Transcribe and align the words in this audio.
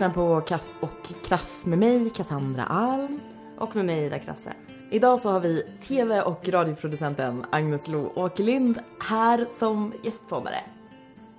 lyssnar 0.00 0.14
på 0.14 0.40
Kass 0.40 0.74
och 0.80 1.24
Krass 1.24 1.60
med 1.64 1.78
mig, 1.78 2.10
Cassandra 2.10 2.64
Alm. 2.64 3.20
Och 3.58 3.76
med 3.76 3.84
mig 3.84 4.06
Ida 4.06 4.18
Krasse. 4.18 4.52
Idag 4.90 5.20
så 5.20 5.30
har 5.30 5.40
vi 5.40 5.66
tv 5.82 6.22
och 6.22 6.48
radioproducenten 6.48 7.46
Agnes 7.50 7.88
Lo 7.88 8.12
Åkerlind 8.14 8.78
här 9.00 9.46
som 9.58 9.92
gästpoddare. 10.02 10.60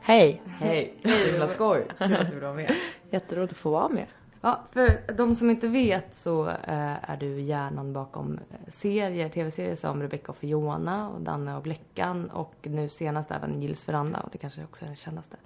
Hej! 0.02 0.42
Hej! 0.46 0.94
Himla 1.04 1.48
skoj! 1.48 1.88
Kul 1.98 2.14
att 2.14 2.28
du 2.28 2.32
vill 2.32 2.44
vara 2.44 2.54
med. 2.54 2.76
Jätteroligt 3.10 3.54
att 3.54 3.58
få 3.58 3.70
vara 3.70 3.90
med. 3.90 4.06
Ja, 4.42 4.62
för 4.72 5.14
de 5.18 5.36
som 5.36 5.50
inte 5.50 5.68
vet 5.68 6.16
så 6.16 6.48
eh, 6.48 7.10
är 7.12 7.18
du 7.18 7.42
hjärnan 7.42 7.94
bakom 7.94 8.34
eh, 8.34 8.58
serier, 8.68 9.30
tv-serier 9.30 9.76
som 9.76 10.02
Rebecca 10.02 10.32
och 10.32 10.38
Fiona 10.38 11.10
och 11.10 11.22
Danne 11.22 11.56
och 11.56 11.64
Bleckan 11.64 12.30
och 12.30 12.56
nu 12.62 12.90
senast 12.90 13.32
även 13.32 13.62
Gills 13.62 13.90
veranda 13.90 14.20
och 14.20 14.30
det 14.32 14.38
kanske 14.38 14.64
också 14.64 14.86
är 14.86 14.88
den 14.88 14.96
kändaste. 14.96 15.38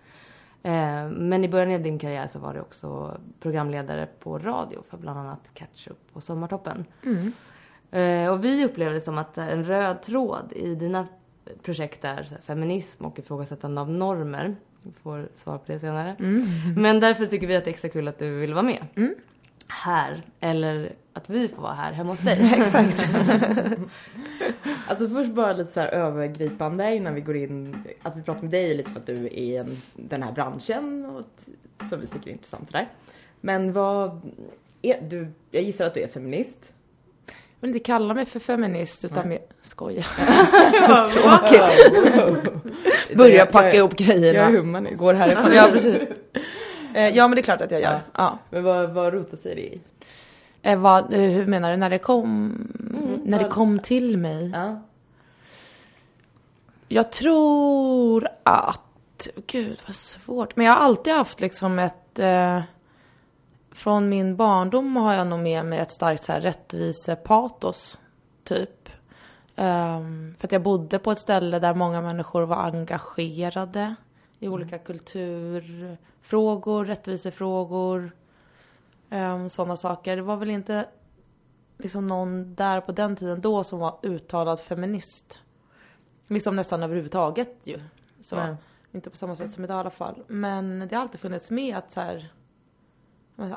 Eh, 0.65 1.09
men 1.09 1.43
i 1.43 1.47
början 1.49 1.75
av 1.75 1.81
din 1.81 1.99
karriär 1.99 2.27
så 2.27 2.39
var 2.39 2.53
du 2.53 2.59
också 2.59 3.17
programledare 3.39 4.07
på 4.19 4.39
radio 4.39 4.83
för 4.89 4.97
bland 4.97 5.19
annat 5.19 5.49
Catch-up 5.53 5.99
och 6.13 6.23
Sommartoppen. 6.23 6.85
Eh, 7.91 8.29
och 8.31 8.43
vi 8.43 8.65
upplevde 8.65 8.93
det 8.93 9.01
som 9.01 9.17
att 9.17 9.37
en 9.37 9.65
röd 9.65 10.01
tråd 10.01 10.53
i 10.55 10.75
dina 10.75 11.07
projekt 11.63 12.05
är 12.05 12.37
feminism 12.41 13.05
och 13.05 13.19
ifrågasättande 13.19 13.81
av 13.81 13.89
normer. 13.89 14.55
Vi 14.81 14.91
får 14.91 15.29
svar 15.35 15.57
på 15.57 15.71
det 15.71 15.79
senare. 15.79 16.15
Men 16.77 16.99
därför 16.99 17.25
tycker 17.25 17.47
vi 17.47 17.55
att 17.55 17.63
det 17.63 17.69
är 17.69 17.73
extra 17.73 17.89
kul 17.89 18.07
att 18.07 18.19
du 18.19 18.39
vill 18.39 18.53
vara 18.53 18.63
med. 18.63 18.85
Här, 19.67 20.21
eller 20.39 20.93
att 21.17 21.29
vi 21.29 21.47
får 21.47 21.61
vara 21.61 21.73
här 21.73 21.91
hemma 21.91 22.11
hos 22.11 22.19
dig. 22.19 22.51
Exakt. 22.61 23.09
Alltså 24.87 25.09
först 25.09 25.31
bara 25.31 25.53
lite 25.53 25.73
så 25.73 25.79
här 25.79 25.87
övergripande 25.87 26.95
innan 26.95 27.15
vi 27.15 27.21
går 27.21 27.35
in, 27.35 27.83
att 28.01 28.17
vi 28.17 28.21
pratar 28.21 28.41
med 28.41 28.51
dig 28.51 28.75
lite 28.77 28.91
för 28.91 28.99
att 28.99 29.05
du 29.05 29.25
är 29.25 29.33
i 29.33 29.57
en, 29.57 29.77
den 29.93 30.23
här 30.23 30.31
branschen 30.31 31.05
och 31.05 31.23
som 31.89 32.01
vi 32.01 32.07
tycker 32.07 32.27
är 32.27 32.31
intressant 32.31 32.67
sådär. 32.67 32.87
Men 33.41 33.73
vad, 33.73 34.21
är, 34.81 35.01
du, 35.01 35.27
jag 35.51 35.63
gissar 35.63 35.85
att 35.85 35.93
du 35.93 36.01
är 36.01 36.07
feminist? 36.07 36.57
Jag 37.25 37.33
vill 37.67 37.69
inte 37.75 37.85
kalla 37.85 38.13
mig 38.13 38.25
för 38.25 38.39
feminist 38.39 39.05
utan 39.05 39.29
mer... 39.29 39.39
Skoja. 39.61 40.03
Tråkigt. 41.11 42.53
Börja 43.17 43.45
packa 43.45 43.75
ihop 43.77 43.95
grejerna. 43.95 44.39
Jag 44.39 44.53
är 44.53 44.57
humanist. 44.57 44.97
Går 44.97 45.13
härifrån. 45.13 45.51
Ja, 45.53 45.67
precis. 45.71 46.01
Eh, 46.93 47.07
Ja, 47.17 47.27
men 47.27 47.35
det 47.35 47.41
är 47.41 47.43
klart 47.43 47.61
att 47.61 47.71
jag 47.71 47.81
gör. 47.81 47.91
Ja. 47.91 47.99
Ja. 48.13 48.39
Men 48.49 48.63
vad, 48.63 48.89
vad 48.89 49.13
rotar 49.13 49.37
sig 49.37 49.55
det 49.55 49.61
i? 49.61 49.79
Eh, 50.65 50.79
vad, 50.79 51.13
eh, 51.13 51.19
hur 51.19 51.45
menar 51.45 51.71
du? 51.71 51.77
När 51.77 51.89
det 51.89 51.99
kom, 51.99 52.53
när 53.23 53.39
det 53.39 53.49
kom 53.49 53.79
till 53.79 54.17
mig? 54.17 54.51
Ja. 54.53 54.81
Jag 56.87 57.11
tror 57.11 58.27
att... 58.43 59.27
Gud, 59.47 59.81
vad 59.87 59.95
svårt. 59.95 60.55
Men 60.55 60.65
jag 60.65 60.73
har 60.73 60.81
alltid 60.81 61.13
haft 61.13 61.41
liksom 61.41 61.79
ett... 61.79 62.19
Eh, 62.19 62.61
från 63.71 64.09
min 64.09 64.35
barndom 64.35 64.95
har 64.95 65.13
jag 65.13 65.27
nog 65.27 65.39
med 65.39 65.65
mig 65.65 65.79
ett 65.79 65.91
starkt 65.91 66.23
så 66.23 66.31
här 66.31 66.41
rättvisepatos, 66.41 67.97
typ. 68.43 68.89
Ehm, 69.55 70.35
för 70.39 70.47
att 70.47 70.51
jag 70.51 70.61
bodde 70.61 70.99
på 70.99 71.11
ett 71.11 71.19
ställe 71.19 71.59
där 71.59 71.73
många 71.73 72.01
människor 72.01 72.41
var 72.41 72.57
engagerade 72.57 73.95
i 74.39 74.47
olika 74.47 74.77
kulturfrågor, 74.77 76.85
rättvisefrågor, 76.85 78.11
um, 79.15 79.49
sådana 79.49 79.75
saker. 79.75 80.15
Det 80.15 80.21
var 80.21 80.37
väl 80.37 80.49
inte 80.49 80.85
liksom 81.77 82.07
någon 82.07 82.55
där 82.55 82.81
på 82.81 82.91
den 82.91 83.15
tiden 83.15 83.41
då 83.41 83.63
som 83.63 83.79
var 83.79 83.99
uttalad 84.01 84.59
feminist. 84.59 85.39
Liksom 86.27 86.55
nästan 86.55 86.83
överhuvudtaget 86.83 87.57
ju. 87.63 87.81
Så. 88.21 88.55
Inte 88.91 89.09
på 89.09 89.17
samma 89.17 89.35
sätt 89.35 89.53
som 89.53 89.63
idag 89.63 89.77
i 89.77 89.79
alla 89.79 89.89
fall. 89.89 90.23
Men 90.27 90.87
det 90.89 90.95
har 90.95 91.01
alltid 91.01 91.19
funnits 91.19 91.51
med 91.51 91.77
att 91.77 91.91
så 91.91 92.01
här, 92.01 92.33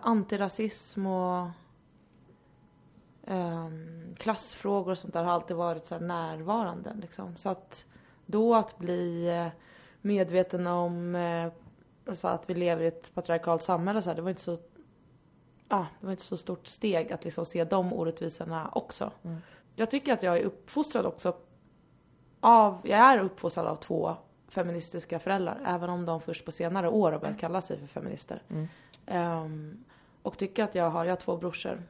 antirasism 0.02 1.06
och 1.06 1.48
ehm, 3.26 4.14
klassfrågor 4.18 4.90
och 4.90 4.98
sånt 4.98 5.12
där 5.12 5.24
har 5.24 5.32
alltid 5.32 5.56
varit 5.56 5.86
så 5.86 5.94
här 5.94 6.02
närvarande. 6.02 6.92
Liksom. 7.00 7.36
Så 7.36 7.48
att 7.48 7.84
då 8.26 8.54
att 8.54 8.78
bli 8.78 9.28
eh, 9.28 9.48
medveten 10.00 10.66
om 10.66 11.14
eh, 11.14 11.52
alltså 12.06 12.28
att 12.28 12.50
vi 12.50 12.54
lever 12.54 12.82
i 12.82 12.86
ett 12.86 13.14
patriarkalt 13.14 13.62
samhälle, 13.62 14.02
så 14.02 14.10
här, 14.10 14.16
det 14.16 14.22
var 14.22 14.30
inte 14.30 14.42
så 14.42 14.58
ja, 15.68 15.86
det 16.00 16.06
var 16.06 16.10
inte 16.12 16.24
så 16.24 16.36
stort 16.36 16.66
steg 16.66 17.12
att 17.12 17.24
liksom 17.24 17.46
se 17.46 17.64
de 17.64 17.92
orättvisorna 17.92 18.70
också. 18.72 19.10
Jag 19.76 19.90
tycker 19.90 20.12
att 20.12 20.22
jag 20.22 20.38
är 20.38 20.42
uppfostrad 20.42 21.06
också 21.06 21.36
av, 22.40 22.80
jag 22.84 22.98
är 23.00 23.18
uppfostrad 23.18 23.66
av 23.66 23.76
två 23.76 24.16
feministiska 24.48 25.18
föräldrar, 25.18 25.60
även 25.66 25.90
om 25.90 26.06
de 26.06 26.20
först 26.20 26.44
på 26.44 26.52
senare 26.52 26.88
år 26.88 27.12
har 27.12 27.18
börjat 27.18 27.38
kalla 27.38 27.60
sig 27.60 27.78
för 27.78 27.86
feminister. 27.86 28.42
Ehm, 29.06 29.84
och 30.22 30.38
tycker 30.38 30.64
att 30.64 30.74
jag 30.74 30.90
har, 30.90 31.04
jag 31.04 31.12
har 31.12 31.16
två 31.16 31.36
brorsor, 31.36 31.82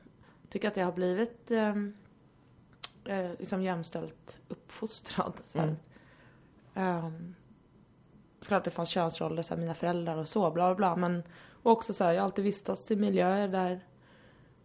tycker 0.49 0.69
att 0.69 0.77
jag 0.77 0.85
har 0.85 0.93
blivit 0.93 1.51
um, 1.51 1.97
eh, 3.05 3.31
liksom 3.39 3.63
jämställt 3.63 4.39
uppfostrad. 4.49 5.33
Så 5.47 5.59
här. 5.59 5.77
Ehm, 6.75 7.35
såklart 8.41 8.65
det 8.65 8.71
fanns 8.71 8.89
könsroller, 8.89 9.43
så 9.43 9.55
här, 9.55 9.61
mina 9.61 9.75
föräldrar 9.75 10.17
och 10.17 10.29
så, 10.29 10.51
bla 10.51 10.75
bla 10.75 10.75
bla. 10.75 10.97
Men 10.97 11.23
och 11.63 11.73
också 11.73 11.93
så 11.93 12.05
här, 12.05 12.13
jag 12.13 12.21
har 12.21 12.25
alltid 12.25 12.45
vistats 12.45 12.91
i 12.91 12.97
miljöer 12.97 13.49
där 13.49 13.81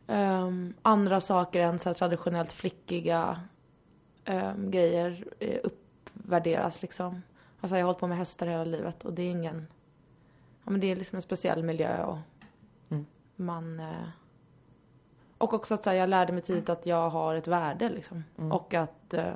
ehm, 0.08 0.74
andra 0.82 1.22
saker 1.22 1.64
än 1.64 1.80
så 1.80 1.90
här, 1.90 1.94
traditionellt 1.94 2.52
flickiga 2.52 3.42
ehm, 4.26 4.72
grejer 4.72 5.26
eh, 5.40 5.60
uppvärderas 5.64 6.82
liksom. 6.82 7.22
Alltså 7.62 7.76
jag 7.78 7.84
har 7.84 7.88
hållit 7.88 8.00
på 8.00 8.08
med 8.08 8.18
hästar 8.18 8.48
hela 8.48 8.64
livet 8.64 9.06
och 9.06 9.14
det 9.14 9.22
är 9.22 9.32
ingen, 9.32 9.68
ja 10.64 10.72
men 10.72 10.80
det 10.80 10.92
är 10.92 10.96
liksom 10.96 11.16
en 11.16 11.22
speciell 11.22 11.64
miljö 11.64 12.04
och 12.04 12.18
Mm. 12.90 13.06
man 13.36 13.80
eh, 13.80 14.08
och 15.38 15.54
också 15.54 15.74
att 15.74 15.84
så 15.84 15.90
här, 15.90 15.98
jag 15.98 16.10
lärde 16.10 16.34
mig 16.34 16.42
tidigt 16.42 16.70
att 16.70 16.86
jag 16.86 17.10
har 17.10 17.36
ett 17.36 17.48
värde 17.48 17.90
liksom. 17.90 18.24
Och 18.52 18.74
att 18.74 19.14
eh, 19.14 19.34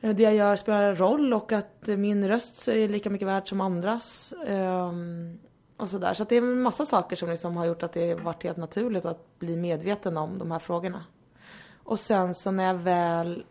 det 0.00 0.22
jag 0.22 0.34
gör 0.34 0.56
spelar 0.56 0.82
en 0.82 0.96
roll 0.96 1.32
och 1.34 1.52
att 1.52 1.86
min 1.86 2.28
röst 2.28 2.68
är 2.68 2.88
lika 2.88 3.10
mycket 3.10 3.28
värd 3.28 3.48
som 3.48 3.60
andras. 3.60 4.32
ehm, 4.46 5.38
och 5.76 5.88
sådär. 5.88 6.14
Så 6.14 6.22
att 6.22 6.28
det 6.28 6.36
är 6.36 6.42
en 6.42 6.62
massa 6.62 6.84
saker 6.84 7.16
som 7.16 7.30
liksom 7.30 7.56
har 7.56 7.66
gjort 7.66 7.82
att 7.82 7.92
det 7.92 8.14
varit 8.14 8.42
helt 8.42 8.56
naturligt 8.56 9.04
att 9.04 9.38
bli 9.38 9.56
medveten 9.56 10.16
om 10.16 10.38
de 10.38 10.50
här 10.50 10.58
frågorna. 10.58 11.04
Och 11.84 12.00
sen 12.00 12.34
så 12.34 12.50
när 12.50 12.64
jag 12.64 12.74
väl 12.74 13.44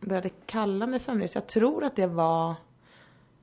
började 0.00 0.28
kalla 0.28 0.86
mig 0.86 1.00
feminist, 1.00 1.34
jag 1.34 1.46
tror 1.46 1.84
att 1.84 1.96
det 1.96 2.06
var 2.06 2.54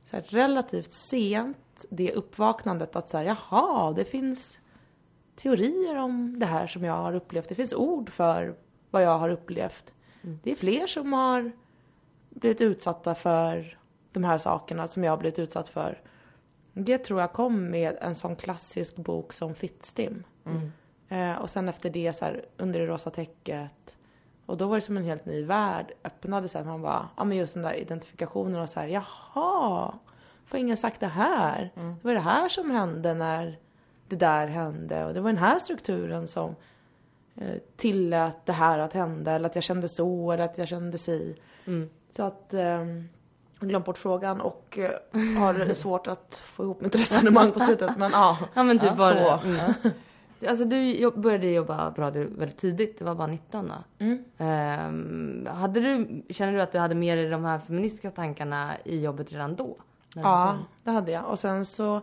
så 0.06 0.16
här 0.16 0.24
relativt 0.24 0.94
sent, 0.94 1.86
det 1.90 2.14
uppvaknandet 2.14 2.96
att 2.96 3.10
säga 3.10 3.38
jaha, 3.50 3.94
det 3.94 4.06
finns 4.06 4.60
teorier 5.36 5.96
om 5.98 6.40
det 6.40 6.46
här 6.46 6.68
som 6.68 6.84
jag 6.84 6.94
har 6.94 7.16
upplevt. 7.16 7.50
Det 7.50 7.56
finns 7.56 7.74
ord 7.74 8.10
för 8.10 8.56
vad 8.92 9.04
jag 9.04 9.18
har 9.18 9.30
upplevt. 9.30 9.94
Det 10.22 10.52
är 10.52 10.56
fler 10.56 10.88
som 10.88 11.14
har 11.14 11.52
blivit 12.30 12.62
utsatta 12.62 13.16
för 13.16 13.78
de 14.12 14.24
här 14.24 14.38
sakerna 14.38 14.88
som 14.88 15.04
jag 15.04 15.12
har 15.12 15.18
blivit 15.18 15.40
utsatt 15.40 15.70
för. 15.70 16.02
Det 16.74 16.98
tror 16.98 17.22
jag 17.22 17.34
kom 17.34 17.70
med 17.70 17.98
en 18.02 18.16
sån 18.16 18.36
klassisk 18.36 18.96
bok 18.96 19.34
som 19.34 19.56
Fittstim. 19.56 20.24
Eh, 21.10 21.36
och 21.36 21.50
sen 21.50 21.70
efter 21.70 21.90
det 21.90 22.14
så 22.14 22.26
här, 22.26 22.46
under 22.58 22.80
det 22.80 22.86
rosa 22.86 23.10
täcket. 23.10 23.96
Och 24.46 24.58
då 24.58 24.68
var 24.68 24.76
det 24.76 24.82
som 24.82 24.98
en 24.98 25.04
helt 25.04 25.26
ny 25.26 25.44
värld 25.44 25.92
öppnade 26.04 26.48
sig. 26.48 26.64
Man 26.66 26.82
bara, 26.82 27.10
ja 27.18 27.24
men 27.24 27.38
just 27.38 27.54
den 27.54 27.64
där 27.64 27.74
identifikationen 27.74 28.62
och 28.62 28.70
så 28.70 28.80
här, 28.80 28.88
jaha, 28.88 29.94
får 30.46 30.60
ingen 30.60 30.78
sagt 30.78 31.00
det 31.00 31.08
här? 31.08 31.72
Det 32.02 32.08
var 32.08 32.14
det 32.14 32.20
här 32.20 32.50
som 32.50 32.72
hände 32.72 33.14
när 33.14 33.58
det 34.08 34.16
där 34.16 34.48
hände. 34.48 35.06
Och 35.06 35.14
det 35.14 35.22
var 35.22 35.30
den 35.30 35.38
här 35.38 35.60
strukturen 35.60 36.28
som 36.28 36.56
eh, 37.36 37.58
tillät 37.78 38.46
det 38.46 38.54
här 38.54 38.80
att 38.80 38.94
hända. 38.94 39.32
Eller 39.32 39.50
att 39.50 39.56
jag 39.56 39.64
kände 39.64 39.90
så, 39.90 40.32
eller 40.32 40.44
att 40.44 40.58
jag 40.58 40.68
kände 40.68 40.98
si. 40.98 41.36
Så 42.16 42.24
att, 42.24 42.54
eh, 42.54 42.86
glömt 43.66 43.86
bort 43.86 43.98
frågan 43.98 44.42
och 44.42 44.80
eh, 44.80 45.40
har 45.40 45.74
svårt 45.74 46.08
att 46.08 46.42
få 46.44 46.64
ihop 46.64 46.82
mitt 46.82 46.96
resonemang 46.96 47.52
på 47.52 47.60
slutet. 47.60 47.98
Men 47.98 48.12
ja, 48.12 48.38
Ja 48.54 48.64
men 48.64 48.80
typ 48.80 48.90
Ja, 48.90 48.96
bara... 48.96 49.40
så. 49.40 49.48
Mm. 49.48 49.74
Alltså 50.48 50.66
du 50.66 51.12
började 51.12 51.48
jobba 51.50 51.92
på 51.92 52.02
radio 52.02 52.28
väldigt 52.38 52.58
tidigt, 52.58 53.00
du 53.00 53.06
var 53.06 53.16
bara 53.16 53.28
19 53.28 53.68
då. 53.68 54.06
Mm. 54.06 54.24
Ehm, 54.38 55.48
hade 55.52 55.80
du, 55.80 56.22
känner 56.30 56.54
du 56.54 56.62
att 56.62 56.72
du 56.72 56.80
hade 56.80 56.96
med 56.96 57.18
dig 57.18 57.30
de 57.30 57.46
här 57.46 57.60
feministiska 57.60 58.12
tankarna 58.12 58.74
i 58.86 59.02
jobbet 59.02 59.32
redan 59.32 59.56
då? 59.56 59.78
Ja, 60.14 60.58
det 60.84 60.92
hade 60.92 61.12
jag. 61.12 61.26
Och 61.26 61.40
sen 61.40 61.66
så 61.66 62.02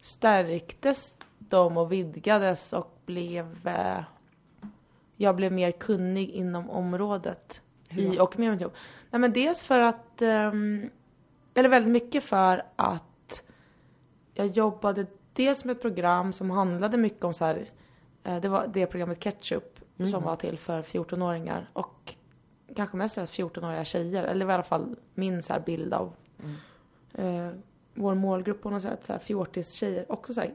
stärktes 0.00 1.14
de 1.38 1.76
och 1.76 1.92
vidgades 1.92 2.72
och 2.72 2.98
blev... 3.06 3.68
Eh, 3.68 4.02
jag 5.16 5.36
blev 5.36 5.52
mer 5.52 5.70
kunnig 5.70 6.30
inom 6.30 6.70
området. 6.70 7.60
I 7.88 8.18
och 8.18 8.38
med 8.38 8.50
mitt 8.50 8.60
jobb. 8.60 8.72
Nej 9.10 9.20
men 9.20 9.32
dels 9.32 9.62
för 9.62 9.78
att... 9.78 10.22
ehm, 10.22 10.90
eller 11.54 11.68
väldigt 11.68 11.92
mycket 11.92 12.24
för 12.24 12.62
att 12.76 13.42
jag 14.34 14.46
jobbade 14.46 15.06
dels 15.32 15.64
med 15.64 15.76
ett 15.76 15.82
program 15.82 16.32
som 16.32 16.50
handlade 16.50 16.96
mycket 16.96 17.24
om 17.24 17.34
så 17.34 17.44
här... 17.44 17.70
Eh, 18.24 18.40
det 18.40 18.48
var 18.48 18.66
det 18.66 18.86
programmet 18.86 19.22
Ketchup 19.22 19.80
som 20.10 20.22
var 20.22 20.36
till 20.36 20.58
för 20.58 20.82
14-åringar. 20.82 21.70
Och 21.72 22.14
kanske 22.76 22.96
mest 22.96 23.14
så 23.14 23.20
här 23.20 23.26
14-åriga 23.26 23.84
tjejer. 23.84 24.24
Eller 24.24 24.48
i 24.48 24.52
alla 24.52 24.62
fall 24.62 24.96
min 25.14 25.42
så 25.42 25.54
bild 25.66 25.94
av 25.94 26.12
eh, 27.14 27.48
vår 27.94 28.14
målgrupp 28.14 28.62
på 28.62 28.70
något 28.70 28.82
sätt. 28.82 29.04
Så 29.04 29.12
här 29.12 29.20
fjortis-tjejer. 29.20 30.12
Också 30.12 30.34
så 30.34 30.40
här 30.40 30.54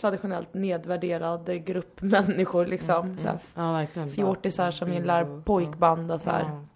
traditionellt 0.00 0.54
nedvärderad 0.54 1.64
grupp 1.64 2.00
människor 2.02 2.66
liksom. 2.66 3.06
Mm, 3.06 3.18
Så 3.18 3.28
här, 3.28 3.38
Ja, 3.54 3.86
fjortisar 4.08 4.70
som 4.70 4.92
gillar 4.92 5.42
pojkband 5.42 6.12
och 6.12 6.20
så 6.20 6.30
här. 6.30 6.66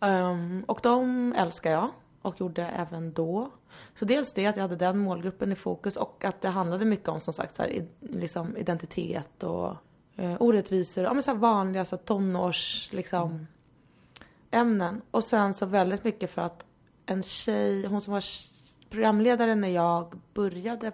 Ehm, 0.00 0.64
och 0.68 0.80
de 0.82 1.32
älskar 1.36 1.70
jag 1.70 1.88
och 2.22 2.40
gjorde 2.40 2.66
även 2.66 3.12
då. 3.12 3.50
Så 3.94 4.04
dels 4.04 4.32
det 4.32 4.46
att 4.46 4.56
jag 4.56 4.62
hade 4.62 4.76
den 4.76 4.98
målgruppen 4.98 5.52
i 5.52 5.54
fokus 5.54 5.96
och 5.96 6.24
att 6.24 6.40
det 6.40 6.48
handlade 6.48 6.84
mycket 6.84 7.08
om 7.08 7.20
som 7.20 7.32
sagt 7.32 7.56
så 7.56 7.62
här, 7.62 7.86
liksom 8.00 8.56
identitet 8.56 9.42
och 9.42 9.76
uh, 10.18 10.36
orättvisor. 10.40 11.04
Ja 11.04 11.14
men 11.14 11.22
så 11.22 11.30
här 11.30 11.38
vanliga 11.38 11.84
så 11.84 11.96
här, 11.96 12.02
tonårs 12.02 12.88
liksom 12.92 13.46
ämnen. 14.50 15.02
Och 15.10 15.24
sen 15.24 15.54
så 15.54 15.66
väldigt 15.66 16.04
mycket 16.04 16.30
för 16.30 16.42
att 16.42 16.64
en 17.06 17.22
tjej, 17.22 17.86
hon 17.86 18.00
som 18.00 18.12
var 18.12 18.24
programledare 18.90 19.54
när 19.54 19.68
jag 19.68 20.14
började 20.34 20.92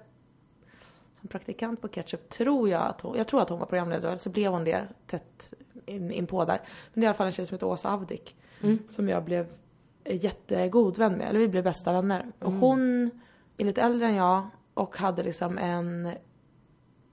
som 1.20 1.28
praktikant 1.28 1.80
på 1.80 1.88
Ketchup 1.88 2.28
tror 2.28 2.68
jag 2.68 2.82
att 2.82 3.00
hon, 3.00 3.16
jag 3.16 3.28
tror 3.28 3.42
att 3.42 3.48
hon 3.48 3.58
var 3.58 3.66
programledare, 3.66 4.08
eller 4.08 4.18
så 4.18 4.30
blev 4.30 4.52
hon 4.52 4.64
det 4.64 4.88
tätt 5.06 5.52
in, 5.86 6.10
in 6.10 6.26
på 6.26 6.44
där. 6.44 6.60
Men 6.92 7.00
det 7.00 7.00
är 7.00 7.04
i 7.04 7.06
alla 7.06 7.16
fall 7.16 7.26
en 7.26 7.32
tjej 7.32 7.46
som 7.46 7.54
heter 7.54 7.66
Åsa 7.66 7.92
Avdik. 7.92 8.36
Mm. 8.60 8.78
Som 8.88 9.08
jag 9.08 9.24
blev 9.24 9.46
jättegod 10.14 10.98
vän 10.98 11.12
med, 11.12 11.28
eller 11.28 11.38
vi 11.38 11.48
blev 11.48 11.64
bästa 11.64 11.92
vänner. 11.92 12.26
Och 12.38 12.52
hon 12.52 13.10
är 13.56 13.64
lite 13.64 13.82
äldre 13.82 14.06
än 14.06 14.14
jag 14.14 14.46
och 14.74 14.96
hade 14.96 15.22
liksom 15.22 15.58
en, 15.58 16.12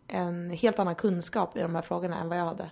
en 0.08 0.50
helt 0.50 0.80
annan 0.80 0.96
kunskap 0.96 1.58
i 1.58 1.62
de 1.62 1.76
här 1.76 1.82
frågorna 1.82 2.20
än 2.20 2.30
vad 2.30 2.38
jag 2.38 2.46
hade. 2.46 2.72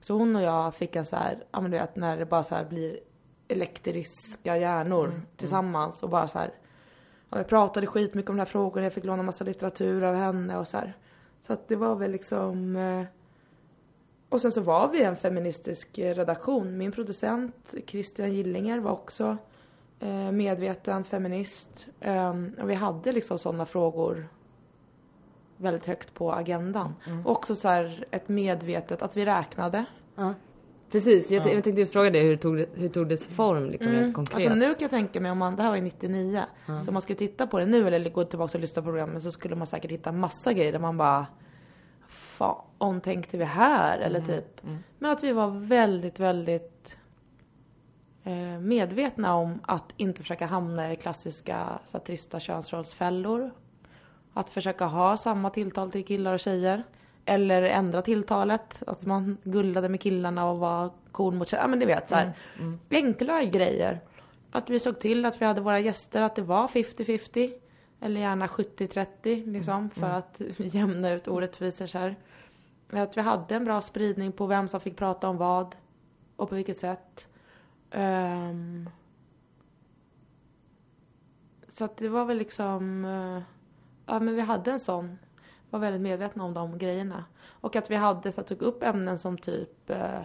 Så 0.00 0.14
hon 0.14 0.36
och 0.36 0.42
jag 0.42 0.74
fick 0.74 0.96
en 0.96 1.06
så 1.06 1.16
här, 1.16 1.44
ja 1.50 1.60
men 1.60 1.70
du 1.70 1.78
vet 1.78 1.96
när 1.96 2.16
det 2.16 2.26
bara 2.26 2.42
så 2.42 2.56
blir 2.68 3.00
elektriska 3.48 4.56
hjärnor 4.56 5.12
tillsammans 5.36 6.02
och 6.02 6.08
bara 6.08 6.28
så 6.28 6.38
här. 6.38 6.50
Ja, 7.30 7.38
vi 7.38 7.44
pratade 7.44 7.86
skitmycket 7.86 8.30
om 8.30 8.36
de 8.36 8.40
här 8.40 8.46
frågorna, 8.46 8.86
jag 8.86 8.92
fick 8.92 9.04
låna 9.04 9.22
massa 9.22 9.44
litteratur 9.44 10.02
av 10.02 10.14
henne 10.14 10.58
och 10.58 10.68
så 10.68 10.76
här. 10.76 10.96
Så 11.40 11.52
att 11.52 11.68
det 11.68 11.76
var 11.76 11.94
väl 11.94 12.10
liksom 12.10 12.76
eh, 12.76 13.04
och 14.28 14.40
sen 14.40 14.52
så 14.52 14.60
var 14.60 14.88
vi 14.88 15.02
en 15.02 15.16
feministisk 15.16 15.98
redaktion. 15.98 16.78
Min 16.78 16.92
producent 16.92 17.74
Christian 17.86 18.32
Gillinger 18.32 18.78
var 18.78 18.92
också 18.92 19.36
eh, 20.00 20.32
medveten 20.32 21.04
feminist. 21.04 21.86
Ehm, 22.00 22.54
och 22.62 22.70
vi 22.70 22.74
hade 22.74 23.12
liksom 23.12 23.38
sådana 23.38 23.66
frågor 23.66 24.28
väldigt 25.56 25.86
högt 25.86 26.14
på 26.14 26.32
agendan. 26.32 26.94
Och 27.24 27.32
också 27.32 27.54
så 27.54 27.68
här 27.68 28.04
ett 28.10 28.28
medvetet, 28.28 29.02
att 29.02 29.16
vi 29.16 29.24
räknade. 29.24 29.84
Ja. 30.14 30.34
Precis, 30.90 31.30
jag, 31.30 31.46
jag 31.46 31.64
tänkte 31.64 31.80
just 31.80 31.92
fråga 31.92 32.10
dig 32.10 32.28
hur 32.28 32.36
tog 32.36 32.56
det, 32.56 32.68
hur 32.74 32.88
tog 32.88 33.08
det 33.08 33.16
form 33.16 33.70
liksom 33.70 33.92
rent 33.92 34.14
konkret? 34.14 34.34
Alltså 34.34 34.54
nu 34.54 34.64
kan 34.66 34.76
jag 34.80 34.90
tänka 34.90 35.20
mig 35.20 35.30
om 35.30 35.38
man, 35.38 35.56
det 35.56 35.62
här 35.62 35.70
var 35.70 35.76
ju 35.76 35.82
99. 35.82 36.42
Så 36.66 36.72
om 36.72 36.92
man 36.92 37.02
skulle 37.02 37.18
titta 37.18 37.46
på 37.46 37.58
det 37.58 37.66
nu 37.66 37.86
eller 37.86 38.10
gå 38.10 38.24
tillbaka 38.24 38.58
och 38.58 38.60
lyssna 38.60 38.82
på 38.82 38.86
programmet 38.86 39.22
så 39.22 39.32
skulle 39.32 39.56
man 39.56 39.66
säkert 39.66 39.90
hitta 39.90 40.12
massa 40.12 40.52
grejer 40.52 40.72
där 40.72 40.78
man 40.78 40.96
bara 40.96 41.26
Fan, 42.38 43.00
tänkte 43.00 43.36
vi 43.36 43.44
här? 43.44 43.98
Eller 43.98 44.20
typ. 44.20 44.60
Men 44.98 45.10
att 45.10 45.24
vi 45.24 45.32
var 45.32 45.50
väldigt, 45.50 46.20
väldigt 46.20 46.96
eh, 48.24 48.60
medvetna 48.60 49.34
om 49.34 49.60
att 49.62 49.92
inte 49.96 50.22
försöka 50.22 50.46
hamna 50.46 50.92
i 50.92 50.96
klassiska 50.96 51.78
så 51.86 51.98
här, 51.98 52.04
trista 52.04 52.40
könsrollsfällor. 52.40 53.50
Att 54.34 54.50
försöka 54.50 54.84
ha 54.84 55.16
samma 55.16 55.50
tilltal 55.50 55.92
till 55.92 56.04
killar 56.04 56.34
och 56.34 56.40
tjejer. 56.40 56.82
Eller 57.24 57.62
ändra 57.62 58.02
tilltalet. 58.02 58.82
Att 58.86 59.06
man 59.06 59.38
gullade 59.42 59.88
med 59.88 60.00
killarna 60.00 60.50
och 60.50 60.58
var 60.58 60.90
cool 61.12 61.34
mot 61.34 61.48
tjejer. 61.48 61.62
Ja 61.62 61.68
men 61.68 61.78
ni 61.78 61.84
vet 61.84 62.08
så 62.08 62.14
här. 62.14 62.32
Enkla 62.90 63.44
grejer. 63.44 64.00
Att 64.50 64.70
vi 64.70 64.80
såg 64.80 65.00
till 65.00 65.24
att 65.24 65.40
vi 65.40 65.46
hade 65.46 65.60
våra 65.60 65.80
gäster 65.80 66.22
att 66.22 66.36
det 66.36 66.42
var 66.42 66.68
50-50. 66.68 67.52
Eller 68.00 68.20
gärna 68.20 68.46
70-30 68.46 69.52
liksom. 69.52 69.90
För 69.90 70.10
att 70.10 70.40
jämna 70.56 71.10
ut 71.10 71.28
orättvisor 71.28 71.86
så 71.86 71.98
här. 71.98 72.16
Att 72.90 73.16
vi 73.16 73.20
hade 73.20 73.54
en 73.54 73.64
bra 73.64 73.80
spridning 73.80 74.32
på 74.32 74.46
vem 74.46 74.68
som 74.68 74.80
fick 74.80 74.96
prata 74.96 75.28
om 75.28 75.36
vad. 75.36 75.76
Och 76.36 76.48
på 76.48 76.54
vilket 76.54 76.78
sätt. 76.78 77.28
Ehm. 77.90 78.90
så 81.68 81.84
att 81.84 81.96
det 81.96 82.08
var 82.08 82.24
väl 82.24 82.36
liksom. 82.38 83.04
eh, 83.04 83.42
ja 84.06 84.20
men 84.20 84.34
vi 84.34 84.40
hade 84.40 84.70
en 84.70 84.80
sån. 84.80 85.18
Var 85.70 85.80
väldigt 85.80 86.02
medvetna 86.02 86.44
om 86.44 86.54
de 86.54 86.78
grejerna. 86.78 87.24
Och 87.46 87.76
att 87.76 87.90
vi 87.90 87.96
hade 87.96 88.32
så 88.32 88.40
att 88.40 88.46
tog 88.46 88.62
upp 88.62 88.82
ämnen 88.82 89.18
som 89.18 89.38
typ. 89.38 89.90
eh, 89.90 90.22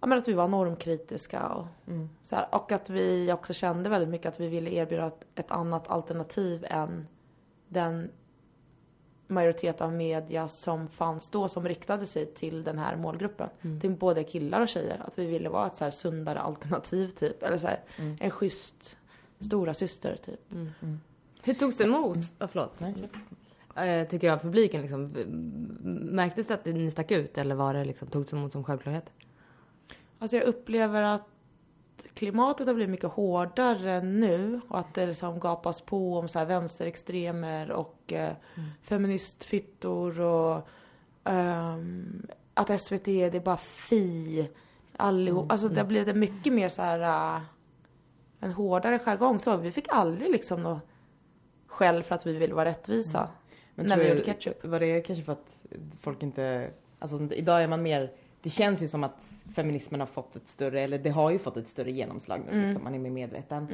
ja 0.00 0.06
men 0.06 0.18
att 0.18 0.28
vi 0.28 0.32
var 0.32 0.48
normkritiska 0.48 1.48
och 1.48 1.66
Mm. 1.86 2.08
så 2.22 2.36
här, 2.36 2.54
och 2.54 2.72
att 2.72 2.90
vi 2.90 3.32
också 3.32 3.52
kände 3.52 3.90
väldigt 3.90 4.08
mycket 4.08 4.26
att 4.28 4.40
vi 4.40 4.48
ville 4.48 4.70
erbjuda 4.70 5.06
ett, 5.06 5.26
ett 5.34 5.50
annat 5.50 5.88
alternativ 5.88 6.66
än 6.68 7.08
den 7.68 8.10
majoritet 9.26 9.80
av 9.80 9.92
media 9.92 10.48
som 10.48 10.88
fanns 10.88 11.28
då 11.28 11.48
som 11.48 11.68
riktade 11.68 12.06
sig 12.06 12.26
till 12.26 12.64
den 12.64 12.78
här 12.78 12.96
målgruppen. 12.96 13.48
Till 13.80 13.90
både 13.90 14.24
killar 14.24 14.60
och 14.60 14.68
tjejer. 14.68 15.02
Att 15.06 15.18
vi 15.18 15.26
ville 15.26 15.48
vara 15.48 15.66
ett 15.66 15.74
så 15.74 15.84
här 15.84 15.90
sundare 15.90 16.40
alternativ 16.40 17.08
typ. 17.08 17.42
Eller 17.42 17.58
så 17.58 17.66
här, 17.66 17.80
en 18.20 18.30
schysst 18.30 18.96
stora 19.38 19.74
syster 19.74 20.16
typ. 20.24 20.40
Hur 21.42 21.54
togs 21.54 21.76
det 21.76 21.84
emot? 21.84 22.18
Ja, 22.38 22.48
förlåt. 22.48 22.80
Nej. 22.80 22.94
Eh, 23.76 24.08
tycker 24.08 24.26
jag 24.26 24.42
publiken 24.42 24.82
liksom, 24.82 25.12
märktes 26.10 26.46
det 26.46 26.54
att 26.54 26.64
ni 26.64 26.90
stack 26.90 27.10
ut 27.10 27.38
eller 27.38 27.54
var 27.54 27.74
det 27.74 27.84
liksom, 27.84 28.08
togs 28.08 28.32
emot 28.32 28.52
som 28.52 28.64
självklarhet? 28.64 29.10
Alltså 30.18 30.36
jag 30.36 30.44
upplever 30.44 31.02
att 31.02 31.28
klimatet 32.14 32.66
har 32.66 32.74
blivit 32.74 32.90
mycket 32.90 33.10
hårdare 33.10 34.00
nu 34.00 34.60
och 34.68 34.78
att 34.78 34.94
det 34.94 35.06
liksom 35.06 35.40
gapas 35.40 35.80
på 35.80 36.18
om 36.18 36.28
så 36.28 36.38
här 36.38 36.46
vänsterextremer 36.46 37.70
och 37.70 38.12
eh, 38.12 38.32
feministfittor 38.82 40.20
och 40.20 40.68
ehm, 41.24 42.26
att 42.54 42.80
SVT 42.80 43.04
det 43.04 43.34
är 43.34 43.40
bara 43.40 43.56
fi 43.56 44.48
allihop. 44.96 45.52
Alltså 45.52 45.68
det 45.68 45.80
har 45.80 45.86
blivit 45.86 46.16
mycket 46.16 46.52
mer 46.52 46.68
så 46.68 46.82
här 46.82 47.36
eh, 47.36 47.42
en 48.40 48.52
hårdare 48.52 48.98
jargong. 48.98 49.40
Så 49.40 49.56
vi 49.56 49.72
fick 49.72 49.86
aldrig 49.88 50.30
liksom 50.30 50.62
något 50.62 50.82
skäll 51.66 52.02
för 52.02 52.14
att 52.14 52.26
vi 52.26 52.36
ville 52.36 52.54
vara 52.54 52.68
rättvisa. 52.68 53.28
Men 53.74 53.86
när 53.86 53.98
vi 53.98 54.08
gjorde 54.08 54.24
ketchup. 54.24 54.64
Var 54.64 54.80
det 54.80 55.00
kanske 55.00 55.24
för 55.24 55.32
att 55.32 55.58
folk 56.00 56.22
inte... 56.22 56.70
Alltså 56.98 57.34
idag 57.34 57.62
är 57.62 57.68
man 57.68 57.82
mer... 57.82 58.12
Det 58.44 58.50
känns 58.50 58.82
ju 58.82 58.88
som 58.88 59.04
att 59.04 59.24
feminismen 59.54 60.00
har 60.00 60.06
fått 60.06 60.36
ett 60.36 60.48
större, 60.48 60.80
eller 60.80 60.98
det 60.98 61.10
har 61.10 61.30
ju 61.30 61.38
fått 61.38 61.56
ett 61.56 61.68
större 61.68 61.90
genomslag 61.90 62.40
nu, 62.46 62.52
Mm. 62.52 62.64
liksom, 62.66 62.84
man 62.84 62.94
är 62.94 62.98
mer 62.98 63.10
medveten. 63.10 63.68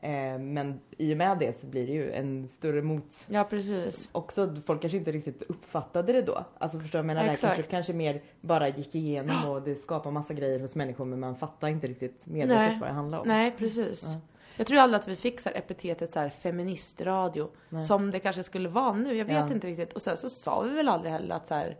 Eh, 0.00 0.38
men 0.38 0.80
i 0.98 1.12
och 1.14 1.18
med 1.18 1.38
det 1.38 1.60
så 1.60 1.66
blir 1.66 1.86
det 1.86 1.92
ju 1.92 2.12
en 2.12 2.48
större 2.48 2.82
mot... 2.82 3.04
Ja 3.26 3.44
precis. 3.44 4.08
Också, 4.12 4.56
folk 4.66 4.80
kanske 4.80 4.98
inte 4.98 5.12
riktigt 5.12 5.42
uppfattade 5.42 6.12
det 6.12 6.22
då. 6.22 6.44
Alltså 6.58 6.78
förstår 6.80 6.98
du 6.98 7.02
vad 7.02 7.10
jag 7.10 7.16
menar? 7.16 7.32
Exakt. 7.32 7.54
kanske, 7.54 7.70
kanske 7.70 7.92
mer 7.92 8.22
bara 8.40 8.68
gick 8.68 8.94
igenom 8.94 9.48
och 9.50 9.62
det 9.62 9.74
skapar 9.74 10.10
massa 10.10 10.34
grejer 10.34 10.60
hos 10.60 10.74
människor 10.74 11.04
men 11.04 11.20
man 11.20 11.36
fattar 11.36 11.68
inte 11.68 11.86
riktigt 11.86 12.26
medvetet 12.26 12.56
Nej. 12.70 12.78
vad 12.80 12.88
det 12.88 12.92
handlar 12.94 13.18
om. 13.18 13.28
Nej, 13.28 13.54
precis. 13.58 14.04
Ja. 14.14 14.20
Jag 14.56 14.66
tror 14.66 14.78
aldrig 14.78 15.00
att 15.00 15.08
vi 15.08 15.16
fick 15.16 15.40
så 15.40 15.48
epitetet 15.54 16.12
så 16.12 16.18
här 16.20 16.28
feministradio. 16.28 17.48
Nej. 17.68 17.84
Som 17.84 18.10
det 18.10 18.18
kanske 18.18 18.42
skulle 18.42 18.68
vara 18.68 18.92
nu. 18.92 19.14
Jag 19.14 19.24
vet 19.24 19.34
Ja. 19.34 19.52
inte 19.52 19.66
riktigt. 19.66 19.92
Och 19.92 20.02
sen 20.02 20.16
så 20.16 20.30
sa 20.30 20.60
vi 20.62 20.74
väl 20.74 20.88
aldrig 20.88 21.12
heller 21.12 21.34
att 21.34 21.48
så 21.48 21.54
här. 21.54 21.76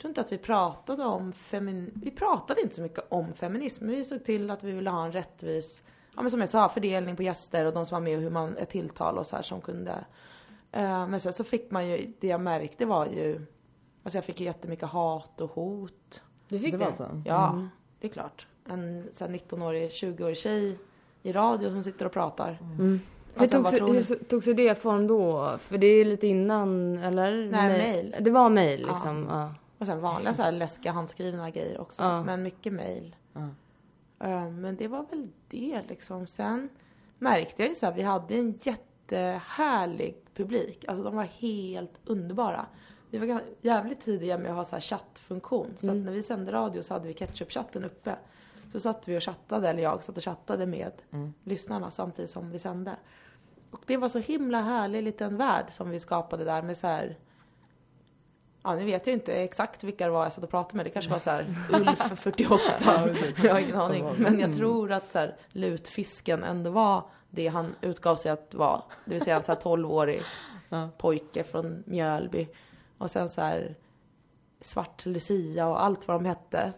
Jag 0.00 0.02
tror 0.02 0.10
inte 0.10 0.20
att 0.20 0.32
vi 0.32 0.38
pratade 0.38 1.04
om 1.04 1.32
femin... 1.32 1.90
Vi 1.94 2.10
pratade 2.10 2.60
inte 2.60 2.74
så 2.74 2.82
mycket 2.82 3.04
om 3.08 3.34
feminism. 3.34 3.86
Men 3.86 3.94
vi 3.94 4.04
såg 4.04 4.24
till 4.24 4.50
att 4.50 4.64
vi 4.64 4.72
ville 4.72 4.90
ha 4.90 5.04
en 5.04 5.12
rättvis, 5.12 5.82
ja 6.16 6.22
men 6.22 6.30
som 6.30 6.40
jag 6.40 6.48
sa, 6.48 6.68
fördelning 6.68 7.16
på 7.16 7.22
gäster 7.22 7.64
och 7.64 7.72
de 7.72 7.86
som 7.86 7.94
var 7.94 8.00
med 8.00 8.16
och 8.16 8.22
hur 8.22 8.30
man, 8.30 8.56
ett 8.56 8.70
tilltal 8.70 9.18
och 9.18 9.26
så 9.26 9.36
här 9.36 9.42
som 9.42 9.60
kunde. 9.60 10.04
Eh, 10.72 11.06
men 11.06 11.20
sen 11.20 11.32
så 11.32 11.44
fick 11.44 11.70
man 11.70 11.88
ju, 11.88 12.12
det 12.20 12.26
jag 12.26 12.40
märkte 12.40 12.86
var 12.86 13.06
ju, 13.06 13.46
alltså 14.02 14.16
jag 14.16 14.24
fick 14.24 14.40
ju 14.40 14.46
jättemycket 14.46 14.88
hat 14.88 15.40
och 15.40 15.50
hot. 15.50 16.22
Du 16.48 16.58
fick 16.58 16.72
det 16.72 16.78
det? 16.78 16.84
var 16.84 16.92
så? 16.92 17.22
Ja, 17.24 17.68
det 18.00 18.06
är 18.06 18.12
klart. 18.12 18.46
En 18.68 19.08
så 19.14 19.24
här 19.24 19.32
19-årig, 19.32 19.90
20-årig 19.90 20.36
tjej 20.36 20.78
i 21.22 21.32
radio 21.32 21.70
som 21.70 21.84
sitter 21.84 22.06
och 22.06 22.12
pratar. 22.12 22.58
Mm. 22.60 23.00
Hur 23.34 23.42
Alltså, 23.42 23.56
tog, 23.56 23.64
vad 23.64 23.72
sig, 23.72 24.16
hur 24.18 24.24
tog 24.24 24.44
sig 24.44 24.54
det 24.54 24.82
form 24.82 25.06
då? 25.06 25.54
För 25.58 25.78
det 25.78 25.86
är 25.86 26.04
lite 26.04 26.26
innan, 26.26 26.98
eller? 26.98 27.48
Nej, 27.50 27.78
mail. 27.78 28.16
Det 28.20 28.30
var 28.30 28.48
mail 28.48 28.86
liksom. 28.86 29.26
Ja. 29.30 29.54
Och 29.80 29.86
sen 29.86 30.00
vanliga 30.00 30.34
så 30.34 30.42
här 30.42 30.52
läskiga 30.52 30.92
handskrivna 30.92 31.50
grejer 31.50 31.80
också. 31.80 32.02
Ja. 32.02 32.22
Men 32.22 32.42
mycket 32.42 32.72
mail. 32.72 33.16
Ja. 33.32 33.48
Eh, 34.26 34.50
Men 34.50 34.76
det 34.76 34.88
var 34.88 35.06
väl 35.10 35.28
det 35.48 35.82
liksom. 35.88 36.26
Sen 36.26 36.68
märkte 37.18 37.62
jag 37.62 37.68
ju 37.68 37.74
så 37.74 37.86
här, 37.86 37.92
vi 37.92 38.02
hade 38.02 38.34
en 38.34 38.58
jättehärlig 38.62 40.16
publik. 40.34 40.84
Alltså 40.88 41.04
de 41.04 41.16
var 41.16 41.24
helt 41.24 42.00
underbara. 42.04 42.66
Vi 43.10 43.18
var 43.18 43.42
jävligt 43.60 44.00
tidiga 44.00 44.38
med 44.38 44.50
att 44.50 44.56
ha 44.56 44.64
så 44.64 44.76
här 44.76 44.80
chattfunktion. 44.80 45.74
Så 45.80 45.86
Mm. 45.86 45.98
att 45.98 46.04
när 46.04 46.12
vi 46.12 46.22
sände 46.22 46.52
radio 46.52 46.82
så 46.82 46.94
hade 46.94 47.06
vi 47.08 47.14
ketchup-chatten 47.14 47.84
uppe. 47.84 48.16
Så 48.72 48.80
satt 48.80 49.08
vi 49.08 49.18
och 49.18 49.22
chattade, 49.22 49.68
eller 49.68 49.82
jag 49.82 50.02
satt 50.04 50.16
och 50.16 50.22
chattade 50.24 50.66
med 50.66 50.92
Mm. 51.10 51.34
lyssnarna 51.44 51.90
samtidigt 51.90 52.30
som 52.30 52.50
vi 52.50 52.58
sände. 52.58 52.96
Och 53.70 53.80
det 53.86 53.96
var 53.96 54.08
så 54.08 54.18
himla 54.18 54.60
härlig 54.62 55.02
liten 55.02 55.36
värld 55.36 55.66
som 55.70 55.90
vi 55.90 56.00
skapade 56.00 56.44
där 56.44 56.62
med 56.62 56.78
så 56.78 56.86
här 56.86 57.16
Ja, 58.62 58.74
nu 58.74 58.84
vet 58.84 59.06
jag 59.06 59.14
inte 59.14 59.34
exakt 59.34 59.84
vilka 59.84 60.04
det 60.04 60.10
var 60.10 60.22
jag 60.22 60.32
satt 60.32 60.44
och 60.44 60.50
pratade 60.50 60.76
med. 60.76 60.86
Det 60.86 60.90
kanske 60.90 61.10
var 61.10 61.18
så 61.18 61.30
här 61.30 61.54
Ulf 61.72 62.18
48. 62.20 62.60
jag 63.44 63.52
har 63.52 63.60
ingen 63.60 63.76
aning. 63.76 64.04
Men 64.18 64.40
jag 64.40 64.44
Mm. 64.50 64.56
tror 64.56 64.92
att 64.92 65.12
så 65.12 65.18
här, 65.18 65.36
lutfisken 65.48 66.44
ändå 66.44 66.70
var 66.70 67.04
det 67.30 67.48
han 67.48 67.74
utgav 67.80 68.16
sig 68.16 68.30
att 68.32 68.54
vara. 68.54 68.82
Det 69.04 69.14
vill 69.14 69.22
säga 69.24 69.36
en 69.36 69.42
så 69.42 69.52
här 69.52 69.60
12-årig 69.60 70.22
Ja. 70.68 70.88
pojke 70.98 71.44
från 71.44 71.82
Mjölby. 71.86 72.48
Och 72.98 73.10
sen 73.10 73.28
så 73.28 73.40
här 73.40 73.74
Svart 74.60 75.06
Lucia 75.06 75.66
och 75.68 75.82
allt 75.84 76.08
vad 76.08 76.16
de 76.16 76.24
hette. 76.24 76.72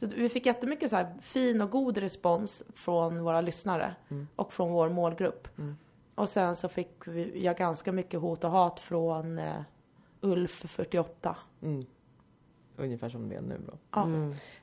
Så 0.00 0.06
vi 0.06 0.28
fick 0.28 0.46
jättemycket 0.46 0.90
så 0.90 0.96
här 0.96 1.14
fin 1.22 1.60
och 1.60 1.70
god 1.70 1.98
respons 1.98 2.62
från 2.74 3.24
våra 3.24 3.40
lyssnare 3.40 3.94
och 4.36 4.52
från 4.52 4.70
vår 4.72 4.88
målgrupp. 4.88 5.48
Och 6.14 6.28
sen 6.28 6.56
så 6.56 6.68
fick 6.68 7.06
vi, 7.06 7.44
jag 7.44 7.56
ganska 7.56 7.92
mycket 7.92 8.20
hot 8.20 8.44
och 8.44 8.50
hat 8.50 8.80
från 8.80 9.38
eh, 9.38 9.60
Ulf 10.20 10.50
48. 10.70 11.36
Mm. 11.62 11.84
Ungefär 12.76 13.08
som 13.08 13.28
det 13.28 13.34
är 13.36 13.40
nu 13.40 13.60
då. 13.66 13.78
Ja. 13.90 14.08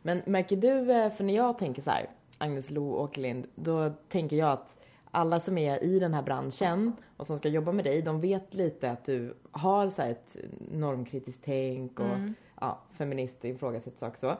Men 0.01 0.21
märker 0.25 0.57
du, 0.57 0.91
eh, 0.91 1.11
för 1.11 1.23
när 1.23 1.35
jag 1.35 1.57
tänker 1.57 1.81
så 1.81 1.89
här, 1.89 2.09
Agnes 2.37 2.71
Lo 2.71 2.93
Åkerlind, 2.93 3.47
då 3.55 3.89
tänker 4.07 4.35
jag 4.35 4.49
att 4.49 4.75
alla 5.11 5.39
som 5.39 5.57
är 5.57 5.83
i 5.83 5.99
den 5.99 6.13
här 6.13 6.21
branschen 6.21 6.93
och 7.17 7.27
som 7.27 7.37
ska 7.37 7.49
jobba 7.49 7.71
med 7.71 7.85
dig, 7.85 8.01
de 8.01 8.21
vet 8.21 8.53
lite 8.53 8.91
att 8.91 9.05
du 9.05 9.33
har 9.51 9.89
så 9.89 10.01
här 10.01 10.11
ett 10.11 10.37
normkritiskt 10.71 11.41
tänk 11.45 11.99
och 11.99 12.05
Mm. 12.05 12.33
ja, 12.61 12.79
feminist 12.97 13.45
ifrågasätter 13.45 13.97
saker 13.99 14.17
så. 14.19 14.35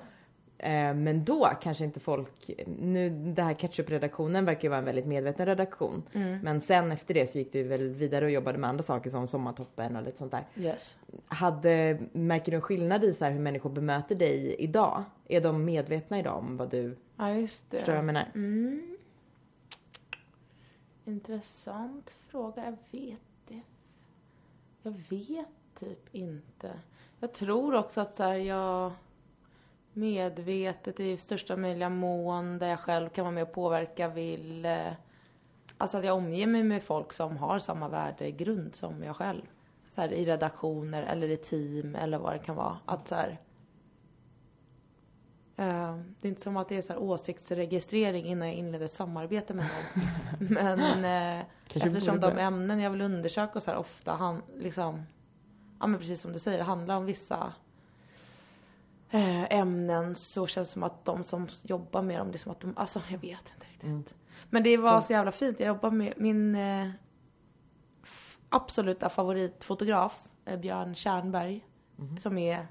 Eh, 0.60 0.94
Men 0.94 1.26
då 1.26 1.50
kanske 1.62 1.84
inte 1.86 2.00
folk, 2.00 2.50
nu 2.80 3.10
det 3.10 3.44
här 3.44 3.54
ketchup-redaktionen 3.54 4.46
verkar 4.46 4.64
ju 4.64 4.70
vara 4.70 4.80
en 4.80 4.86
väldigt 4.86 5.06
medveten 5.06 5.46
redaktion. 5.46 6.04
Mm. 6.14 6.40
Men 6.44 6.62
sen 6.62 6.92
efter 6.92 7.14
det 7.14 7.28
så 7.28 7.38
gick 7.38 7.54
du 7.54 7.64
väl 7.64 7.90
vidare 7.90 8.26
och 8.26 8.32
jobbade 8.32 8.58
med 8.58 8.70
andra 8.70 8.84
saker 8.84 9.10
som 9.10 9.28
Sommartoppen 9.28 9.96
och 9.96 10.04
lite 10.04 10.18
sånt 10.18 10.32
där. 10.32 10.46
Yes. 10.56 10.98
Hade, 11.28 11.98
märker 12.12 12.52
du 12.52 12.56
en 12.56 12.62
skillnad 12.62 13.04
i 13.04 13.14
så 13.14 13.26
här 13.26 13.32
hur 13.32 13.40
människor 13.40 13.70
bemöter 13.70 14.16
dig 14.16 14.56
idag? 14.60 15.04
Är 15.28 15.42
de 15.42 15.66
medvetna 15.66 16.20
idag 16.20 16.38
om 16.38 16.58
vad 16.58 16.70
du, 16.70 16.96
Ja, 17.18 17.32
just 17.34 17.72
det. 17.72 17.78
förstår 17.78 17.94
vad 17.94 17.98
jag 18.00 18.06
menar? 18.06 18.26
Mm. 18.36 18.98
Intressant 21.06 22.10
fråga. 22.28 22.66
Jag 22.66 23.00
vet 23.00 23.20
det. 23.48 23.62
Jag 24.84 24.94
vet 25.10 25.48
typ 25.80 26.16
inte. 26.16 26.72
Jag 27.20 27.34
tror 27.34 27.76
också 27.76 28.02
att 28.02 28.16
så 28.16 28.24
här, 28.24 28.36
jag 28.36 28.92
medvetet 29.98 31.00
i 31.00 31.18
största 31.18 31.58
möjliga 31.58 31.90
mån 31.90 32.58
där 32.58 32.68
jag 32.68 32.80
själv 32.80 33.10
kan 33.10 33.26
vara 33.26 33.34
med 33.34 33.44
och 33.44 33.54
påverka 33.54 34.08
vill 34.08 34.66
eh, 34.66 34.92
Alltså 35.78 35.98
att 35.98 36.06
jag 36.06 36.18
omger 36.18 36.48
mig 36.48 36.64
med 36.64 36.84
folk 36.84 37.14
som 37.14 37.38
har 37.38 37.60
samma 37.60 37.88
värdegrund 37.88 38.76
som 38.76 39.04
jag 39.04 39.16
själv. 39.16 39.42
Så 39.96 40.02
här, 40.02 40.14
I 40.14 40.26
redaktioner 40.26 41.04
eller 41.04 41.30
i 41.30 41.38
team 41.38 41.96
eller 41.96 42.18
vad 42.18 42.34
det 42.34 42.40
kan 42.40 42.56
vara. 42.56 42.78
Att 42.86 43.08
så 43.08 43.16
här, 43.16 43.30
eh, 45.58 45.98
det 46.22 46.28
är 46.28 46.30
inte 46.30 46.42
som 46.42 46.58
att 46.58 46.70
det 46.70 46.78
är 46.78 46.82
så 46.82 46.94
här 46.94 47.00
åsiktsregistrering 47.00 48.26
innan 48.26 48.48
jag 48.48 48.58
inleder 48.58 48.88
samarbete 48.88 49.54
med 49.54 49.66
någon. 49.66 50.48
Men 50.54 51.02
Kanske 51.68 51.90
eftersom 51.90 52.20
de 52.20 52.38
ämnen 52.38 52.80
jag 52.80 52.92
vill 52.92 53.02
undersöka 53.02 53.60
så 53.60 53.72
här 53.72 53.78
ofta 53.78 54.12
han, 54.12 54.42
liksom, 54.58 55.04
ja 55.80 55.88
men 55.88 56.00
precis 56.00 56.22
som 56.22 56.34
du 56.34 56.40
säger, 56.40 56.64
handlar 56.64 56.98
om 56.98 57.06
vissa 57.06 57.54
ämnen 59.10 60.16
så 60.16 60.48
känns 60.48 60.68
det 60.68 60.74
som 60.74 60.84
att 60.84 61.06
de 61.06 61.24
som 61.24 61.48
jobbar 61.64 62.02
med 62.02 62.20
dem, 62.20 62.32
det 62.32 62.36
är 62.36 62.40
som 62.40 62.52
att 62.52 62.60
de, 62.60 62.74
alltså 62.78 63.02
jag 63.10 63.18
vet 63.18 63.52
inte 63.56 63.68
riktigt. 63.70 63.84
Mm. 63.84 64.04
Men 64.50 64.64
det 64.64 64.78
var 64.78 65.02
så 65.02 65.14
jävla 65.14 65.32
fint. 65.32 65.60
Jag 65.60 65.68
jobbar 65.68 65.92
med 65.92 66.14
min 66.18 66.56
eh, 66.56 66.90
absoluta 68.50 69.10
favoritfotograf, 69.10 70.24
eh, 70.46 70.60
Björn 70.60 70.96
Tjärnberg. 70.96 71.66
Som 72.20 72.38
är, 72.38 72.68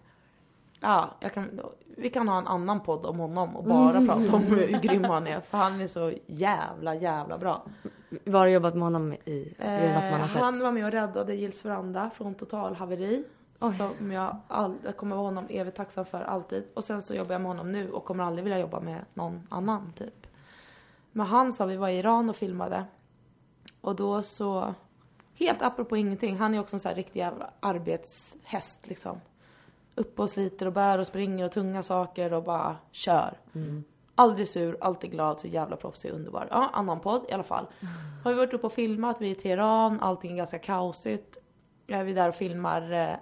ja, 0.80 1.10
jag 1.20 1.34
kan, 1.34 1.60
vi 1.96 2.10
kan 2.10 2.28
ha 2.28 2.38
en 2.38 2.46
annan 2.46 2.80
podd 2.80 3.06
om 3.06 3.18
honom 3.18 3.56
och 3.56 3.64
bara 3.64 4.06
prata 4.06 4.36
om 4.36 4.42
hur 4.42 4.80
grym 4.80 5.04
han 5.04 5.26
är. 5.26 5.40
För 5.40 5.58
han 5.58 5.80
är 5.80 5.86
så 5.86 6.12
jävla, 6.26 6.94
jävla 6.94 7.38
bra. 7.38 7.66
Vad 8.24 8.34
har 8.34 8.46
du 8.46 8.52
jobbat 8.52 8.74
med 8.74 8.82
honom 8.82 9.12
i? 9.12 9.54
Eh, 9.58 10.28
han 10.28 10.60
var 10.60 10.72
med 10.72 10.84
och 10.84 10.92
räddade 10.92 11.34
Gills 11.34 11.64
veranda 11.64 12.10
från 12.14 12.34
totalhaveri. 12.34 13.24
Som 13.58 14.12
jag, 14.12 14.36
all, 14.48 14.76
jag 14.84 14.96
kommer 14.96 15.16
vara 15.16 15.26
honom 15.26 15.46
evigt 15.50 15.76
tacksam 15.76 16.04
för 16.04 16.22
alltid. 16.22 16.64
Och 16.74 16.84
sen 16.84 17.02
så 17.02 17.14
jobbar 17.14 17.32
jag 17.32 17.40
med 17.40 17.50
honom 17.50 17.72
nu 17.72 17.90
och 17.92 18.04
kommer 18.04 18.24
aldrig 18.24 18.44
vilja 18.44 18.58
jobba 18.58 18.80
med 18.80 19.04
någon 19.14 19.46
annan 19.50 19.92
typ. 19.92 20.26
Men 21.12 21.26
han 21.26 21.52
sa, 21.52 21.66
vi 21.66 21.76
var 21.76 21.88
i 21.88 21.98
Iran 21.98 22.30
och 22.30 22.36
filmade. 22.36 22.84
Och 23.80 23.96
då 23.96 24.22
så, 24.22 24.74
helt 25.34 25.62
apropå 25.62 25.96
ingenting, 25.96 26.36
han 26.36 26.54
är 26.54 26.60
också 26.60 26.76
en 26.76 26.80
sån 26.80 26.88
här 26.88 26.96
riktig 26.96 27.20
jävla 27.20 27.50
arbetshäst 27.60 28.88
liksom. 28.88 29.20
Uppe 29.94 30.22
och 30.22 30.30
sliter 30.30 30.66
och 30.66 30.72
bär 30.72 30.98
och 30.98 31.06
springer 31.06 31.44
och 31.44 31.52
tunga 31.52 31.82
saker 31.82 32.32
och 32.32 32.42
bara 32.42 32.76
kör. 32.90 33.38
Aldrig 34.14 34.48
sur, 34.48 34.76
alltid 34.80 35.10
glad, 35.10 35.40
så 35.40 35.46
jävla 35.46 35.76
proffsig, 35.76 36.10
underbar. 36.10 36.48
Ja, 36.50 36.70
annan 36.72 37.00
podd 37.00 37.24
i 37.28 37.32
alla 37.32 37.42
fall. 37.42 37.66
Har 38.24 38.30
vi 38.30 38.36
varit 38.38 38.54
uppe 38.54 38.66
och 38.66 38.72
filmat, 38.72 39.20
vi 39.20 39.26
är 39.26 39.32
i 39.32 39.34
Teheran, 39.34 40.00
allting 40.00 40.32
är 40.32 40.36
ganska 40.36 40.58
kaosigt. 40.58 41.38
Är 41.86 42.04
vi 42.04 42.12
där 42.12 42.28
och 42.28 42.34
filmar 42.34 42.92
eh, 42.92 43.16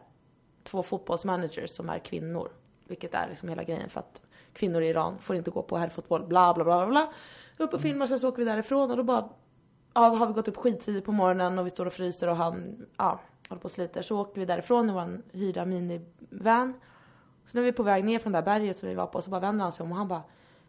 två 0.65 0.83
fotbollsmanagers 0.83 1.71
som 1.71 1.89
är 1.89 1.99
kvinnor. 1.99 2.53
Vilket 2.85 3.15
är 3.15 3.29
liksom 3.29 3.49
hela 3.49 3.65
grejen 3.65 3.91
för 3.91 4.01
att 4.01 4.23
kvinnor 4.53 4.83
i 4.83 4.89
Iran 4.89 5.19
får 5.19 5.37
inte 5.37 5.51
gå 5.51 5.63
på 5.63 5.77
herrfotboll, 5.77 6.25
bla 6.27 6.55
bla 6.55 6.65
bla 6.65 6.87
bla. 6.87 7.13
Upp 7.57 7.75
och 7.75 7.81
filmar, 7.81 8.07
sen 8.07 8.21
så 8.21 8.29
åker 8.29 8.39
vi 8.39 8.45
därifrån 8.45 8.91
och 8.91 8.97
då 8.97 9.03
bara 9.03 9.29
ja, 9.95 10.01
har 10.01 10.27
vi 10.27 10.33
gått 10.33 10.49
upp 10.49 10.57
skittidigt 10.57 11.05
på 11.05 11.13
morgonen 11.13 11.59
och 11.59 11.67
vi 11.67 11.71
står 11.71 11.87
och 11.87 11.93
fryser 11.93 12.29
och 12.29 12.37
han 12.37 12.87
ja, 12.97 13.21
håller 13.49 13.61
på 13.61 13.65
och 13.65 13.71
sliter. 13.71 14.03
Så 14.03 14.21
åkte 14.21 14.41
vi 14.41 14.47
därifrån 14.47 14.91
i 14.91 14.93
vår 14.93 15.23
hyrda 15.33 15.65
minivan. 15.65 16.75
Så 17.45 17.51
när 17.53 17.63
vi 17.63 17.69
är 17.69 17.73
på 17.73 17.83
väg 17.83 18.05
ner 18.05 18.19
från 18.19 18.33
det 18.33 18.39
där 18.39 18.45
berget 18.45 18.79
som 18.79 18.89
vi 18.89 18.95
var 18.95 19.07
på 19.07 19.23
så 19.23 19.31
bara 19.31 19.41
vänder 19.41 19.63
han 19.63 19.73
sig 19.73 19.85
om 19.85 19.93
och 19.93 19.99
han 19.99 20.09
bara 20.09 20.23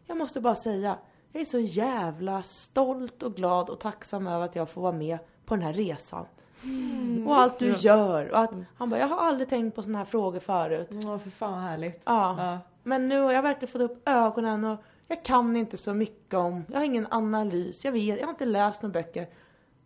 Jag 0.06 0.16
måste 0.16 0.40
bara 0.40 0.54
säga 0.54 0.98
Jag 1.32 1.40
är 1.40 1.44
så 1.44 1.58
jävla 1.58 2.42
stolt 2.42 3.22
och 3.22 3.34
glad 3.34 3.70
och 3.70 3.80
tacksam 3.80 4.26
över 4.26 4.44
att 4.44 4.56
jag 4.56 4.68
får 4.68 4.82
vara 4.82 4.92
med 4.92 5.18
på 5.44 5.54
den 5.54 5.64
här 5.64 5.72
resan. 5.72 6.26
Och 7.26 7.36
allt 7.36 7.58
du 7.58 7.76
gör. 7.76 8.30
Och 8.30 8.38
att, 8.38 8.50
han 8.76 8.90
bara, 8.90 9.00
jag 9.00 9.08
har 9.08 9.26
aldrig 9.26 9.48
tänkt 9.48 9.74
på 9.74 9.82
sådana 9.82 9.98
här 9.98 10.04
frågor 10.04 10.40
förut. 10.40 10.88
Ja, 10.90 11.18
för 11.18 11.30
fan 11.30 11.52
vad 11.52 11.60
härligt. 11.60 12.02
Ja. 12.04 12.34
Ja. 12.38 12.58
Men 12.82 13.08
nu 13.08 13.20
har 13.20 13.32
jag 13.32 13.42
verkligen 13.42 13.72
fått 13.72 13.80
upp 13.80 14.08
ögonen 14.08 14.64
och 14.64 14.82
jag 15.08 15.24
kan 15.24 15.56
inte 15.56 15.76
så 15.76 15.94
mycket 15.94 16.34
om, 16.34 16.64
jag 16.68 16.78
har 16.78 16.84
ingen 16.84 17.06
analys, 17.10 17.84
jag 17.84 17.92
vet, 17.92 18.20
jag 18.20 18.26
har 18.26 18.30
inte 18.30 18.44
läst 18.44 18.82
några 18.82 18.92
böcker. 18.92 19.28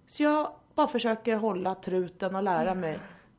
Så 0.06 0.22
jag 0.22 0.52
bara 0.74 0.88
försöker 0.88 1.36
hålla 1.36 1.74
truten 1.74 2.36
och 2.36 2.42
lära 2.42 2.74
mig. 2.74 2.98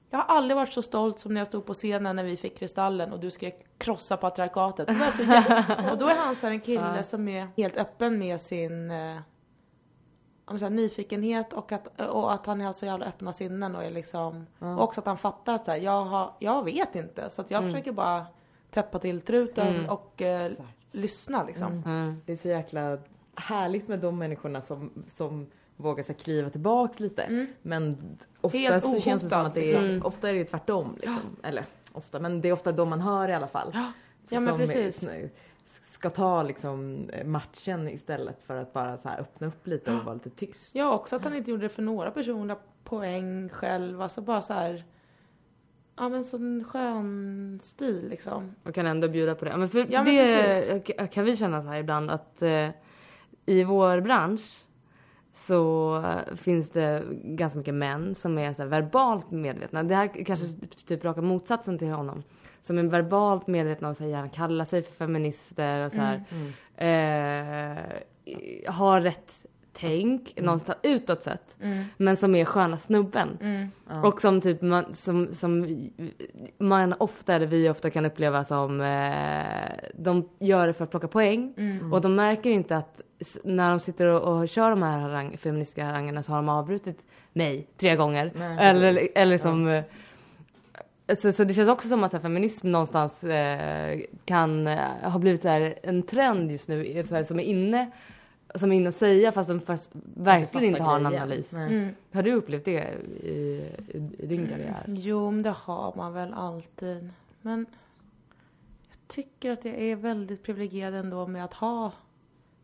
Jag 0.10 0.18
har 0.18 0.36
aldrig 0.36 0.56
varit 0.56 0.74
så 0.74 0.82
stolt 0.82 1.20
som 1.20 1.34
när 1.34 1.42
jag 1.42 1.48
stod 1.48 1.66
på 1.66 1.74
scenen 1.74 2.16
när 2.16 2.24
vi 2.24 2.38
fick 2.38 2.60
Kristallen 2.60 3.14
och 3.14 3.20
du 3.20 3.32
skrek 3.32 3.66
krossa 3.78 4.18
patriarkatet. 4.18 4.88
Det 4.88 4.94
var 4.94 5.12
så 5.12 5.24
jävla... 5.24 5.92
Och 5.92 5.98
då 5.98 6.08
är 6.08 6.16
han 6.16 6.36
så 6.36 6.46
här 6.46 6.54
en 6.54 6.62
kille 6.62 7.04
som 7.04 7.28
är 7.28 7.48
helt 7.58 7.78
öppen 7.78 8.20
med 8.20 8.42
sin 8.42 8.92
eh, 8.92 9.18
om 10.46 10.60
så 10.60 10.66
här, 10.66 10.70
nyfikenhet 10.70 11.54
och 11.54 11.72
att, 11.72 12.02
och 12.02 12.34
att 12.34 12.46
han 12.46 12.62
har 12.62 12.74
så 12.74 12.86
jävla 12.86 13.06
öppna 13.06 13.34
sinnen 13.34 13.76
och 13.76 13.84
är 13.84 13.92
liksom 13.92 14.46
och 14.60 14.82
också 14.84 15.00
att 15.02 15.06
han 15.06 15.18
fattar 15.18 15.54
att 15.56 15.66
så 15.66 15.72
här, 15.72 15.78
jag, 15.78 16.06
har, 16.06 16.34
jag 16.40 16.64
vet 16.64 16.96
inte 16.96 17.30
så 17.30 17.42
att 17.42 17.52
jag 17.52 17.64
försöker 17.64 17.92
bara 17.92 18.26
täppa 18.72 19.00
till 19.00 19.22
truten 19.22 19.90
och 19.90 20.22
eh, 20.22 20.52
lyssna 20.92 21.44
liksom. 21.44 21.84
Mm. 21.86 22.22
Det 22.26 22.32
är 22.32 22.38
så 22.38 22.48
jäkla 22.48 22.98
härligt 23.36 23.88
med 23.88 24.00
de 24.00 24.18
människorna 24.18 24.62
som, 24.62 24.92
som 25.08 25.48
vågar 25.78 26.04
så 26.04 26.12
här, 26.12 26.20
kliva 26.20 26.50
tillbaks 26.50 27.00
lite. 27.00 27.48
Men 27.62 27.98
ofta 28.42 28.58
Mm. 28.58 28.82
Så 28.82 29.00
känns 29.00 29.24
det 29.24 29.30
som 29.30 29.46
att 29.46 29.54
det 29.54 29.74
är, 29.74 29.82
liksom. 29.82 30.08
ofta 30.08 30.30
är 30.30 30.34
det 30.34 30.40
ju 30.40 30.46
tvärtom. 30.46 30.96
Liksom. 30.96 31.38
Eller 31.44 31.66
ofta, 31.94 32.20
men 32.20 32.42
det 32.42 32.50
är 32.50 32.54
ofta 32.54 32.72
de 32.72 32.90
man 32.90 33.02
hör 33.02 33.30
i 33.30 33.34
alla 33.34 33.48
fall. 33.48 33.72
Ja, 33.74 33.92
ja, 34.30 34.40
men 34.40 34.50
som 34.50 34.58
precis. 34.58 35.04
är- 35.04 35.30
Ska 35.84 36.10
ta 36.10 36.44
liksom 36.44 37.10
matchen 37.26 37.90
istället 37.90 38.44
för 38.44 38.58
att 38.58 38.74
bara 38.74 38.98
så 38.98 39.10
här 39.10 39.20
öppna 39.20 39.48
upp 39.48 39.68
lite 39.68 39.92
och 39.94 40.06
vara 40.06 40.14
lite 40.14 40.30
tyst. 40.30 40.76
Ja, 40.76 40.92
också 40.94 41.16
att 41.16 41.24
han 41.24 41.36
inte 41.36 41.52
gjorde 41.52 41.64
det 41.64 41.70
för 41.70 41.82
några 41.82 42.12
personliga 42.12 42.58
poäng 42.84 43.50
själv. 43.50 44.02
Alltså 44.02 44.22
bara 44.22 44.42
så 44.42 44.54
här. 44.54 44.84
Ja 45.96 46.10
men 46.10 46.26
sån 46.26 46.64
skön 46.64 47.60
stil 47.64 48.08
liksom. 48.10 48.56
Och 48.64 48.76
kan 48.76 48.86
ändå 48.86 49.08
bjuda 49.10 49.36
på 49.36 49.46
det. 49.46 49.58
Men 49.58 49.70
för, 49.70 49.80
Ja, 49.90 50.04
men 50.04 50.16
det 50.16 50.88
k- 50.98 51.08
kan 51.12 51.26
vi 51.26 51.38
känna 51.38 51.62
så 51.62 51.68
här 51.68 51.80
ibland 51.80 52.12
att 52.12 52.42
eh, 52.42 52.70
i 53.46 53.64
vår 53.64 54.02
bransch 54.02 54.66
så 55.34 56.04
finns 56.36 56.70
det 56.70 57.04
ganska 57.24 57.58
mycket 57.60 57.74
män 57.74 58.16
som 58.16 58.38
är 58.38 58.54
så 58.54 58.62
här 58.62 58.70
verbalt 58.70 59.32
medvetna. 59.32 59.84
Det 59.84 59.96
här 59.96 60.10
är 60.14 60.24
kanske 60.24 60.46
typ 60.86 61.04
raka 61.06 61.22
motsatsen 61.22 61.78
till 61.80 61.92
honom. 61.92 62.24
Som 62.64 62.78
är 62.78 62.84
verbalt 62.84 63.48
medvetna 63.48 63.90
och 63.90 63.98
så 63.98 64.06
gärna 64.06 64.30
kallar 64.30 64.66
sig 64.66 64.84
för 64.84 64.92
feminister 64.92 65.86
och 65.86 65.92
så 65.92 66.02
här. 66.02 66.24
Eh, 66.78 67.78
har 68.68 69.02
rätt 69.02 69.46
tänk 69.74 70.40
någonstans 70.42 70.80
utåt 70.84 71.24
sett. 71.24 71.58
Men 71.98 72.18
som 72.18 72.36
är 72.36 72.46
sköna 72.46 72.78
snubben. 72.78 73.38
Och 74.04 74.22
som 74.22 74.42
typ 74.42 74.62
man, 74.62 74.94
som, 74.94 75.34
som 75.34 75.80
man 76.58 76.94
ofta, 77.00 77.34
eller 77.34 77.48
vi 77.48 77.70
ofta 77.70 77.90
kan 77.90 78.06
uppleva 78.06 78.44
som, 78.44 78.82
eh, 78.82 79.46
de 79.96 80.30
gör 80.40 80.68
det 80.68 80.74
för 80.74 80.84
att 80.84 80.92
plocka 80.92 81.08
poäng. 81.08 81.54
Och 81.94 82.02
de 82.02 82.16
märker 82.16 82.50
inte 82.50 82.78
att 82.78 83.02
när 83.44 83.70
de 83.70 83.80
sitter 83.80 84.08
och, 84.08 84.22
och 84.38 84.50
kör 84.50 84.70
de 84.70 84.84
här 84.84 85.00
harang, 85.00 85.38
feministiska 85.38 85.86
harangerna 85.86 86.24
så 86.24 86.32
har 86.32 86.38
de 86.38 86.50
avbrutit 86.50 87.06
mig 87.34 87.68
tre 87.78 87.96
gånger. 87.96 88.32
Nej, 88.36 88.58
eller, 88.60 89.08
eller 89.16 89.38
som, 89.38 89.68
eh, 89.68 89.84
så, 91.16 91.32
så 91.32 91.44
det 91.44 91.54
känns 91.54 91.70
också 91.70 91.88
som 91.88 92.04
att 92.04 92.14
här, 92.14 92.20
feminism 92.20 92.72
någonstans 92.72 93.24
eh, 93.24 94.00
kan 94.26 94.68
eh, 94.68 95.12
ha 95.12 95.20
blivit 95.20 95.42
så 95.42 95.48
här, 95.48 95.76
en 95.84 96.04
trend 96.04 96.52
just 96.52 96.68
nu 96.68 97.04
så 97.08 97.16
här, 97.16 97.24
som 97.24 97.40
är 97.40 97.44
inne 97.44 97.92
som 98.56 98.72
är 98.72 98.76
inne 98.76 98.88
och 98.88 98.94
säga 98.94 99.32
fast 99.32 99.50
de 99.50 99.60
fast 99.60 99.92
verkligen 100.16 100.68
inte 100.68 100.84
har 100.84 100.96
en 100.96 101.06
analys. 101.06 101.54
Mm. 101.54 101.90
Har 102.14 102.24
du 102.24 102.34
upplevt 102.34 102.66
det 102.66 102.96
i, 103.24 103.28
i, 103.28 104.10
i 104.20 104.26
din 104.26 104.48
karriär? 104.48 104.84
Jo, 104.88 105.32
men 105.32 105.44
det 105.44 105.56
har 105.60 105.94
man 105.96 106.14
väl 106.14 106.34
alltid. 106.34 107.10
Men 107.42 107.66
jag 108.90 108.98
tycker 109.08 109.52
att 109.52 109.66
jag 109.66 109.76
är 109.76 109.96
väldigt 109.96 110.44
privilegierad 110.44 110.96
ändå 110.96 111.28
med 111.28 111.46
att 111.46 111.54
ha 111.54 111.92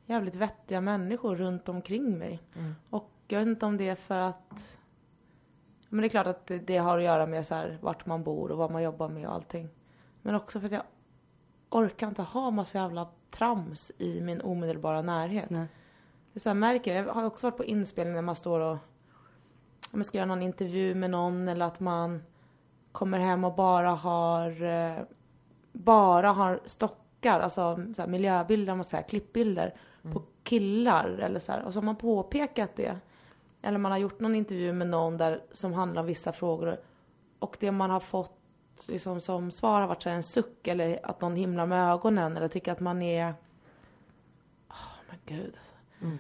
jävligt 0.05 0.35
vettiga 0.35 0.81
människor 0.81 1.35
runt 1.35 1.69
omkring 1.69 2.17
mig. 2.17 2.39
Mm. 2.55 2.75
Och 2.89 3.11
jag 3.27 3.39
vet 3.39 3.47
inte 3.47 3.65
om 3.65 3.77
det 3.77 3.89
är 3.89 3.95
för 3.95 4.17
att... 4.17 4.76
Men 5.89 6.01
det 6.01 6.07
är 6.07 6.09
klart 6.09 6.27
att 6.27 6.47
det, 6.47 6.59
det 6.59 6.77
har 6.77 6.97
att 6.97 7.03
göra 7.03 7.25
med 7.25 7.47
så 7.47 7.55
här, 7.55 7.77
vart 7.81 8.05
man 8.05 8.23
bor 8.23 8.51
och 8.51 8.57
vad 8.57 8.71
man 8.71 8.83
jobbar 8.83 9.09
med 9.09 9.27
och 9.27 9.33
allting. 9.33 9.69
Men 10.21 10.35
också 10.35 10.59
för 10.59 10.67
att 10.67 10.73
jag 10.73 10.83
orkar 11.69 12.07
inte 12.07 12.21
ha 12.21 12.51
massa 12.51 12.77
jävla 12.77 13.07
trams 13.31 13.91
i 13.97 14.21
min 14.21 14.41
omedelbara 14.41 15.01
närhet. 15.01 15.49
Nej. 15.49 15.67
Det 16.33 16.37
är 16.37 16.41
så 16.41 16.49
här, 16.49 16.53
märker 16.53 16.95
jag, 16.95 17.07
jag 17.07 17.13
har 17.13 17.23
också 17.23 17.47
varit 17.47 17.57
på 17.57 17.65
inspelning 17.65 18.15
när 18.15 18.21
man 18.21 18.35
står 18.35 18.59
och 18.59 18.77
om 19.91 19.99
man 19.99 20.03
ska 20.03 20.17
göra 20.17 20.25
någon 20.25 20.41
intervju 20.41 20.95
med 20.95 21.09
någon 21.09 21.47
eller 21.47 21.65
att 21.65 21.79
man 21.79 22.23
kommer 22.91 23.19
hem 23.19 23.43
och 23.43 23.55
bara 23.55 23.89
har 23.89 24.63
eh, 24.63 25.03
bara 25.71 26.31
har 26.31 26.59
stockar, 26.65 27.39
alltså 27.39 27.75
så 27.95 28.01
här, 28.01 28.07
miljöbilder, 28.07 28.75
man 28.75 28.85
säger, 28.85 29.03
klippbilder 29.03 29.73
på 30.13 30.21
killar 30.43 31.09
eller 31.09 31.39
så 31.39 31.51
här. 31.51 31.63
Och 31.63 31.73
så 31.73 31.79
har 31.79 31.85
man 31.85 31.95
påpekat 31.95 32.75
det. 32.75 32.97
Eller 33.67 33.77
man 33.77 33.91
har 33.91 33.99
gjort 33.99 34.19
någon 34.19 34.35
intervju 34.35 34.73
med 34.73 34.87
någon 34.87 35.17
där 35.17 35.41
som 35.51 35.73
handlar 35.73 36.01
om 36.01 36.07
vissa 36.07 36.31
frågor 36.31 36.77
och 37.39 37.57
det 37.59 37.71
man 37.71 37.89
har 37.89 37.99
fått 37.99 38.39
liksom, 38.87 39.21
som 39.21 39.51
svar 39.51 39.81
har 39.81 39.87
varit 39.87 40.03
så 40.03 40.09
en 40.09 40.23
suck 40.23 40.67
eller 40.67 40.99
att 41.03 41.21
någon 41.21 41.35
himlar 41.35 41.65
med 41.65 41.91
ögonen 41.91 42.37
eller 42.37 42.47
tycker 42.47 42.71
att 42.71 42.79
man 42.79 43.01
är... 43.01 43.33
Åh, 44.69 44.75
men 45.09 45.17
gud. 45.25 45.57
Mm. 46.01 46.17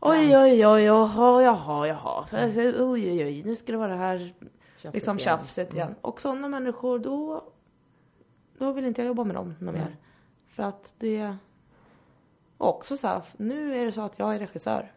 Oj, 0.00 0.36
oj, 0.36 0.66
oj, 0.66 0.82
jaha, 0.82 1.42
jaha, 1.42 1.86
jaha. 1.86 2.26
Oj, 2.32 2.82
oj, 2.82 3.24
oj, 3.24 3.42
nu 3.42 3.56
ska 3.56 3.72
det 3.72 3.78
vara 3.78 3.92
det 3.92 3.96
här 3.96 4.34
Tjafset 4.76 4.94
liksom 4.94 5.18
tjafset 5.18 5.74
igen. 5.74 5.94
Och 6.00 6.20
sådana 6.20 6.48
människor, 6.48 6.98
då, 6.98 7.44
då 8.58 8.72
vill 8.72 8.84
inte 8.84 9.00
jag 9.00 9.06
jobba 9.06 9.24
med 9.24 9.36
dem 9.36 9.54
något 9.58 9.74
mer. 9.74 9.96
För 10.48 10.62
att 10.62 10.94
det... 10.98 11.36
Och 12.56 12.68
också 12.68 12.96
så 12.96 13.06
här, 13.06 13.22
nu 13.36 13.76
är 13.76 13.86
det 13.86 13.92
så 13.92 14.00
att 14.00 14.18
jag 14.18 14.34
är 14.34 14.38
regissör. 14.38 14.92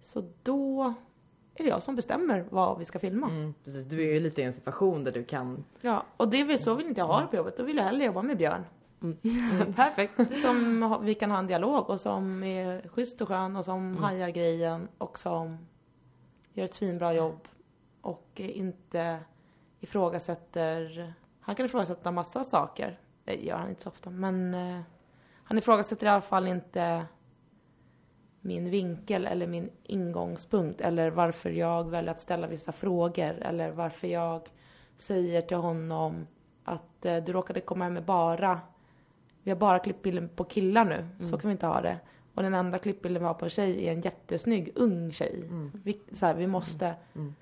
Så 0.00 0.24
då 0.42 0.94
är 1.54 1.64
det 1.64 1.70
jag 1.70 1.82
som 1.82 1.96
bestämmer 1.96 2.44
vad 2.50 2.78
vi 2.78 2.84
ska 2.84 2.98
filma. 2.98 3.26
Mm, 3.26 3.54
precis, 3.64 3.84
du 3.84 4.00
är 4.08 4.14
ju 4.14 4.20
lite 4.20 4.40
i 4.40 4.44
en 4.44 4.52
situation 4.52 5.04
där 5.04 5.12
du 5.12 5.24
kan... 5.24 5.64
Ja, 5.80 6.04
och 6.16 6.28
det 6.28 6.44
vill, 6.44 6.62
så 6.62 6.74
vill 6.74 6.86
inte 6.86 7.00
jag 7.00 7.06
ha 7.06 7.20
det 7.20 7.26
på 7.26 7.36
jobbet. 7.36 7.56
Då 7.56 7.64
vill 7.64 7.76
jag 7.76 7.84
hellre 7.84 8.04
jobba 8.04 8.22
med 8.22 8.36
Björn. 8.36 8.64
Perfekt. 9.76 10.20
Som 10.42 10.98
vi 11.02 11.14
kan 11.14 11.30
ha 11.30 11.38
en 11.38 11.46
dialog 11.46 11.90
och 11.90 12.00
som 12.00 12.42
är 12.42 12.88
schysst 12.88 13.20
och 13.20 13.28
skön 13.28 13.56
och 13.56 13.64
som 13.64 13.96
hajar 13.96 14.28
grejen 14.28 14.88
och 14.98 15.18
som 15.18 15.58
gör 16.52 16.64
ett 16.64 16.74
svinbra 16.74 17.14
jobb 17.14 17.48
och 18.00 18.30
inte 18.34 19.18
ifrågasätter... 19.80 21.14
Han 21.40 21.54
kan 21.54 21.66
ifrågasätta 21.66 22.10
massa 22.10 22.44
saker. 22.44 22.98
Det 23.24 23.34
gör 23.34 23.56
han 23.56 23.68
inte 23.68 23.82
så 23.82 23.88
ofta, 23.88 24.10
men 24.10 24.54
eh, 24.54 24.80
han 25.44 25.58
ifrågasätter 25.58 26.06
i 26.06 26.10
alla 26.10 26.20
fall 26.20 26.46
inte 26.46 27.06
min 28.40 28.70
vinkel 28.70 29.26
eller 29.26 29.46
min 29.46 29.70
ingångspunkt 29.82 30.80
eller 30.80 31.10
varför 31.10 31.50
jag 31.50 31.90
väljer 31.90 32.10
att 32.10 32.20
ställa 32.20 32.46
vissa 32.46 32.72
frågor 32.72 33.34
eller 33.40 33.70
varför 33.70 34.08
jag 34.08 34.48
säger 34.96 35.42
till 35.42 35.56
honom 35.56 36.26
att 36.64 37.04
eh, 37.04 37.16
du 37.16 37.32
råkade 37.32 37.60
komma 37.60 37.84
hem 37.84 37.94
med 37.94 38.04
bara 38.04 38.60
vi 39.42 39.50
har 39.50 39.58
bara 39.58 39.78
klippbilden 39.78 40.28
på 40.28 40.44
killar 40.44 40.84
nu, 40.84 41.24
så 41.24 41.38
kan 41.38 41.48
vi 41.48 41.52
inte 41.52 41.66
ha 41.66 41.80
det. 41.80 41.98
Och 42.34 42.42
den 42.42 42.54
enda 42.54 42.78
klippbilden 42.78 43.22
vi 43.22 43.26
har 43.26 43.34
på 43.34 43.44
en 43.44 43.50
tjej 43.50 43.86
är 43.86 43.92
en 43.92 44.00
jättesnygg 44.00 44.72
ung 44.74 45.12
tjej. 45.12 45.44
Vi, 45.84 46.00
så 46.12 46.26
här, 46.26 46.34
vi 46.34 46.46
måste... 46.46 46.94
Mm. 47.14 47.34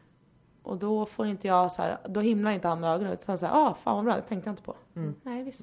Och 0.62 0.76
då 0.76 1.06
får 1.06 1.26
inte 1.26 1.48
jag 1.48 1.72
så 1.72 1.82
här, 1.82 1.98
då 2.08 2.20
himlar 2.20 2.50
inte 2.50 2.68
han 2.68 2.80
med 2.80 2.90
ögonen 2.90 3.12
utan 3.12 3.38
så 3.38 3.46
här, 3.46 3.52
ah 3.54 3.74
fan 3.74 3.96
vad 3.96 4.04
bra, 4.04 4.16
det 4.16 4.22
tänkte 4.22 4.48
jag 4.48 4.52
inte 4.52 4.62
på. 4.62 4.74
Mm. 4.96 5.14
Nej 5.22 5.42
visst. 5.42 5.62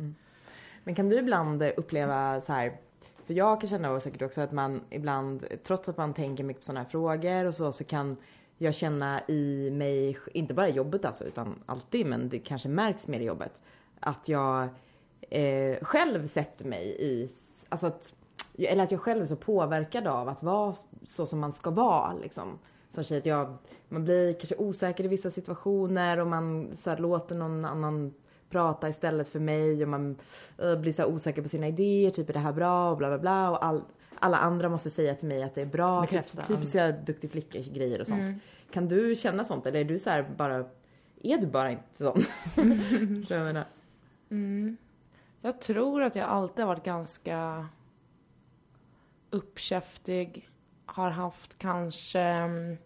Men 0.84 0.96
kan 0.96 1.10
du 1.10 1.20
ibland 1.20 1.62
eh, 1.62 1.72
uppleva 1.78 2.42
så 2.42 2.54
här, 2.54 2.78
för 3.26 3.34
jag 3.34 3.62
kan 3.62 3.70
känna 3.70 4.00
säkert 4.00 4.22
också 4.22 4.42
att 4.42 4.52
man 4.52 4.82
ibland, 4.90 5.46
trots 5.64 5.90
att 5.90 5.98
man 5.98 6.14
tänker 6.14 6.44
mycket 6.44 6.62
på 6.62 6.66
sådana 6.66 6.80
här 6.80 6.90
frågor 6.90 7.46
och 7.46 7.54
så, 7.54 7.72
så 7.72 7.84
kan 7.84 8.18
jag 8.58 8.74
känna 8.76 9.22
i 9.28 9.70
mig, 9.72 10.18
inte 10.34 10.54
bara 10.54 10.70
i 10.70 10.72
jobbet 10.72 11.06
alltså, 11.06 11.24
utan 11.24 11.64
alltid, 11.66 12.06
men 12.06 12.30
det 12.30 12.40
kanske 12.40 12.70
märks 12.70 13.08
mer 13.08 13.20
i 13.20 13.24
jobbet, 13.24 13.60
att 14.00 14.28
jag 14.28 14.68
eh, 15.30 15.78
själv 15.82 16.28
sätter 16.28 16.66
mig 16.66 16.88
i, 17.00 17.30
alltså 17.70 17.88
att, 17.88 18.14
eller 18.58 18.84
att 18.84 18.92
jag 18.92 19.02
själv 19.02 19.22
är 19.22 19.26
så 19.26 19.36
påverkad 19.36 20.08
av 20.08 20.30
att 20.30 20.44
vara 20.44 20.76
så 21.06 21.26
som 21.26 21.40
man 21.40 21.54
ska 21.54 21.70
vara 21.70 22.14
liksom. 22.14 22.60
Som 22.90 23.04
tjej, 23.04 23.18
att 23.18 23.26
jag, 23.26 23.58
man 23.90 24.04
blir 24.04 24.34
kanske 24.34 24.56
osäker 24.56 25.04
i 25.04 25.08
vissa 25.08 25.32
situationer 25.32 26.20
och 26.20 26.28
man 26.28 26.76
så 26.76 26.90
här, 26.90 26.98
låter 26.98 27.36
någon 27.36 27.66
annan 27.66 28.14
prata 28.56 28.90
istället 28.90 29.28
för 29.28 29.40
mig 29.40 29.84
och 29.84 29.90
man 29.90 30.16
eh, 30.58 30.76
blir 30.76 30.94
så 30.94 31.06
osäker 31.06 31.42
på 31.42 31.50
sina 31.50 31.68
idéer, 31.68 32.10
typ 32.10 32.30
är 32.30 32.34
det 32.34 32.40
här 32.40 32.54
bra 32.54 32.92
och 32.92 32.98
bla 32.98 33.08
bla 33.08 33.18
bla 33.18 33.50
och 33.50 33.66
all, 33.66 33.82
alla 34.20 34.38
andra 34.38 34.70
måste 34.70 34.90
säga 34.90 35.16
till 35.16 35.28
mig 35.28 35.44
att 35.44 35.56
det 35.56 35.62
är 35.62 35.66
bra, 35.66 36.02
Bekräfta. 36.02 36.42
typ, 36.42 36.48
typiska 36.48 36.92
duktig 36.92 37.32
flicka 37.32 37.60
grejer 37.60 38.02
och 38.02 38.08
sånt. 38.08 38.20
Mm. 38.20 38.40
Kan 38.72 38.88
du 38.88 39.16
känna 39.16 39.44
sånt 39.44 39.66
eller 39.66 39.80
är 39.80 39.84
du 39.84 40.00
så 40.00 40.10
här 40.10 40.26
bara, 40.38 40.56
är 41.24 41.38
du 41.38 41.48
bara 41.48 41.72
inte 41.72 41.98
sån? 41.98 42.24
Jag 43.30 43.44
menar? 43.44 43.66
Mm. 44.30 44.78
Jag 45.42 45.62
tror 45.62 46.04
att 46.04 46.16
jag 46.16 46.30
alltid 46.30 46.66
har 46.66 46.74
varit 46.76 46.86
ganska 46.86 47.68
uppkäftig. 49.30 50.50
Har 50.86 51.10
haft 51.10 51.58
kanske 51.58 52.20
mm, 52.20 52.78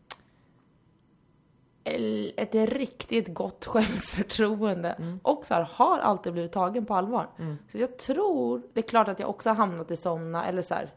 ett 1.83 2.55
riktigt 2.55 3.33
gott 3.33 3.65
självförtroende. 3.65 4.89
Mm. 4.89 5.19
Och 5.23 5.45
så 5.45 5.53
här, 5.53 5.61
har 5.71 5.99
alltid 5.99 6.33
blivit 6.33 6.51
tagen 6.51 6.85
på 6.85 6.95
allvar. 6.95 7.29
Mm. 7.39 7.57
Så 7.71 7.77
jag 7.77 7.97
tror, 7.97 8.61
det 8.73 8.79
är 8.79 8.87
klart 8.87 9.07
att 9.07 9.19
jag 9.19 9.29
också 9.29 9.49
har 9.49 9.55
hamnat 9.55 9.91
i 9.91 9.95
sådana, 9.95 10.45
eller 10.45 10.61
så 10.61 10.73
här. 10.73 10.93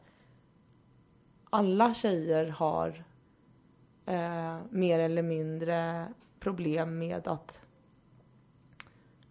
Alla 1.50 1.94
tjejer 1.94 2.46
har 2.46 3.04
eh, 4.06 4.56
mer 4.70 4.98
eller 4.98 5.22
mindre 5.22 6.06
problem 6.40 6.98
med 6.98 7.28
att 7.28 7.60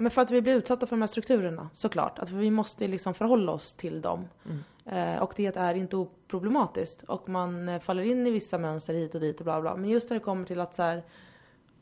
men 0.02 0.12
för 0.12 0.22
att 0.22 0.32
vi 0.32 0.42
blir 0.42 0.56
utsatta 0.56 0.86
för 0.86 0.96
de 0.96 1.02
här 1.02 1.08
strukturerna, 1.08 1.70
såklart. 1.74 2.20
Att 2.20 2.30
vi 2.30 2.52
måste 2.52 2.88
liksom 2.88 3.14
förhålla 3.14 3.52
oss 3.52 3.74
till 3.74 4.02
dem. 4.02 4.28
Mm. 4.46 5.16
Eh, 5.16 5.22
och 5.24 5.34
det 5.36 5.58
är 5.58 5.74
inte 5.74 5.98
oproblematiskt. 5.98 7.04
Och 7.04 7.30
man 7.30 7.70
eh, 7.70 7.80
faller 7.80 8.04
in 8.04 8.28
i 8.28 8.32
vissa 8.32 8.58
mönster 8.58 8.94
hit 8.94 9.16
och 9.16 9.22
dit 9.22 9.40
och 9.40 9.44
bla 9.44 9.62
bla. 9.62 9.76
Men 9.76 9.90
just 9.90 10.10
när 10.10 10.18
det 10.18 10.24
kommer 10.24 10.46
till 10.46 10.60
att 10.60 10.76
så 10.76 10.84
här, 10.84 11.04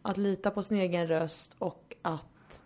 att 0.01 0.17
lita 0.17 0.51
på 0.51 0.63
sin 0.63 0.77
egen 0.77 1.07
röst 1.07 1.55
och 1.59 1.95
att 2.01 2.63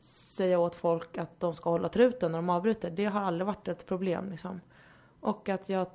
säga 0.00 0.58
åt 0.58 0.74
folk 0.74 1.18
att 1.18 1.40
de 1.40 1.54
ska 1.54 1.70
hålla 1.70 1.88
truten 1.88 2.32
när 2.32 2.38
de 2.38 2.50
avbryter. 2.50 2.90
Det 2.90 3.04
har 3.04 3.20
aldrig 3.20 3.46
varit 3.46 3.68
ett 3.68 3.86
problem 3.86 4.30
liksom. 4.30 4.60
Och 5.20 5.48
att 5.48 5.68
jag 5.68 5.86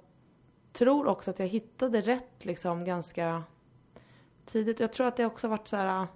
tror 0.73 1.07
också 1.07 1.31
att 1.31 1.39
jag 1.39 1.47
hittade 1.47 2.01
rätt 2.01 2.45
liksom 2.45 2.85
ganska 2.85 3.43
tidigt. 4.45 4.79
Jag 4.79 4.93
tror 4.93 5.07
att 5.07 5.17
det 5.17 5.25
också 5.25 5.47
har 5.47 5.49
varit 5.49 5.67
så 5.67 5.75
här 5.75 6.01
äh, 6.01 6.07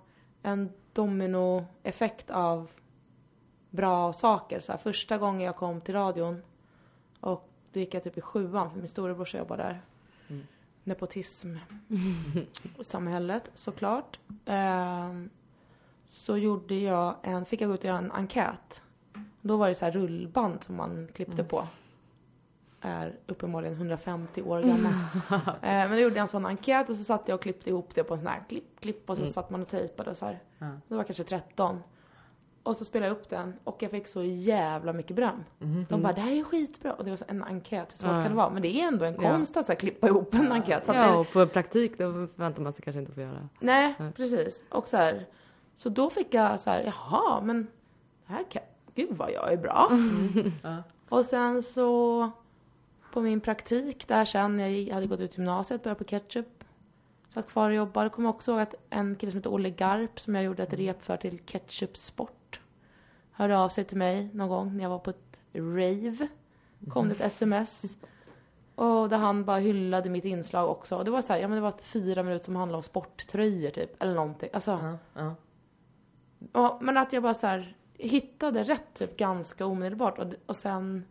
en 0.42 0.72
dominoeffekt 0.94 2.30
av 2.32 2.72
bra 3.70 4.14
saker. 4.14 4.60
Så 4.60 4.72
här, 4.72 4.80
första 4.80 5.18
gången 5.18 5.42
jag 5.42 5.56
kom 5.56 5.82
till 5.82 5.96
radion 5.96 6.42
och 7.20 7.50
då 7.72 7.80
gick 7.80 7.94
jag 7.94 8.04
typ 8.04 8.18
i 8.18 8.22
sjuan 8.22 8.72
för 8.72 8.80
min 8.80 8.90
storebrorsa 8.90 9.38
jobbade 9.38 9.64
där. 9.64 9.82
Mm. 10.28 10.48
Nepotism 10.84 11.56
i 12.80 12.84
samhället 12.84 13.52
såklart. 13.54 14.20
Ehm, 14.46 15.30
så 16.06 16.38
gjorde 16.38 16.76
jag 16.76 17.16
en, 17.22 17.46
fick 17.46 17.62
jag 17.62 17.68
gå 17.70 17.74
ut 17.74 17.80
och 17.80 17.86
göra 17.86 17.98
en 17.98 18.12
enkät. 18.12 18.82
Då 19.42 19.58
var 19.58 19.70
det 19.70 19.76
så 19.76 19.86
här 19.86 19.92
rullband 19.92 20.64
som 20.64 20.76
man 20.76 21.08
klippte 21.14 21.44
på. 21.44 21.68
Är 22.82 23.16
uppenbarligen 23.28 23.76
150 23.76 24.42
år 24.42 24.62
gammal. 24.62 24.94
Eh, 25.48 25.60
men 25.62 25.92
då 25.92 25.98
gjorde 25.98 26.16
jag 26.16 26.22
en 26.22 26.28
sån 26.28 26.46
enkät 26.46 26.90
och 26.90 26.96
så 26.96 27.04
satt 27.04 27.28
jag 27.28 27.36
och 27.36 27.42
klippte 27.42 27.70
ihop 27.70 27.96
det 27.96 28.04
på 28.04 28.14
en 28.14 28.20
sån 28.20 28.28
här 28.28 28.44
klipp, 28.50 28.80
klipp 28.80 29.10
och 29.10 29.18
så 29.18 29.26
satt 29.26 29.50
man 29.50 29.62
och 29.62 29.68
tejpade 29.68 30.12
och 30.12 30.18
så 30.18 30.26
här. 30.26 30.40
Det 30.88 30.96
var 30.96 31.04
kanske 31.04 31.24
13. 31.24 31.80
Och 32.64 32.78
så 32.78 32.86
spelade 32.86 33.08
jag 33.12 33.18
upp 33.18 33.30
den 33.30 33.54
och 33.64 33.84
jag 33.84 33.92
fick 33.92 34.08
så 34.08 34.24
jävla 34.24 34.94
mycket 34.94 35.16
beröm. 35.16 35.44
Mhm. 35.60 35.86
De 35.90 36.02
bara, 36.02 36.14
det 36.14 36.22
här 36.22 36.32
är 36.32 36.44
skitbra. 36.44 36.94
Och 36.94 37.04
det 37.04 37.10
var 37.10 37.18
så 37.18 37.26
en 37.28 37.44
enkät, 37.44 37.94
hur 37.94 37.98
svårt 37.98 38.08
Ja. 38.12 38.22
kan 38.22 38.32
det 38.32 38.38
vara? 38.38 38.50
Men 38.50 38.62
det 38.62 38.68
är 38.82 38.88
ändå 38.88 39.06
en 39.06 39.14
Ja. 39.22 39.22
konst 39.32 39.58
att 39.58 39.66
så 39.66 39.72
här, 39.72 39.80
klippa 39.80 40.08
ihop 40.08 40.34
en 40.34 40.52
enkät. 40.52 40.86
Så 40.86 40.94
Ja, 40.94 41.12
det, 41.12 41.18
och 41.18 41.32
på 41.32 41.48
praktik 41.48 41.98
då 41.98 42.12
förväntar 42.12 42.62
man 42.64 42.74
sig 42.74 42.84
kanske 42.84 43.00
inte 43.00 43.10
att 43.10 43.16
få 43.16 43.22
göra. 43.22 43.50
nej, 43.60 43.96
Nej. 44.00 44.12
precis. 44.12 44.64
Och 44.70 44.88
så 44.88 44.98
här, 44.98 45.26
så 45.76 45.90
då 45.90 46.10
fick 46.10 46.34
jag 46.34 46.60
så 46.60 46.70
här, 46.70 46.84
jaha, 46.84 47.42
men 47.42 47.68
det 48.28 48.34
här 48.34 48.44
kan, 48.50 48.62
gud 48.96 49.10
vad 49.18 49.32
jag 49.32 49.54
är 49.54 49.58
bra. 49.58 49.92
Ja. 50.64 50.84
Och 51.10 51.26
sen 51.26 51.64
så 51.64 52.30
på 53.14 53.22
min 53.22 53.40
praktik 53.42 54.08
där 54.08 54.26
sen, 54.26 54.60
jag 54.86 54.94
hade 54.94 55.08
gått 55.08 55.20
ut 55.20 55.38
gymnasiet, 55.38 55.84
började 55.84 55.98
på 55.98 56.04
Ketchup. 56.10 56.64
Satt 57.34 57.48
kvar 57.48 57.70
och 57.70 57.76
jobbade. 57.76 58.10
Kommer 58.10 58.30
också 58.30 58.52
ihåg 58.52 58.60
att 58.62 58.76
en 58.90 59.16
kille 59.16 59.32
som 59.32 59.38
heter 59.38 59.54
Olle 59.54 59.70
Garp 59.70 60.20
som 60.20 60.36
jag 60.36 60.44
gjorde 60.44 60.64
ett 60.64 60.74
rep 60.74 61.02
för 61.02 61.18
till 61.18 61.40
Ketchup 61.46 61.98
Sport. 61.98 62.32
Hörde 63.42 63.58
av 63.58 63.70
sig 63.70 63.84
till 63.84 63.98
mig 63.98 64.30
någon 64.34 64.50
gång 64.50 64.78
när 64.78 64.84
jag 64.84 64.90
var 64.90 65.00
på 65.00 65.10
ett 65.10 65.40
rave. 65.54 66.28
Kom 66.90 67.10
det 67.10 67.16
ett 67.16 67.22
sms. 67.22 67.96
Och 68.76 69.10
där 69.10 69.18
han 69.18 69.46
bara 69.46 69.58
hyllade 69.58 70.10
mitt 70.10 70.26
inslag 70.26 70.70
också. 70.70 70.96
Och 70.98 71.06
det 71.06 71.12
var 71.12 71.22
så 71.22 71.34
här, 71.34 71.40
ja 71.40 71.48
men 71.48 71.56
det 71.56 71.62
var 71.62 71.74
fyra 71.82 72.24
minuter 72.24 72.46
som 72.46 72.56
handlade 72.56 72.78
om 72.78 72.84
sporttröjor 72.84 73.70
typ. 73.70 74.04
Eller 74.04 74.16
någonting. 74.16 74.50
Alltså, 74.54 74.72
Ja, 74.72 74.98
ja. 75.14 75.36
ja, 76.54 76.80
men 76.82 76.98
att 76.98 77.14
jag 77.14 77.24
bara 77.24 77.34
så 77.34 77.48
här 77.48 77.78
hittade 77.98 78.64
rätt 78.64 78.94
typ 78.94 79.18
ganska 79.18 79.66
omedelbart. 79.66 80.20
Och, 80.20 80.28
och 80.46 80.56
sen 80.56 81.06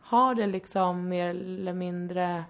har 0.00 0.34
det 0.34 0.46
liksom 0.46 1.08
mer 1.08 1.30
eller 1.30 1.72
mindre... 1.72 2.44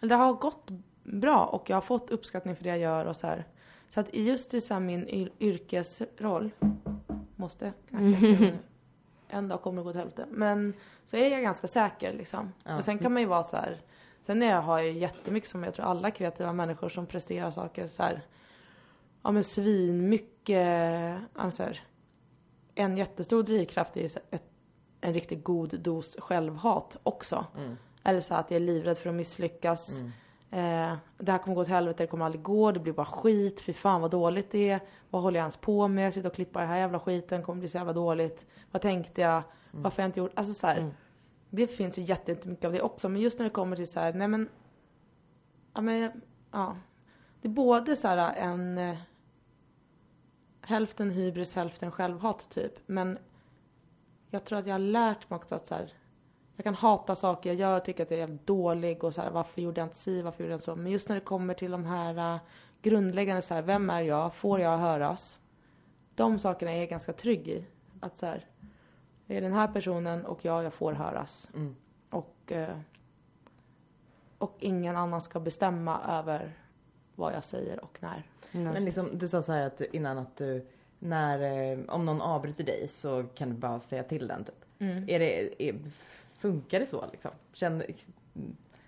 Det 0.00 0.14
har 0.14 0.32
gått 0.32 0.70
bra 1.02 1.44
och 1.44 1.70
jag 1.70 1.76
har 1.76 1.82
fått 1.82 2.10
uppskattning 2.10 2.56
för 2.56 2.62
det 2.64 2.68
jag 2.70 2.78
gör 2.78 3.06
och 3.06 3.16
så 3.16 3.26
här. 3.26 3.44
Så 3.88 4.00
att 4.00 4.14
just 4.14 4.54
i 4.54 4.60
så 4.60 4.80
min 4.80 5.06
yr- 5.06 5.32
yrkesroll, 5.40 6.50
måste 7.44 7.72
knacka 7.88 8.04
nu. 8.04 8.58
en 9.28 9.48
dag 9.48 9.62
kommer 9.62 9.82
det 9.82 9.84
gå 9.84 9.92
till 9.92 10.00
helvete. 10.00 10.26
Men 10.30 10.74
så 11.06 11.16
är 11.16 11.30
jag 11.30 11.42
ganska 11.42 11.68
säker 11.68 12.12
liksom. 12.12 12.52
Ja. 12.64 12.76
Och 12.76 12.84
sen 12.84 12.98
kan 12.98 13.12
man 13.12 13.22
ju 13.22 13.28
vara 13.28 13.42
så 13.42 13.56
här. 13.56 13.80
Sen 14.26 14.42
är 14.42 14.50
jag, 14.50 14.62
har 14.62 14.78
jag 14.78 14.92
jättemycket 14.92 15.50
som 15.50 15.64
jag 15.64 15.74
tror 15.74 15.86
alla 15.86 16.10
kreativa 16.10 16.52
människor 16.52 16.88
som 16.88 17.06
presterar 17.06 17.50
saker 17.50 17.88
så 17.88 18.02
här. 18.02 18.22
Ja 19.22 19.30
men 19.30 19.44
svin 19.44 20.08
mycket, 20.08 21.18
alltså 21.34 21.62
här, 21.62 21.80
En 22.74 22.96
jättestor 22.96 23.42
drivkraft 23.42 23.96
är 23.96 24.00
ju 24.00 24.08
ett, 24.30 24.42
en 25.00 25.14
riktigt 25.14 25.44
god 25.44 25.80
dos 25.80 26.16
självhat 26.18 26.96
också. 27.02 27.46
Mm. 27.56 27.76
Eller 28.04 28.20
så 28.20 28.34
att 28.34 28.50
jag 28.50 28.56
är 28.56 28.66
livrädd 28.66 28.98
för 28.98 29.10
att 29.10 29.16
misslyckas. 29.16 29.98
Mm. 29.98 30.12
Eh, 30.54 30.96
det 31.18 31.32
här 31.32 31.38
kommer 31.38 31.54
gå 31.54 31.64
till 31.64 31.74
helvete, 31.74 32.02
det 32.02 32.06
kommer 32.06 32.24
aldrig 32.24 32.42
gå, 32.42 32.72
det 32.72 32.80
blir 32.80 32.92
bara 32.92 33.06
skit, 33.06 33.60
fy 33.60 33.72
fan 33.72 34.00
vad 34.00 34.10
dåligt 34.10 34.50
det 34.50 34.70
är. 34.70 34.80
Vad 35.10 35.22
håller 35.22 35.38
jag 35.38 35.44
ens 35.44 35.56
på 35.56 35.88
med? 35.88 36.06
Jag 36.06 36.14
sitter 36.14 36.28
och 36.28 36.34
klippar 36.34 36.60
den 36.60 36.70
här 36.70 36.78
jävla 36.78 37.00
skiten, 37.00 37.42
kommer 37.42 37.60
bli 37.60 37.68
så 37.68 37.76
jävla 37.76 37.92
dåligt. 37.92 38.46
Vad 38.70 38.82
tänkte 38.82 39.20
jag? 39.20 39.42
Varför 39.70 39.96
har 39.96 40.04
jag 40.04 40.08
inte 40.08 40.20
gjort? 40.20 40.32
Alltså 40.34 40.54
så 40.54 40.66
här, 40.66 40.78
Mm. 40.78 40.90
Det 41.50 41.66
finns 41.66 41.98
ju 41.98 42.02
jättemycket 42.02 42.64
av 42.64 42.72
det 42.72 42.82
också, 42.82 43.08
men 43.08 43.22
just 43.22 43.38
när 43.38 43.44
det 43.44 43.50
kommer 43.50 43.76
till 43.76 43.88
så 43.88 44.00
här, 44.00 44.12
nej 44.12 44.28
men... 44.28 44.48
Ja 45.74 45.80
men, 45.80 46.20
ja. 46.50 46.76
Det 47.40 47.48
är 47.48 47.52
både 47.52 47.96
så 47.96 48.08
här 48.08 48.34
en... 48.36 48.78
Eh, 48.78 48.96
hälften 50.60 51.10
hybris, 51.10 51.52
hälften 51.52 51.90
självhat 51.90 52.50
typ. 52.50 52.72
Men 52.86 53.18
jag 54.30 54.44
tror 54.44 54.58
att 54.58 54.66
jag 54.66 54.74
har 54.74 54.78
lärt 54.78 55.30
mig 55.30 55.36
också 55.36 55.54
att 55.54 55.66
så 55.66 55.74
här, 55.74 55.92
jag 56.56 56.64
kan 56.64 56.74
hata 56.74 57.16
saker 57.16 57.50
jag 57.50 57.58
gör 57.58 57.76
och 57.76 57.84
tycka 57.84 58.02
att 58.02 58.10
jag 58.10 58.16
är 58.16 58.20
jävligt 58.20 58.46
dålig 58.46 59.04
och 59.04 59.14
så 59.14 59.20
här, 59.20 59.30
varför 59.30 59.62
gjorde 59.62 59.80
jag 59.80 59.86
inte 59.86 59.96
si, 59.96 60.22
varför 60.22 60.42
gjorde 60.42 60.52
jag 60.52 60.56
inte 60.56 60.64
så. 60.64 60.76
Men 60.76 60.92
just 60.92 61.08
när 61.08 61.16
det 61.16 61.20
kommer 61.20 61.54
till 61.54 61.70
de 61.70 61.84
här 61.84 62.34
uh, 62.34 62.40
grundläggande 62.82 63.42
så 63.42 63.54
här, 63.54 63.62
vem 63.62 63.90
är 63.90 64.02
jag, 64.02 64.34
får 64.34 64.60
jag 64.60 64.78
höras? 64.78 65.38
De 66.14 66.38
sakerna 66.38 66.72
är 66.72 66.78
jag 66.78 66.88
ganska 66.88 67.12
trygg 67.12 67.48
i. 67.48 67.66
Att 68.00 68.18
så 68.18 68.26
här, 68.26 68.46
det 69.26 69.36
är 69.36 69.40
den 69.40 69.52
här 69.52 69.68
personen 69.68 70.24
och 70.26 70.44
jag, 70.44 70.64
jag 70.64 70.74
får 70.74 70.92
höras. 70.92 71.48
Mm. 71.54 71.76
Och, 72.10 72.52
eh, 72.52 72.78
och 74.38 74.56
ingen 74.60 74.96
annan 74.96 75.20
ska 75.20 75.40
bestämma 75.40 76.00
över 76.08 76.52
vad 77.14 77.34
jag 77.34 77.44
säger 77.44 77.84
och 77.84 77.98
när. 78.00 78.22
Nej. 78.52 78.64
Men 78.64 78.84
liksom, 78.84 79.18
du 79.18 79.28
sa 79.28 79.42
så 79.42 79.52
här 79.52 79.66
att 79.66 79.80
innan 79.80 80.18
att 80.18 80.36
du, 80.36 80.66
när, 80.98 81.72
eh, 81.72 81.78
om 81.88 82.04
någon 82.04 82.20
avbryter 82.20 82.64
dig 82.64 82.88
så 82.88 83.24
kan 83.34 83.48
du 83.50 83.54
bara 83.54 83.80
säga 83.80 84.02
till 84.02 84.26
den 84.26 84.44
typ. 84.44 84.64
Mm. 84.78 85.08
Är 85.08 85.18
det, 85.18 85.62
är, 85.68 85.74
funkar 86.44 86.80
det 86.80 86.86
så 86.86 87.04
liksom? 87.12 87.30
Känner, 87.52 87.86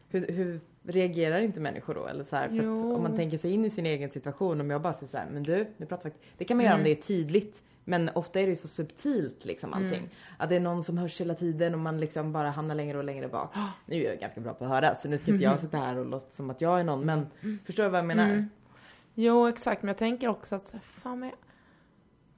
hur, 0.08 0.26
hur 0.32 0.60
reagerar 0.82 1.40
inte 1.40 1.60
människor 1.60 1.94
då? 1.94 2.06
Eller 2.06 2.24
så 2.24 2.36
här, 2.36 2.48
för 2.48 2.66
om 2.68 3.02
man 3.02 3.16
tänker 3.16 3.38
sig 3.38 3.50
in 3.52 3.64
i 3.64 3.70
sin 3.70 3.86
egen 3.86 4.10
situation, 4.10 4.60
om 4.60 4.70
jag 4.70 4.82
bara 4.82 4.92
säger 4.94 5.06
så 5.06 5.16
här, 5.16 5.26
men 5.32 5.42
du, 5.42 5.66
nu 5.76 5.86
pratar 5.86 6.10
vi. 6.10 6.16
Det 6.38 6.44
kan 6.44 6.56
man 6.56 6.64
göra 6.66 6.74
om 6.74 6.80
Mm. 6.80 6.92
det 6.92 6.98
är 6.98 7.02
tydligt. 7.02 7.62
Men 7.84 8.08
ofta 8.14 8.40
är 8.40 8.44
det 8.44 8.50
ju 8.50 8.56
så 8.56 8.68
subtilt 8.68 9.44
liksom 9.44 9.72
allting. 9.74 9.98
Mm. 9.98 10.10
Att 10.38 10.48
det 10.48 10.56
är 10.56 10.60
någon 10.60 10.82
som 10.84 10.98
hörs 10.98 11.20
hela 11.20 11.34
tiden 11.34 11.74
och 11.74 11.80
man 11.80 12.00
liksom 12.00 12.32
bara 12.32 12.50
hamnar 12.50 12.74
längre 12.74 12.98
och 12.98 13.04
längre 13.04 13.28
bak. 13.28 13.54
Nu 13.86 13.96
är 13.96 14.08
jag 14.10 14.18
ganska 14.20 14.40
bra 14.40 14.54
på 14.54 14.64
att 14.64 14.70
höra 14.70 14.94
så 14.94 15.08
nu 15.08 15.18
ska 15.18 15.30
inte 15.30 15.44
jag 15.44 15.60
sitta 15.60 15.76
här 15.78 15.96
och 15.98 16.06
låtsas 16.06 16.36
som 16.36 16.50
att 16.50 16.60
jag 16.60 16.80
är 16.80 16.84
någon. 16.84 17.06
Men 17.06 17.26
förstår 17.64 17.82
du 17.84 17.88
vad 17.90 17.98
jag 17.98 18.06
menar? 18.06 18.24
Mm. 18.30 18.48
Jo, 19.14 19.46
exakt. 19.48 19.82
Men 19.82 19.88
jag 19.88 19.96
tänker 19.98 20.28
också 20.28 20.54
att, 20.56 20.74
fan 20.82 21.20
men... 21.20 21.30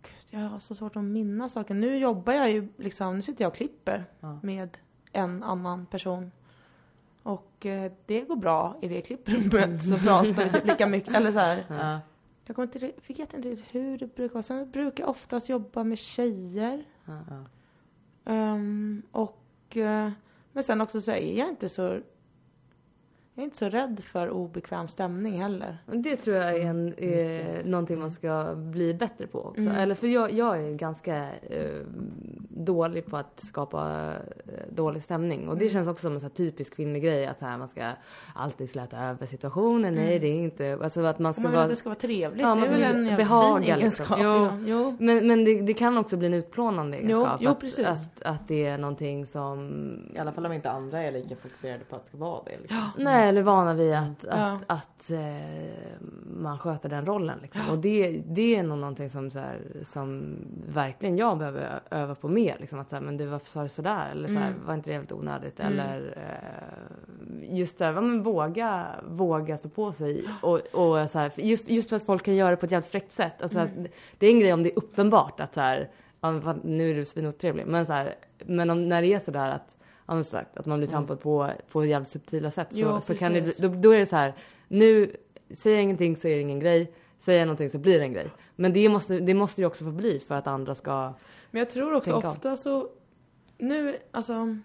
Gud, 0.02 0.40
jag 0.42 0.48
har 0.48 0.58
så 0.58 0.74
svårt 0.74 0.96
att 0.96 1.04
minnas 1.04 1.52
saker. 1.52 1.74
Nu 1.74 1.98
jobbar 1.98 2.32
jag 2.32 2.50
ju 2.50 2.68
liksom, 2.76 3.16
nu 3.16 3.22
sitter 3.22 3.44
jag 3.44 3.50
och 3.50 3.56
klipper 3.56 4.04
Ja. 4.20 4.38
med 4.42 4.78
en 5.12 5.42
annan 5.42 5.86
person. 5.86 6.30
Och 7.22 7.66
eh, 7.66 7.92
det 8.06 8.20
går 8.20 8.36
bra 8.36 8.76
i 8.80 8.88
det 8.88 9.00
klipprummet. 9.02 9.84
Så 9.84 9.98
pratar 9.98 10.44
vi 10.44 10.50
typ 10.52 10.66
lika 10.66 10.86
mycket. 10.86 11.14
Eller 11.14 11.32
så 11.32 11.38
här. 11.38 11.64
Ja. 11.68 12.00
Jag 12.46 12.56
kommer 12.56 12.66
inte, 12.66 12.78
vet 13.06 13.34
inte 13.34 13.48
riktigt 13.48 13.74
hur 13.74 13.98
det 13.98 14.14
brukar 14.14 14.34
vara. 14.34 14.42
Sen 14.42 14.70
brukar 14.70 15.04
jag 15.04 15.10
oftast 15.10 15.48
jobba 15.48 15.84
med 15.84 15.98
tjejer. 15.98 16.84
Ja. 17.04 17.20
Ehm, 18.24 19.02
och, 19.12 19.76
eh, 19.76 20.10
men 20.52 20.64
sen 20.64 20.80
också 20.80 21.00
så 21.00 21.10
är 21.10 21.38
jag 21.38 21.48
inte 21.48 21.68
så... 21.68 22.00
Jag 23.38 23.42
är 23.42 23.44
inte 23.44 23.56
så 23.56 23.68
rädd 23.68 24.00
för 24.04 24.30
obekväm 24.30 24.88
stämning 24.88 25.42
heller. 25.42 25.78
Det 25.86 26.16
tror 26.16 26.36
jag 26.36 26.56
är, 26.56 26.66
en, 26.66 26.94
är 26.98 27.64
någonting 27.64 27.98
man 27.98 28.10
ska 28.10 28.54
bli 28.54 28.94
bättre 28.94 29.26
på 29.26 29.38
också. 29.44 29.60
Mm. 29.60 29.74
Eller 29.76 29.94
för 29.94 30.06
jag, 30.06 30.32
jag 30.32 30.60
är 30.62 30.74
ganska 30.74 31.16
eh, 31.42 31.80
dålig 32.50 33.06
på 33.06 33.16
att 33.16 33.40
skapa 33.40 34.12
eh, 34.46 34.52
dålig 34.70 35.02
stämning. 35.02 35.48
Och 35.48 35.54
det 35.56 35.64
Mm. 35.64 35.72
känns 35.72 35.88
också 35.88 36.02
som 36.02 36.14
en 36.14 36.20
så 36.20 36.26
här 36.26 36.30
typisk 36.34 36.76
kvinnlig 36.76 37.02
grej 37.02 37.26
att 37.26 37.38
så 37.38 37.44
här, 37.44 37.58
man 37.58 37.68
ska 37.68 37.90
alltid 38.34 38.70
släta 38.70 38.98
över 38.98 39.26
situationen. 39.26 39.94
Nej, 39.94 40.08
Mm. 40.16 40.20
det 40.20 40.26
är 40.28 40.42
inte... 40.42 40.78
Alltså 40.82 41.00
att 41.04 41.18
man 41.18 41.32
ska 41.32 41.42
man 41.42 41.50
vill 41.50 41.58
att 41.58 41.62
vara... 41.64 41.68
det 41.70 41.76
ska 41.76 41.88
vara 41.88 41.98
trevligt. 41.98 42.42
Ja, 42.42 42.48
det 42.54 42.60
man 42.60 42.68
är 42.68 42.70
väl 42.70 43.04
ska 43.04 43.10
en 43.12 43.16
behaga, 43.16 43.74
fin 43.74 43.78
liksom. 43.78 43.78
egenskap. 43.80 44.18
Jo. 44.22 44.28
Ja. 44.28 44.58
Jo. 44.66 44.96
Men, 45.00 45.26
men 45.26 45.44
det, 45.44 45.60
det 45.62 45.74
kan 45.74 45.98
också 45.98 46.16
bli 46.16 46.26
en 46.26 46.34
utplånande 46.34 46.96
egenskap. 46.96 47.36
jo, 47.40 47.50
att, 47.50 47.60
precis. 47.60 47.86
Att, 47.86 48.22
att 48.22 48.48
det 48.48 48.66
är 48.66 48.78
någonting 48.78 49.26
som... 49.26 49.70
I 50.14 50.18
alla 50.18 50.32
fall 50.32 50.46
om 50.46 50.52
inte 50.52 50.70
andra 50.70 51.02
är 51.02 51.12
lika 51.12 51.36
fokuserade 51.36 51.84
på 51.84 51.96
att 51.96 52.02
det 52.02 52.08
ska 52.08 52.16
vara 52.18 52.42
det. 52.44 52.58
Liksom. 52.62 52.78
Nej, 52.98 53.27
eller 53.28 53.42
vana 53.42 53.74
vid 53.74 53.94
att, 53.94 54.24
Ja. 54.28 54.34
att, 54.36 54.64
att 54.66 55.10
eh, 55.10 56.00
man 56.36 56.58
sköter 56.58 56.88
den 56.88 57.06
rollen. 57.06 57.38
Liksom. 57.42 57.62
Och 57.70 57.78
det, 57.78 58.22
det 58.26 58.56
är 58.56 58.62
nog 58.62 58.78
någonting 58.78 59.10
som, 59.10 59.30
så 59.30 59.38
här, 59.38 59.58
som 59.82 60.36
verkligen 60.68 61.16
jag 61.18 61.38
behöver 61.38 61.80
öva 61.90 62.14
på 62.14 62.28
mer. 62.28 62.56
Liksom. 62.60 62.78
Att 62.78 62.90
så 62.90 62.96
här, 62.96 63.02
men 63.02 63.16
du 63.16 63.26
varför 63.26 63.48
sa 63.48 63.62
du 63.62 63.68
sådär? 63.68 64.08
Eller 64.12 64.28
så 64.28 64.34
här, 64.38 64.48
Mm. 64.50 64.66
var 64.66 64.74
inte 64.74 64.90
det 64.90 64.94
jävligt 64.94 65.12
onödigt? 65.12 65.60
Mm. 65.60 65.72
Eller 65.72 66.14
eh, 66.16 67.56
just 67.58 67.78
det, 67.78 67.84
här, 67.84 67.92
ja, 67.92 68.00
men 68.00 68.22
våga, 68.22 68.86
våga 69.08 69.56
stå 69.56 69.68
på 69.68 69.92
sig. 69.92 70.24
Och, 70.42 70.60
och 70.72 71.10
så 71.10 71.30
just, 71.36 71.68
just 71.68 71.88
för 71.88 71.96
att 71.96 72.02
folk 72.06 72.22
kan 72.24 72.36
göra 72.36 72.50
det 72.50 72.56
på 72.56 72.66
ett 72.66 72.72
jävligt 72.72 72.90
fräckt 72.90 73.12
sätt. 73.12 73.42
Alltså, 73.42 73.58
Mm. 73.58 73.82
att, 73.82 73.90
det 74.18 74.26
är 74.26 74.30
en 74.32 74.40
grej 74.40 74.52
om 74.52 74.62
det 74.62 74.72
är 74.72 74.78
uppenbart 74.78 75.40
att 75.40 75.54
så 75.54 75.60
här, 75.60 75.90
nu 76.62 76.90
är 76.90 76.94
du 76.94 77.04
svinotrevlig. 77.04 77.66
Men, 77.66 77.86
så 77.86 78.04
men 78.46 78.70
om, 78.70 78.88
när 78.88 79.02
det 79.02 79.08
är 79.14 79.18
sådär 79.18 79.50
att 79.50 79.76
Ja, 80.08 80.14
men 80.14 80.24
sagt, 80.24 80.56
att 80.56 80.66
man 80.66 80.78
blir 80.78 80.88
trampad 80.88 81.20
på, 81.20 81.50
på 81.72 81.84
jävligt 81.84 82.08
subtila 82.08 82.50
sätt. 82.50 82.68
Så, 82.70 82.78
Jo, 82.78 83.00
så 83.00 83.14
kan 83.14 83.32
det, 83.32 83.58
då, 83.58 83.68
då 83.68 83.90
är 83.90 83.98
det 83.98 84.06
så 84.06 84.16
här, 84.16 84.34
nu 84.68 85.16
säger 85.50 85.76
jag 85.76 85.82
ingenting 85.82 86.16
så 86.16 86.28
är 86.28 86.34
det 86.34 86.40
ingen 86.40 86.60
grej. 86.60 86.92
Säger 87.18 87.38
jag 87.38 87.46
någonting 87.46 87.70
så 87.70 87.78
blir 87.78 87.98
det 87.98 88.04
en 88.04 88.12
grej. 88.12 88.30
Men 88.56 88.72
det 88.72 88.88
måste, 88.88 89.20
det 89.20 89.34
måste 89.34 89.60
ju 89.60 89.66
också 89.66 89.84
få 89.84 89.90
bli 89.90 90.20
för 90.20 90.34
att 90.34 90.46
andra 90.46 90.74
ska... 90.74 91.12
Men 91.50 91.58
jag 91.58 91.70
tror 91.70 91.94
också 91.94 92.12
om. 92.14 92.24
ofta 92.24 92.56
så... 92.56 92.88
Nu, 93.58 93.96
alltså... 94.10 94.56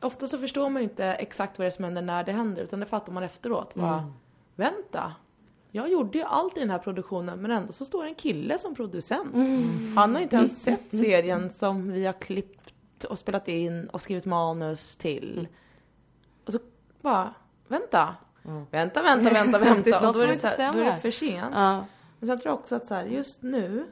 Ofta 0.00 0.28
så 0.28 0.38
förstår 0.38 0.68
man 0.70 0.82
ju 0.82 0.88
inte 0.88 1.04
exakt 1.04 1.58
vad 1.58 1.64
det 1.64 1.68
är 1.68 1.70
som 1.70 1.84
händer 1.84 2.02
när 2.02 2.24
det 2.24 2.32
händer. 2.32 2.62
Utan 2.62 2.80
det 2.80 2.86
fattar 2.86 3.12
man 3.12 3.22
efteråt. 3.22 3.74
Bara, 3.74 3.98
Mm. 3.98 4.12
vänta. 4.56 5.12
Jag 5.70 5.90
gjorde 5.90 6.18
ju 6.18 6.24
allt 6.24 6.56
i 6.56 6.60
den 6.60 6.70
här 6.70 6.78
produktionen 6.78 7.38
men 7.38 7.50
ändå 7.50 7.72
så 7.72 7.84
står 7.84 8.04
en 8.04 8.14
kille 8.14 8.58
som 8.58 8.74
producent. 8.74 9.34
Han 9.96 10.14
har 10.14 10.20
inte 10.22 10.36
ens 10.36 10.62
sett 10.62 10.90
serien 10.90 11.50
som 11.50 11.92
vi 11.92 12.06
har 12.06 12.12
klippt 12.12 12.63
och 13.04 13.18
spelat 13.18 13.48
in 13.48 13.88
och 13.88 14.02
skrivit 14.02 14.24
manus 14.24 14.96
till. 14.96 15.48
Och 16.46 16.52
så 16.52 16.58
bara, 17.00 17.34
vänta. 17.68 18.14
Mm. 18.44 18.66
Vänta, 18.70 19.02
vänta, 19.02 19.30
vänta, 19.34 19.58
vänta. 19.58 20.08
och 20.08 20.14
då 20.14 20.20
är, 20.20 20.26
det 20.26 20.36
så 20.36 20.46
här, 20.46 20.72
då 20.72 20.78
är 20.78 20.84
det 20.84 20.98
för 20.98 21.10
sent. 21.10 21.54
Ja. 21.54 21.84
Men 22.18 22.26
sen 22.26 22.40
tror 22.40 22.50
jag 22.50 22.58
också 22.58 22.76
att 22.76 22.86
så 22.86 22.94
här, 22.94 23.04
just 23.04 23.42
nu 23.42 23.86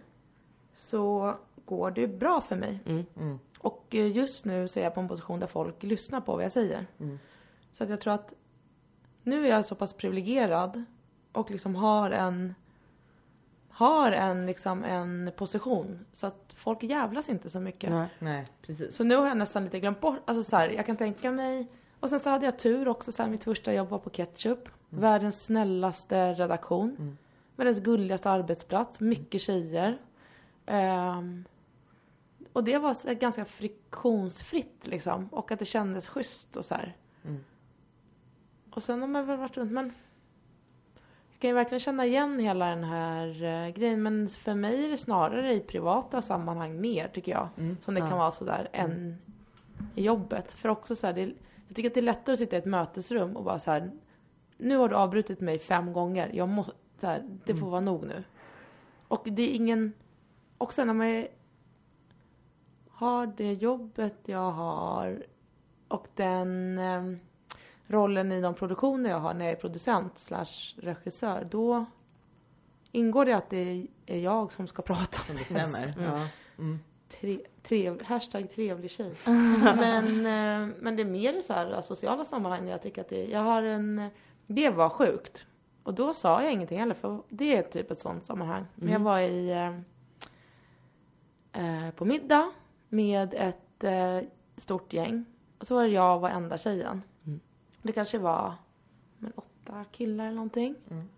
så 0.75 1.37
går 1.65 1.91
det 1.91 2.09
bra 2.09 2.41
för 2.41 2.57
mig. 2.57 2.81
Mm. 2.87 3.05
Mm. 3.17 3.39
Och 3.59 3.87
eh, 3.91 4.17
just 4.17 4.45
nu 4.45 4.69
så 4.69 4.81
är 4.81 4.85
jag 4.85 4.95
på 4.95 5.01
en 5.01 5.09
position 5.09 5.41
där 5.41 5.47
folk 5.47 5.83
lyssnar 5.83 6.21
på 6.21 6.35
vad 6.35 6.45
jag 6.45 6.53
säger. 6.53 6.87
Mm. 7.01 7.19
Så 7.73 7.85
att 7.85 7.91
jag 7.91 8.01
tror 8.01 8.15
att 8.15 8.33
nu 9.23 9.47
är 9.47 9.51
jag 9.51 9.67
så 9.67 9.75
pass 9.75 9.93
privilegierad 9.93 10.85
och 11.33 11.51
liksom 11.51 11.75
har 11.75 12.11
en 12.11 12.55
har 13.83 14.13
en 14.13 14.47
liksom 14.47 14.85
en 14.85 15.31
position 15.37 16.07
så 16.13 16.27
att 16.27 16.55
folk 16.57 16.83
jävlas 16.83 17.29
inte 17.29 17.51
så 17.51 17.61
mycket. 17.61 17.91
Nej. 17.91 18.09
Nej, 18.19 18.53
precis. 18.63 18.97
Så 18.97 19.05
nu 19.05 19.17
har 19.17 19.27
jag 19.27 19.37
nästan 19.37 19.65
lite 19.65 19.81
glömt 19.81 20.01
bort, 20.01 20.19
alltså 20.25 20.43
så 20.51 20.57
här, 20.57 20.69
jag 20.69 20.87
kan 20.87 20.97
tänka 20.97 21.31
mig 21.31 21.67
och 22.01 22.09
sen 22.09 22.21
så 22.21 22.31
hade 22.31 22.45
jag 22.45 22.59
tur 22.59 22.89
också 22.89 23.13
så 23.13 23.23
här, 23.23 23.31
mitt 23.31 23.45
första 23.45 23.75
jobb 23.75 23.89
var 23.89 23.99
på 23.99 24.11
Ketchup. 24.11 24.69
Världens 24.89 25.45
snällaste 25.45 26.33
redaktion. 26.33 26.97
Mm. 26.99 27.19
Världens 27.57 27.81
gulligaste 27.81 28.31
arbetsplats, 28.31 29.01
mycket 29.01 29.41
tjejer. 29.41 29.99
Ehm, 30.67 31.45
och 32.53 32.65
det 32.65 32.79
var 32.79 32.95
så 32.95 33.09
här 33.09 33.15
ganska 33.15 33.45
friktionsfritt 33.45 34.87
liksom. 34.87 35.29
Och 35.29 35.53
att 35.53 35.59
det 35.59 35.65
kändes 35.65 36.07
schysst 36.09 36.57
och 36.57 36.65
så 36.65 36.75
här. 36.75 36.97
Mm. 37.25 37.45
Och 38.71 38.83
sen 38.83 39.01
har 39.01 39.09
man 39.09 39.27
väl 39.27 39.39
varit 39.39 39.57
runt, 39.57 39.73
men 39.73 39.93
kan 41.43 41.49
ju 41.51 41.55
verkligen 41.55 41.81
känna 41.81 42.07
igen 42.07 42.39
hela 42.39 42.67
den 42.67 42.85
här 42.85 43.43
eh, 43.45 43.69
grejen. 43.75 44.03
Men 44.03 44.29
för 44.29 44.55
mig 44.55 44.85
är 44.85 44.89
det 44.89 44.97
snarare 44.97 45.55
i 45.55 45.61
privata 45.61 46.23
sammanhang 46.23 46.81
mer 46.81 47.09
tycker 47.09 47.33
jag. 47.33 47.49
Mm. 47.59 47.77
Som 47.81 47.95
det 47.95 48.01
Ja. 48.01 48.07
kan 48.09 48.19
vara 48.19 48.31
sådär 48.31 48.69
än 48.73 49.17
i 49.95 50.05
jobbet. 50.05 50.53
För 50.53 50.69
också 50.69 50.97
så 50.97 51.07
här, 51.07 51.15
det, 51.15 51.33
Jag 51.69 51.77
tycker 51.77 51.89
att 51.91 51.95
det 51.95 52.01
är 52.01 52.03
lättare 52.03 52.33
att 52.33 52.39
sitta 52.39 52.57
i 52.57 52.59
ett 52.59 52.65
mötesrum 52.65 53.37
och 53.37 53.45
bara 53.45 53.59
så 53.59 53.71
här. 53.71 53.91
Nu 54.57 54.77
har 54.77 54.89
du 54.89 54.97
avbrutit 54.97 55.41
mig 55.41 55.59
fem 55.59 55.93
gånger. 55.93 56.31
Jag 56.35 56.49
måste, 56.49 56.73
så 57.01 57.07
här, 57.07 57.39
det 57.47 57.55
får 57.55 57.71
vara 57.71 57.81
nog 57.81 58.07
nu. 58.07 58.25
Och 59.09 59.23
det 59.25 59.43
är 59.43 59.55
ingen, 59.55 59.93
också 60.59 60.85
när 60.85 60.95
man 60.95 61.07
är, 61.07 61.29
har 62.91 63.27
det 63.27 63.53
jobbet 63.53 64.15
jag 64.25 64.51
har 64.51 65.23
och 65.89 66.07
den 66.15 66.79
eh, 66.79 67.03
rollen 67.93 68.33
i 68.33 68.41
de 68.41 68.55
produktioner 68.55 69.11
jag 69.11 69.19
har 69.19 69.35
när 69.35 69.45
jag 69.45 69.53
är 69.53 69.57
producent 69.57 70.19
slash 70.19 70.75
regissör, 70.77 71.49
då 71.51 71.85
ingår 72.93 73.25
det 73.25 73.33
att 73.33 73.51
det 73.51 73.87
är 74.07 74.19
jag 74.19 74.53
som 74.53 74.67
ska 74.67 74.83
prata 74.83 75.19
Som 75.19 75.35
mest. 75.37 75.49
bestämmer. 75.49 76.07
Ja. 76.07 76.29
Mm. 76.59 76.79
Tre, 77.21 77.39
trev, 77.63 78.03
hashtag 78.03 78.51
trevlig 78.55 78.91
tjej. 78.91 79.15
men, 79.25 80.07
eh, 80.19 80.75
men 80.81 80.97
det 80.97 81.03
är 81.03 81.07
mer 81.07 81.33
i 81.33 81.43
så 81.43 81.53
här 81.53 81.83
sociala 81.83 82.25
sammanhang 82.25 82.69
jag 82.69 82.83
tycker 82.83 83.01
att 83.01 83.09
det, 83.09 83.25
jag 83.25 83.41
har 83.41 83.63
en, 83.63 84.09
det 84.47 84.71
var 84.71 84.89
sjukt. 84.89 85.47
Och 85.83 85.95
då 85.95 86.15
sa 86.15 86.43
jag 86.43 86.53
ingenting 86.53 86.79
heller 86.79 86.95
för 86.95 87.23
det 87.29 87.57
är 87.57 87.63
typ 87.63 87.91
ett 87.91 87.99
sånt 87.99 88.25
sammanhang. 88.25 88.67
Men 88.75 88.93
jag 88.93 89.01
var 89.01 89.21
i, 89.21 89.51
eh, 89.51 89.75
eh, 91.65 91.91
på 91.91 92.05
middag 92.05 92.53
med 92.89 93.35
ett 93.35 93.85
eh, 93.85 94.19
stort 94.57 94.93
gäng. 94.93 95.25
Och 95.59 95.67
så 95.67 95.75
var 95.75 95.83
det 95.83 95.89
jag 95.89 96.15
och 96.15 96.21
var 96.21 96.31
enda 96.31 96.59
tjejen. 96.59 97.03
Mm. 97.83 97.89
Det 97.89 97.93
kanske 97.93 98.19
var 98.19 98.55
men, 99.19 99.33
åtta 99.37 99.85
killar 99.93 100.25
eller 100.25 100.35
någonting. 100.35 100.75
Mm. 100.91 101.09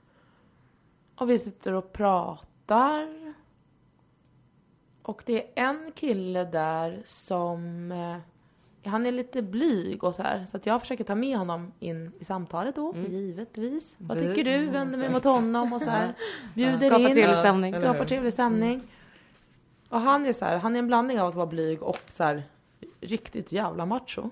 Och 1.16 1.30
vi 1.30 1.38
sitter 1.38 1.72
och 1.72 1.92
pratar. 1.92 3.34
Och 5.02 5.22
det 5.26 5.58
är 5.60 5.68
en 5.68 5.92
kille 5.94 6.44
där 6.44 7.02
som... 7.04 7.92
Eh, 7.92 8.16
han 8.90 9.06
är 9.06 9.12
lite 9.12 9.42
blyg 9.42 10.04
och 10.04 10.14
så 10.14 10.22
här. 10.22 10.46
Så 10.46 10.56
att 10.56 10.66
jag 10.66 10.80
försöker 10.80 11.04
ta 11.04 11.14
med 11.14 11.38
honom 11.38 11.72
in 11.80 12.12
i 12.18 12.24
samtalet 12.24 12.74
då, 12.76 12.92
Mm. 12.92 13.12
givetvis. 13.12 13.94
Vad 13.98 14.18
Mm. 14.18 14.28
tycker 14.34 14.44
du? 14.58 14.66
Vänder 14.66 14.98
mig 14.98 15.10
mot 15.12 15.24
honom 15.24 15.72
och 15.72 15.82
så 15.82 15.90
här. 15.90 16.14
Bjuder 16.54 16.88
Skapa 16.90 17.08
in. 17.08 17.14
trevlig 17.14 17.38
stämning. 17.38 17.74
Skapar 17.74 18.04
trevlig 18.04 18.32
stämning. 18.32 18.82
Och 19.88 20.00
han 20.00 20.26
är 20.26 20.32
så 20.32 20.44
här, 20.44 20.58
han 20.58 20.74
är 20.74 20.78
en 20.78 20.86
blandning 20.86 21.20
av 21.20 21.28
att 21.28 21.34
vara 21.34 21.46
blyg 21.46 21.82
och 21.82 22.00
så 22.08 22.24
här 22.24 22.42
riktigt 23.00 23.52
jävla 23.52 23.86
macho. 23.86 24.30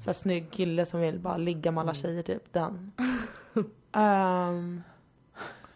Så 0.00 0.06
här 0.06 0.12
snygg 0.12 0.50
kille 0.50 0.86
som 0.86 1.00
vill 1.00 1.18
bara 1.18 1.36
ligga 1.36 1.70
med 1.70 1.80
alla 1.80 1.94
tjejer 1.94 2.22
typ, 2.22 2.52
den. 2.52 2.92
Ehm, 3.92 4.82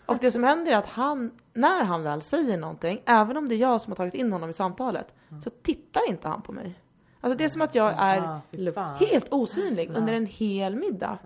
och 0.07 0.17
det 0.21 0.31
som 0.31 0.45
händer 0.45 0.73
är 0.73 0.77
att 0.77 0.89
han, 0.89 1.31
när 1.53 1.85
han 1.85 2.03
väl 2.03 2.23
säger 2.23 2.57
någonting, 2.59 3.03
även 3.07 3.37
om 3.37 3.49
det 3.49 3.55
är 3.55 3.57
jag 3.59 3.81
som 3.81 3.91
har 3.91 3.97
tagit 3.97 4.15
in 4.15 4.33
honom 4.33 4.51
i 4.51 4.53
samtalet, 4.53 5.15
så 5.45 5.51
tittar 5.51 6.09
inte 6.09 6.29
han 6.29 6.43
på 6.43 6.53
mig. 6.53 6.79
Alltså 7.21 7.39
det 7.39 7.45
är 7.45 7.49
som 7.49 7.63
att 7.63 7.75
jag 7.75 7.95
är 7.99 8.41
Ah, 8.77 8.95
helt 9.01 9.29
osynlig 9.33 9.91
under 9.97 10.13
en 10.13 10.27
hel 10.27 10.77
middag. 10.77 11.19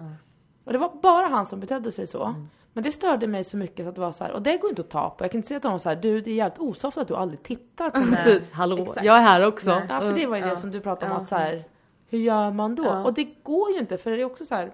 Och 0.64 0.72
det 0.72 0.78
var 0.78 0.92
bara 1.02 1.26
han 1.26 1.46
som 1.46 1.60
betedde 1.60 1.92
sig 1.92 2.06
så. 2.06 2.34
Men 2.72 2.84
det 2.84 2.92
störde 2.92 3.26
mig 3.26 3.44
så 3.44 3.56
mycket 3.56 3.86
att 3.86 3.94
det 3.94 4.00
var 4.00 4.12
så 4.12 4.24
här, 4.24 4.32
och 4.32 4.42
det 4.42 4.56
går 4.56 4.70
inte 4.70 4.82
att 4.82 4.90
ta 4.90 5.10
på. 5.10 5.24
Jag 5.24 5.30
kan 5.30 5.38
inte 5.38 5.48
säga 5.48 5.60
till 5.60 5.68
honom 5.68 5.80
så 5.80 5.88
här, 5.88 5.96
du 5.96 6.20
det 6.20 6.30
är 6.30 6.34
jävligt 6.34 6.58
osoft 6.58 6.98
att 6.98 7.08
du 7.08 7.16
aldrig 7.16 7.42
tittar 7.42 7.90
på 7.90 8.00
mig. 8.10 8.42
Hallå, 8.52 8.78
Exakt. 8.78 9.04
jag 9.04 9.16
är 9.16 9.22
här 9.22 9.46
också. 9.46 9.82
Ja, 9.88 10.00
för 10.00 10.12
det 10.12 10.26
var 10.26 10.36
ju 10.36 10.42
det 10.42 10.56
som 10.56 10.70
du 10.70 10.80
pratade 10.80 11.12
om 11.12 11.22
att 11.22 11.28
så 11.28 11.34
här, 11.36 11.64
hur 12.12 12.18
gör 12.18 12.50
man 12.50 12.74
då? 12.74 12.84
Ja. 12.84 13.04
Och 13.04 13.14
det 13.14 13.28
går 13.42 13.70
ju 13.72 13.78
inte 13.78 13.98
för 13.98 14.10
det 14.10 14.20
är 14.20 14.24
också 14.24 14.44
så 14.44 14.54
här, 14.54 14.72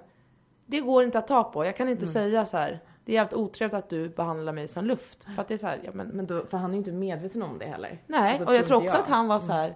det 0.66 0.81
går 0.81 1.05
inte 1.05 1.18
att 1.18 1.27
ta 1.29 1.44
på. 1.44 1.64
Jag 1.64 1.77
kan 1.77 1.88
inte 1.88 2.03
Mm. 2.03 2.12
säga 2.12 2.46
så 2.46 2.57
här, 2.57 2.81
det 3.05 3.12
är 3.12 3.14
jävligt 3.14 3.35
otrevligt 3.35 3.74
att 3.74 3.90
du 3.90 4.09
behandlar 4.09 4.53
mig 4.53 4.68
som 4.68 4.85
luft. 4.85 5.24
För 5.35 5.42
att 5.42 5.48
det 5.48 5.55
är 5.55 5.59
så 5.59 5.66
här, 5.66 5.81
ja 5.85 5.90
men 5.94 6.07
Men 6.07 6.27
då, 6.27 6.44
för 6.51 6.59
han 6.59 6.70
är 6.70 6.74
ju 6.74 6.79
inte 6.79 6.92
medveten 6.92 7.42
om 7.42 7.59
det 7.59 7.66
heller. 7.66 7.98
nej. 8.07 8.31
Alltså, 8.31 8.46
och 8.46 8.55
jag 8.55 8.66
tror 8.66 8.77
också 8.77 8.88
jag. 8.96 9.03
att 9.03 9.09
han 9.09 9.29
var 9.29 9.38
så 9.40 9.53
här, 9.53 9.74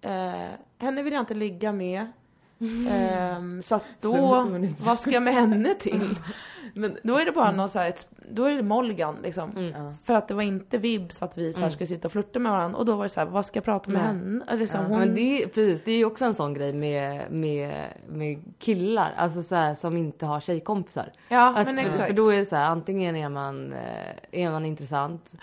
eh, 0.00 0.50
henne 0.78 1.02
vill 1.02 1.12
jag 1.12 1.22
inte 1.22 1.34
ligga 1.34 1.72
med. 1.72 2.06
Ehm, 2.90 3.62
så 3.62 3.74
att 3.74 3.84
då, 4.00 4.46
vad 4.78 5.00
ska 5.00 5.10
jag 5.10 5.22
med 5.22 5.34
henne 5.34 5.74
till? 5.78 6.16
Men, 6.74 6.98
Då 7.02 7.18
är 7.18 7.24
det 7.24 7.32
bara 7.32 7.50
någon 7.52 7.68
så 7.68 7.78
här, 7.78 7.88
ett, 7.88 8.06
då 8.30 8.44
är 8.44 8.54
det 8.56 8.62
Molgan 8.62 9.16
liksom. 9.22 9.50
Mm. 9.56 9.94
För 10.04 10.14
att 10.14 10.28
det 10.28 10.34
var 10.34 10.42
inte 10.42 10.78
vibs 10.78 11.22
att 11.22 11.38
vi 11.38 11.52
så 11.52 11.58
här 11.58 11.64
Mm. 11.66 11.70
skulle 11.72 11.86
sitta 11.86 12.08
och 12.08 12.12
flirta 12.12 12.38
med 12.38 12.52
varandra. 12.52 12.78
Och 12.78 12.84
då 12.86 12.96
var 12.96 13.02
det 13.04 13.08
så 13.08 13.20
här, 13.20 13.26
vad 13.26 13.46
ska 13.46 13.56
jag 13.56 13.64
prata 13.64 13.90
med 13.90 14.02
henne? 14.02 14.44
Eller 14.48 14.68
Ja, 14.74 14.80
hon, 14.88 14.98
Men 14.98 15.14
det, 15.14 15.20
är- 15.42 15.46
precis, 15.46 15.84
det 15.84 15.92
är 15.92 15.96
ju 15.96 16.04
också 16.04 16.24
en 16.24 16.34
sån 16.34 16.54
grej 16.54 16.72
med, 16.72 17.30
med, 17.32 17.74
med 18.08 18.44
killar, 18.58 19.14
alltså 19.16 19.42
så 19.42 19.54
här, 19.54 19.74
som 19.74 19.96
inte 19.96 20.26
har 20.26 20.40
tjejkompisar. 20.40 21.12
ja, 21.28 21.40
Alltså, 21.40 21.74
men 21.74 21.84
för, 21.84 21.90
exakt. 21.90 22.06
för 22.08 22.14
då 22.14 22.32
är 22.32 22.38
det 22.38 22.46
så 22.46 22.56
här, 22.56 22.64
antingen 22.70 23.16
är 23.16 23.28
man, 23.28 23.72
eh, 23.72 24.42
är 24.44 24.50
man 24.50 24.64
intressant. 24.64 25.34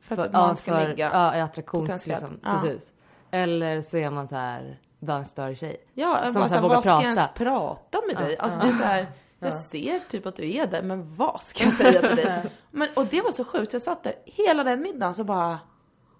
För 0.00 0.18
att 0.24 0.32
man 0.32 0.56
ska 0.56 0.72
för, 0.72 0.88
ligga. 0.88 1.10
Ja, 1.12 1.36
i 1.36 1.40
attraktions 1.40 2.06
liksom. 2.06 2.40
Ja. 2.42 2.60
Precis. 2.62 2.90
Eller 3.30 3.82
så 3.82 3.96
är 3.96 4.10
man 4.10 4.28
så 4.28 4.34
här, 4.36 4.78
bara 4.98 5.18
en 5.18 5.24
större 5.24 5.54
tjej. 5.54 5.76
Ja, 5.94 6.18
Som 6.24 6.34
bara 6.34 6.42
så 6.42 6.48
så 6.48 6.54
här 6.54 6.62
vågar 6.62 6.74
vad 6.74 6.84
ska 6.84 6.90
jag 6.92 7.00
prata. 7.02 7.08
ens 7.08 7.34
prata 7.34 7.98
med 8.06 8.16
Ja, 8.16 8.20
dig? 8.20 8.38
Alltså 8.38 8.58
det 8.60 8.66
är 8.66 8.72
så 8.72 8.82
här, 8.84 9.06
jag 9.46 9.54
Ja. 9.54 9.58
ser 9.58 10.00
typ 10.10 10.26
att 10.26 10.36
du 10.36 10.52
är 10.56 10.66
där, 10.66 10.82
men 10.82 11.14
vad 11.16 11.42
ska 11.42 11.64
jag 11.64 11.72
säga 11.72 12.00
till 12.00 12.16
dig? 12.16 12.52
Men, 12.70 12.88
och 12.96 13.06
det 13.06 13.22
var 13.22 13.30
så 13.30 13.44
sjukt, 13.44 13.72
jag 13.72 13.82
satt 13.82 14.02
där 14.02 14.14
hela 14.24 14.64
den 14.64 14.80
middagen 14.82 15.14
så 15.14 15.24
bara, 15.24 15.58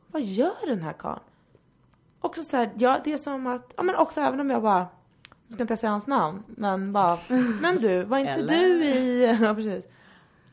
vad 0.07 0.23
gör 0.23 0.67
den 0.67 0.83
här 0.83 0.93
karln? 0.93 1.21
Också 2.21 2.43
så 2.45 2.57
här, 2.57 2.71
ja 2.77 2.99
det 3.05 3.13
är 3.13 3.19
som 3.19 3.47
att, 3.47 3.73
ja 3.77 3.83
men 3.83 3.95
också 3.97 4.21
även 4.21 4.41
om 4.41 4.51
jag 4.51 4.63
bara, 4.63 4.87
jag 5.47 5.55
ska 5.55 5.63
inte 5.63 5.77
säga 5.77 5.91
hans 5.91 6.07
namn, 6.07 6.43
men 6.47 6.93
bara, 6.93 7.19
men 7.61 7.77
du, 7.77 8.03
var 8.05 8.19
inte 8.19 8.31
Eller? 8.31 8.49
du 8.49 8.85
i, 8.85 9.39
ja 9.43 9.55
precis. 9.55 9.85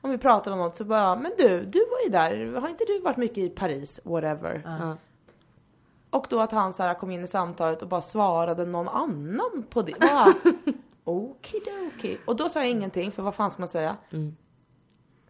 Om 0.02 0.10
vi 0.10 0.18
pratar 0.18 0.52
om 0.52 0.58
något 0.58 0.78
så 0.78 0.84
bara, 0.86 1.16
men 1.16 1.32
du, 1.38 1.66
du 1.66 1.80
var 1.80 2.00
ju 2.06 2.10
där, 2.10 2.60
har 2.62 2.70
inte 2.70 2.84
du 2.88 3.00
varit 3.00 3.18
mycket 3.18 3.38
i 3.38 3.50
Paris, 3.50 4.00
whatever? 4.04 4.62
Ja. 4.66 4.98
Och 6.10 6.26
då 6.30 6.40
att 6.40 6.52
han 6.52 6.74
så 6.74 6.84
här 6.84 6.94
kom 6.94 7.12
in 7.12 7.24
i 7.24 7.28
samtalet 7.28 7.82
och 7.82 7.88
bara 7.88 8.02
svarade 8.02 8.66
någon 8.66 8.88
annan 8.88 9.66
på 9.70 9.82
det. 9.82 10.00
Bara, 10.00 10.34
Okidoki. 11.04 12.18
Och 12.28 12.36
då 12.36 12.50
sa 12.50 12.60
jag 12.60 12.70
ingenting, 12.70 13.12
för 13.12 13.24
vad 13.24 13.36
fan 13.36 13.52
ska 13.52 13.62
man 13.62 13.68
säga? 13.68 13.98
Mm. 14.12 14.36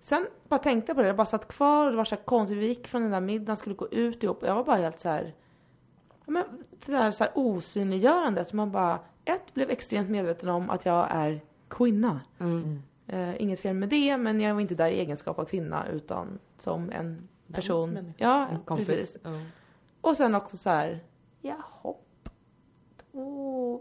Sen 0.01 0.27
bara 0.47 0.59
tänkte 0.59 0.89
jag 0.89 0.95
på 0.95 1.01
det, 1.01 1.07
jag 1.07 1.15
bara 1.15 1.25
satt 1.25 1.47
kvar 1.47 1.85
och 1.85 1.91
det 1.91 1.97
var 1.97 2.05
så 2.05 2.15
här 2.15 2.23
konstigt. 2.23 2.57
Vi 2.57 2.67
gick 2.67 2.87
från 2.87 3.01
den 3.01 3.11
där 3.11 3.19
middagen, 3.19 3.57
skulle 3.57 3.75
gå 3.75 3.87
ut 3.87 4.23
ihop 4.23 4.41
och 4.41 4.47
jag 4.47 4.55
var 4.55 4.63
bara 4.63 4.77
helt 4.77 4.99
så 4.99 5.09
här. 5.09 5.33
Men, 6.25 6.43
det 6.85 6.91
där 6.91 7.11
så 7.11 7.23
här 7.23 7.31
osynliggörande. 7.35 8.45
Så 8.45 8.55
man 8.55 8.71
bara, 8.71 8.99
ett, 9.25 9.53
blev 9.53 9.69
extremt 9.69 10.09
medveten 10.09 10.49
om 10.49 10.69
att 10.69 10.85
jag 10.85 11.07
är 11.11 11.41
kvinna. 11.67 12.21
Mm. 12.39 12.81
Eh, 13.07 13.41
inget 13.41 13.59
fel 13.59 13.75
med 13.75 13.89
det, 13.89 14.17
men 14.17 14.41
jag 14.41 14.53
var 14.53 14.61
inte 14.61 14.75
där 14.75 14.87
i 14.87 14.99
egenskap 14.99 15.39
av 15.39 15.45
kvinna 15.45 15.87
utan 15.87 16.39
som 16.57 16.89
en 16.89 17.27
person. 17.53 17.89
människa. 17.89 18.15
ja, 18.17 18.47
En 18.47 18.77
precis. 18.77 19.17
Ja. 19.23 19.29
Och 20.01 20.17
sen 20.17 20.35
också 20.35 20.57
så 20.57 20.69
här, 20.69 20.99
jaha. 21.41 21.93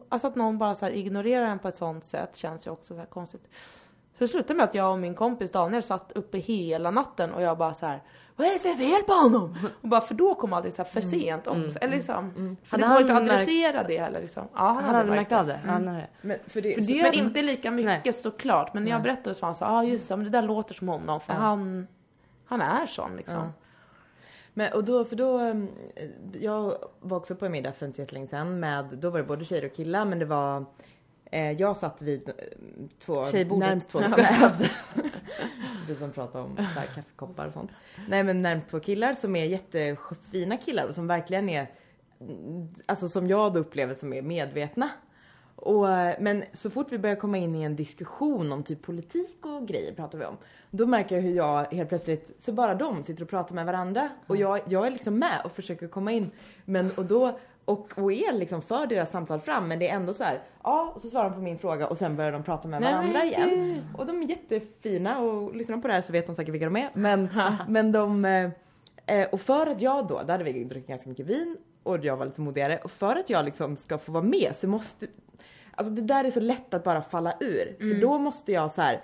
Alltså 0.08 0.28
att 0.28 0.36
någon 0.36 0.58
bara 0.58 0.74
så 0.74 0.84
här 0.84 0.92
ignorerar 0.92 1.46
en 1.46 1.58
på 1.58 1.68
ett 1.68 1.76
sånt 1.76 2.04
sätt 2.04 2.36
känns 2.36 2.66
ju 2.66 2.70
också 2.70 2.94
så 2.94 2.98
här 3.00 3.06
konstigt. 3.06 3.42
Så 4.12 4.18
det 4.18 4.28
slutade 4.28 4.54
med 4.56 4.64
att 4.64 4.74
jag 4.74 4.92
och 4.92 4.98
min 4.98 5.14
kompis 5.14 5.50
Daniel 5.52 5.82
satt 5.82 6.12
uppe 6.14 6.38
hela 6.38 6.90
natten 6.90 7.32
och 7.32 7.42
jag 7.42 7.58
bara 7.58 7.74
så 7.74 7.86
här, 7.86 8.02
vad 8.36 8.46
är 8.46 8.52
det 8.52 8.58
för 8.58 8.74
fel 8.74 9.02
på 9.06 9.12
honom? 9.12 9.58
Och 9.82 9.88
bara 9.88 10.00
för 10.00 10.14
då 10.14 10.34
kom 10.34 10.52
allting 10.52 10.72
så 10.72 10.82
här 10.82 10.90
för 10.90 11.00
sent 11.00 11.46
också. 11.46 11.60
Mm. 11.60 11.76
Eller 11.80 11.96
liksom, 11.96 12.56
för 12.64 12.78
Hade 12.78 12.84
det 12.84 12.88
går 12.92 13.00
inte 13.00 13.12
att 13.12 13.18
han 13.18 13.26
märkt- 13.26 13.34
adressera 13.42 13.82
det 13.82 13.98
heller 13.98 14.20
liksom. 14.20 14.42
Ja, 14.54 14.58
han, 14.60 14.76
Han 14.84 14.94
hade 14.94 15.10
märkt 15.10 15.18
verkligen. 15.32 15.40
av 15.40 15.46
det? 15.46 15.60
Han 15.72 15.88
hade 15.88 15.98
det. 16.00 16.08
Men 16.22 16.38
för 16.46 16.60
det, 16.62 16.74
För 16.74 16.80
så- 16.82 16.92
det- 16.92 17.02
Men 17.02 17.12
inte 17.14 17.42
lika 17.42 17.70
mycket 17.70 18.04
Nej. 18.04 18.12
såklart. 18.12 18.74
Men 18.74 18.84
när 18.84 18.90
jag 18.90 19.02
berättade 19.02 19.34
så 19.34 19.40
var 19.40 19.46
han 19.48 19.54
så 19.54 19.64
ja 19.64 19.70
ah, 19.70 19.82
just 19.84 20.08
det, 20.08 20.16
men 20.16 20.24
det 20.24 20.30
där 20.30 20.42
låter 20.42 20.74
som 20.74 20.88
honom. 20.88 21.20
För 21.20 21.32
Ja. 21.32 21.38
han, 21.38 21.86
han 22.46 22.60
är 22.60 22.86
sån 22.86 23.16
liksom. 23.16 23.52
Men, 24.54 24.72
och 24.72 24.84
då, 24.84 25.04
för 25.04 25.16
då, 25.16 25.40
eh, 25.40 25.56
jag 26.40 26.74
var 27.00 27.16
också 27.16 27.34
på 27.34 27.46
en 27.46 27.52
middag 27.52 27.72
för 27.72 27.86
inte 27.86 27.96
så 27.96 28.02
jättelänge 28.02 28.26
sedan 28.26 28.60
med, 28.60 28.84
då 28.84 29.10
var 29.10 29.18
det 29.18 29.24
både 29.24 29.44
tjejer 29.44 29.64
och 29.64 29.74
killar 29.74 30.04
men 30.04 30.18
det 30.18 30.24
var, 30.24 30.64
eh, 31.24 31.52
jag 31.52 31.76
satt 31.76 32.02
vid 32.02 32.28
eh, 32.28 32.34
två, 32.98 33.26
Tjejbordet. 33.26 33.68
närmst 33.68 33.88
två, 33.88 33.98
vi 35.88 35.96
som 35.96 36.12
pratar 36.12 36.40
om 36.40 36.56
så 36.56 36.62
här, 36.62 36.86
kaffekoppar 36.86 37.46
och 37.46 37.52
sånt. 37.52 37.70
Nej 38.08 38.22
men 38.22 38.42
närmst 38.42 38.68
två 38.68 38.80
killar 38.80 39.14
som 39.14 39.36
är 39.36 39.44
jättefina 39.44 40.56
killar 40.56 40.86
och 40.86 40.94
som 40.94 41.06
verkligen 41.06 41.48
är, 41.48 41.70
mm, 42.20 42.68
alltså 42.86 43.08
som 43.08 43.28
jag 43.28 43.54
då 43.54 43.60
upplever 43.60 43.94
som 43.94 44.12
är 44.12 44.22
medvetna. 44.22 44.90
Och, 45.56 45.90
eh, 45.90 46.16
men 46.20 46.44
så 46.52 46.70
fort 46.70 46.86
vi 46.90 46.98
börjar 46.98 47.16
komma 47.16 47.38
in 47.38 47.54
i 47.54 47.62
en 47.62 47.76
diskussion 47.76 48.52
om 48.52 48.62
typ 48.62 48.82
politik 48.82 49.46
och 49.46 49.68
grejer 49.68 49.92
pratar 49.92 50.18
vi 50.18 50.24
om. 50.24 50.36
Då 50.70 50.86
märker 50.86 51.14
jag 51.14 51.22
hur 51.22 51.34
jag 51.34 51.64
helt 51.64 51.88
plötsligt, 51.88 52.34
så 52.38 52.52
bara 52.52 52.74
de 52.74 53.02
sitter 53.02 53.22
och 53.22 53.28
pratar 53.28 53.54
med 53.54 53.66
varandra. 53.66 54.08
Och 54.26 54.36
jag, 54.36 54.60
jag 54.68 54.86
är 54.86 54.90
liksom 54.90 55.18
med 55.18 55.40
och 55.44 55.52
försöker 55.52 55.88
komma 55.88 56.12
in. 56.12 56.30
Men 56.64 56.90
och 56.90 57.04
då, 57.04 57.38
och, 57.64 57.92
och 57.96 58.12
är 58.12 58.32
liksom 58.32 58.62
för 58.62 58.86
deras 58.86 59.10
samtal 59.10 59.40
fram. 59.40 59.68
Men 59.68 59.78
det 59.78 59.88
är 59.88 59.94
ändå 59.94 60.14
så 60.14 60.24
här, 60.24 60.42
ja, 60.62 60.92
och 60.94 61.00
så 61.00 61.08
svarar 61.08 61.30
de 61.30 61.34
på 61.34 61.40
min 61.40 61.58
fråga 61.58 61.88
och 61.88 61.98
sen 61.98 62.16
börjar 62.16 62.32
de 62.32 62.42
prata 62.42 62.68
med 62.68 62.80
Nej, 62.80 62.92
varandra 62.92 63.24
igen. 63.24 63.84
Och 63.98 64.06
de 64.06 64.22
är 64.22 64.26
jättefina 64.26 65.18
och 65.20 65.56
lyssnar 65.56 65.76
de 65.76 65.82
på 65.82 65.88
det 65.88 65.94
här 65.94 66.02
så 66.02 66.12
vet 66.12 66.26
de 66.26 66.34
säkert 66.34 66.54
vilka 66.54 66.66
de 66.66 66.76
är. 66.76 66.90
Men, 66.94 67.28
men 67.68 67.92
de, 67.92 68.24
eh, 68.24 68.50
eh, 69.06 69.28
och 69.28 69.40
för 69.40 69.66
att 69.66 69.80
jag 69.80 70.08
då, 70.08 70.22
där 70.22 70.32
hade 70.32 70.44
vi 70.44 70.64
druckit 70.64 70.88
ganska 70.88 71.08
mycket 71.08 71.26
vin 71.26 71.56
och 71.82 72.04
jag 72.04 72.16
var 72.16 72.26
lite 72.26 72.40
modigare. 72.40 72.78
Och 72.84 72.90
för 72.90 73.16
att 73.16 73.30
jag 73.30 73.44
liksom 73.44 73.76
ska 73.76 73.98
få 73.98 74.12
vara 74.12 74.24
med 74.24 74.52
så 74.56 74.68
måste, 74.68 75.06
alltså 75.74 75.92
det 75.94 76.02
där 76.02 76.24
är 76.24 76.30
så 76.30 76.40
lätt 76.40 76.74
att 76.74 76.84
bara 76.84 77.02
falla 77.02 77.34
ur. 77.40 77.76
För 77.78 78.00
då 78.00 78.18
måste 78.18 78.52
jag 78.52 78.72
så 78.72 78.82
här. 78.82 79.00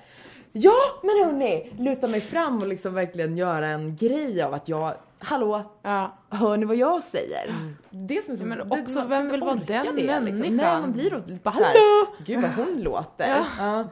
Ja 0.53 0.73
men 1.03 1.11
hörni! 1.25 1.73
Luta 1.79 2.09
mig 2.09 2.21
fram 2.21 2.59
och 2.59 2.69
liksom 2.69 2.95
verkligen 2.95 3.37
göra 3.37 3.67
en 3.69 3.97
grej 3.97 4.43
av 4.43 4.55
att 4.55 4.69
jag 4.69 4.95
hallå, 5.19 5.63
Ja. 5.83 6.13
hör 6.31 6.57
ni 6.57 6.67
vad 6.67 6.77
jag 6.77 7.03
säger? 7.03 7.55
Det 7.91 8.25
som 8.25 8.33
är 8.35 8.37
så, 8.37 8.43
Mm. 8.45 8.59
Men 8.59 8.69
det- 8.69 8.83
också, 8.83 8.99
man 8.99 9.09
vem 9.09 9.29
vill 9.31 9.41
vara 9.41 9.55
den 9.55 9.67
det, 9.67 9.93
Liksom. 9.93 10.07
människan? 10.25 10.57
Nej, 10.57 10.81
man 10.81 10.93
blir 10.93 11.11
då 11.11 11.17
lite 11.27 11.41
Bara, 11.43 11.51
hallå! 11.51 12.15
gud 12.27 12.41
vad 12.43 12.51
hon 12.67 12.83
låter. 12.83 13.29
Ja. 13.29 13.45
Ja. 13.59 13.85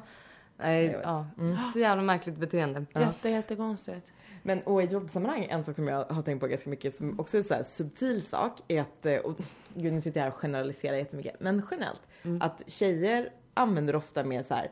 Nej, 0.57 0.99
ja. 1.03 1.27
Mm. 1.39 1.57
Så 1.73 1.79
jävla 1.79 2.03
märkligt 2.03 2.37
beteende. 2.37 2.85
Jätte, 2.95 3.29
jättekonstigt. 3.29 4.07
Men 4.43 4.61
och 4.63 4.83
i 4.83 4.87
jobbsammanhang, 4.87 5.47
en 5.51 5.65
sak 5.65 5.77
som 5.77 5.89
jag 5.89 6.05
har 6.05 6.23
tänkt 6.23 6.41
på 6.41 6.47
ganska 6.47 6.71
mycket 6.71 6.95
som 6.95 7.21
också 7.21 7.39
är 7.39 7.55
här 7.55 7.63
subtil 7.63 8.23
sak 8.27 8.53
är 8.69 8.81
att, 8.81 9.07
eh, 9.07 9.17
och 9.17 9.37
gud 9.77 9.93
nu 9.93 10.01
sitter 10.01 10.21
jag 10.21 10.25
här 10.25 10.33
och 10.33 10.39
generaliserar 10.41 10.97
jättemycket, 10.97 11.41
men 11.41 11.63
generellt, 11.71 12.03
Mm. 12.23 12.43
att 12.43 12.63
tjejer 12.67 13.33
använder 13.55 13.97
ofta 13.97 14.25
mer 14.25 14.43
så 14.43 14.55
här, 14.55 14.71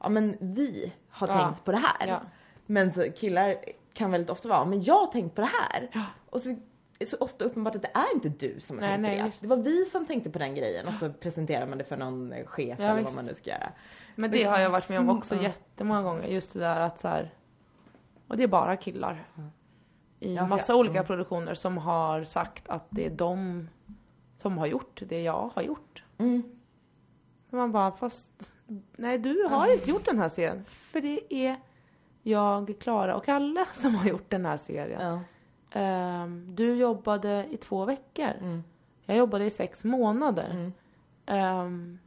ja 0.00 0.08
men 0.08 0.36
vi 0.40 0.92
har 1.08 1.28
Ja. 1.28 1.44
tänkt 1.44 1.64
på 1.64 1.72
det 1.72 1.78
här. 1.78 2.06
Ja. 2.08 2.20
Men 2.66 2.92
så 2.92 3.10
killar 3.12 3.56
kan 3.94 4.10
väldigt 4.10 4.30
ofta 4.30 4.48
vara, 4.48 4.64
men 4.64 4.82
jag 4.82 4.94
har 4.94 5.06
tänkt 5.06 5.34
på 5.34 5.40
det 5.40 5.50
här. 5.60 5.90
Ja. 5.92 6.04
Och 6.30 6.40
så 6.40 6.56
så 7.06 7.16
ofta 7.20 7.44
uppenbart 7.44 7.74
att 7.76 7.82
det 7.82 7.90
är 7.94 8.14
inte 8.14 8.28
du 8.28 8.60
som 8.60 8.76
har 8.76 8.80
Nej, 8.80 8.90
tänkt 8.90 9.02
nej, 9.02 9.18
det. 9.18 9.24
visst. 9.24 9.40
Det 9.42 9.48
var 9.48 9.56
vi 9.56 9.84
som 9.84 10.06
tänkte 10.06 10.30
på 10.30 10.38
den 10.38 10.54
grejen 10.54 10.88
och 10.88 10.94
så 10.94 11.12
presenterar 11.12 11.66
man 11.66 11.78
det 11.78 11.84
för 11.84 11.96
någon 11.96 12.34
chef 12.46 12.78
Ja, 12.78 12.84
eller 12.84 12.94
visst. 12.94 13.06
vad 13.06 13.14
man 13.14 13.24
nu 13.24 13.34
ska 13.34 13.50
göra. 13.50 13.72
Men 14.14 14.30
det 14.30 14.44
har 14.44 14.58
jag 14.58 14.70
varit 14.70 14.88
med 14.88 14.98
om 15.00 15.08
också 15.10 15.42
jättemånga 15.42 16.02
gånger. 16.02 16.26
Just 16.26 16.52
det 16.52 16.58
där 16.58 16.80
att 16.80 17.00
så 17.00 17.08
här, 17.08 17.30
och 18.28 18.36
det 18.36 18.42
är 18.42 18.46
bara 18.48 18.76
killar. 18.76 19.24
I 20.20 20.34
Ja, 20.34 20.46
massa 20.46 20.72
ja. 20.72 20.76
olika 20.76 20.98
Mm. 20.98 21.06
produktioner 21.06 21.54
som 21.54 21.78
har 21.78 22.24
sagt 22.24 22.68
att 22.68 22.86
det 22.90 23.06
är 23.06 23.10
de 23.10 23.68
som 24.42 24.58
har 24.58 24.66
gjort 24.66 25.02
det 25.08 25.22
jag 25.22 25.50
har 25.54 25.62
gjort. 25.62 26.04
Mm. 26.18 26.42
Man 27.50 27.72
bara, 27.72 27.92
fast 27.92 28.52
nej 28.96 29.18
du 29.18 29.44
har 29.44 29.72
inte 29.72 29.90
gjort 29.90 30.04
den 30.04 30.18
här 30.18 30.28
serien. 30.28 30.64
För 30.68 31.00
det 31.00 31.34
är 31.34 31.56
jag, 32.22 32.74
Klara 32.80 33.16
och 33.16 33.24
Kalle 33.24 33.64
som 33.72 33.94
har 33.94 34.08
gjort 34.08 34.30
den 34.30 34.46
här 34.46 34.56
serien. 34.56 35.00
Ja. 35.00 35.20
Ehm, 35.80 36.54
du 36.54 36.74
jobbade 36.74 37.46
i 37.50 37.56
två 37.56 37.84
veckor. 37.84 38.32
Mm. 38.40 38.64
Jag 39.06 39.16
jobbade 39.16 39.44
i 39.44 39.50
sex 39.50 39.84
månader. 39.84 40.50
Mm. 40.50 40.72
Ehm, 41.26 41.98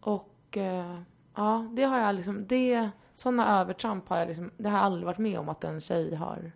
och 0.00 0.56
eh, 0.56 1.00
ja, 1.34 1.68
det 1.72 1.82
har 1.82 1.98
jag 1.98 2.14
liksom, 2.14 2.46
det, 2.46 2.90
sådana 3.12 3.60
övertramp 3.60 4.08
har 4.08 4.18
jag 4.18 4.28
liksom, 4.28 4.50
det 4.56 4.68
har 4.68 4.76
jag 4.76 4.84
aldrig 4.84 5.06
varit 5.06 5.18
med 5.18 5.38
om 5.38 5.48
att 5.48 5.64
en 5.64 5.80
tjej 5.80 6.14
har, 6.14 6.52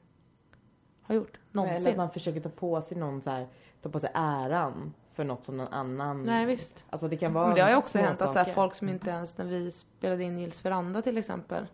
har 1.03 1.15
gjort. 1.15 1.31
Eller 1.31 1.63
att 1.63 1.69
Någonsin. 1.69 1.97
man 1.97 2.11
försöker 2.11 2.41
ta 2.41 2.49
på 2.49 2.81
sig 2.81 2.99
någon 2.99 3.23
så 3.23 3.31
här, 3.31 3.49
ta 3.85 3.91
på 3.91 4.01
sig 4.01 4.11
äran 4.15 4.95
för 5.13 5.25
något 5.25 5.45
som 5.45 5.57
någon 5.57 5.73
annan. 5.73 6.23
Nej 6.23 6.47
visst. 6.47 6.85
Alltså 6.91 7.09
det 7.09 7.17
kan 7.17 7.33
vara 7.33 7.47
Men 7.47 7.57
det 7.57 7.63
har 7.63 7.71
ju 7.71 7.77
också 7.77 7.99
hänt 7.99 8.23
att 8.23 8.33
så 8.33 8.39
här, 8.39 8.45
saker. 8.45 8.53
folk 8.53 8.75
som 8.75 8.89
inte 8.89 9.11
ens, 9.11 9.39
när 9.39 9.45
vi 9.45 9.71
spelade 9.71 10.25
in 10.25 10.37
Nils 10.37 10.65
Veranda 10.65 11.03
till 11.03 11.19
exempel, 11.19 11.67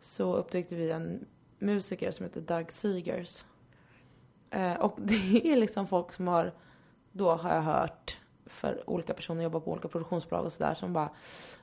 så 0.00 0.36
upptäckte 0.36 0.74
vi 0.74 0.90
en 0.90 1.26
musiker 1.58 2.10
som 2.10 2.24
heter 2.24 2.40
Doug 2.40 2.72
Seegers. 2.72 3.44
Eh, 4.50 4.74
och 4.74 4.94
det 5.00 5.52
är 5.52 5.56
liksom 5.56 5.86
folk 5.86 6.12
som 6.12 6.28
har, 6.28 6.52
då 7.12 7.30
har 7.30 7.54
jag 7.54 7.62
hört, 7.62 8.18
för 8.46 8.90
olika 8.90 9.14
personer 9.14 9.42
jobbar 9.42 9.60
på 9.60 9.72
olika 9.72 9.88
produktionsbolag 9.88 10.44
och 10.46 10.52
sådär 10.52 10.74
som 10.74 10.92
bara 10.92 11.10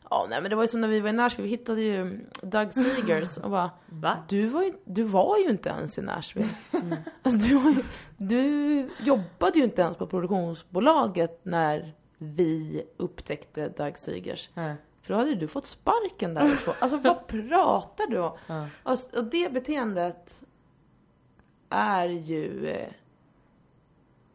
Ja, 0.10 0.28
nej 0.30 0.42
men 0.42 0.50
det 0.50 0.56
var 0.56 0.64
ju 0.64 0.68
som 0.68 0.82
när 0.82 0.88
vi 0.88 1.00
var 1.00 1.10
i 1.10 1.14
Nashville, 1.14 1.44
vi 1.44 1.50
hittade 1.50 1.82
ju 1.82 2.20
Doug 2.42 2.74
Seegers 2.74 3.38
och 3.38 3.50
bara 3.52 3.72
Va? 3.90 4.18
du 4.30 4.46
var, 4.48 4.64
ju, 4.64 4.74
du 4.86 5.04
var 5.04 5.38
ju 5.38 5.50
inte 5.50 5.70
ens 5.70 5.98
i 5.98 6.02
Nashville. 6.02 6.50
Alltså, 7.24 7.40
du, 7.50 7.56
ju, 7.72 7.84
du 8.18 8.90
jobbade 9.00 9.60
ju 9.60 9.64
inte 9.64 9.82
ens 9.82 9.98
på 9.98 10.08
produktionsbolaget 10.08 11.40
när 11.46 11.94
vi 12.18 12.84
upptäckte 12.98 13.70
Doug 13.70 13.98
Seegers. 13.98 14.50
Ja. 14.54 14.74
För 15.02 15.14
då 15.14 15.20
hade 15.20 15.36
du 15.36 15.48
fått 15.48 15.66
sparken 15.66 16.34
därifrån. 16.34 16.76
Alltså 16.80 16.98
vad 16.98 17.28
pratar 17.28 18.08
du 18.08 18.20
om? 18.20 18.38
Och, 18.84 18.92
s- 18.94 19.10
och 19.14 19.24
det 19.24 19.54
beteendet 19.54 20.42
är 21.70 22.08
ju... 22.08 22.68
Eh, 22.68 22.90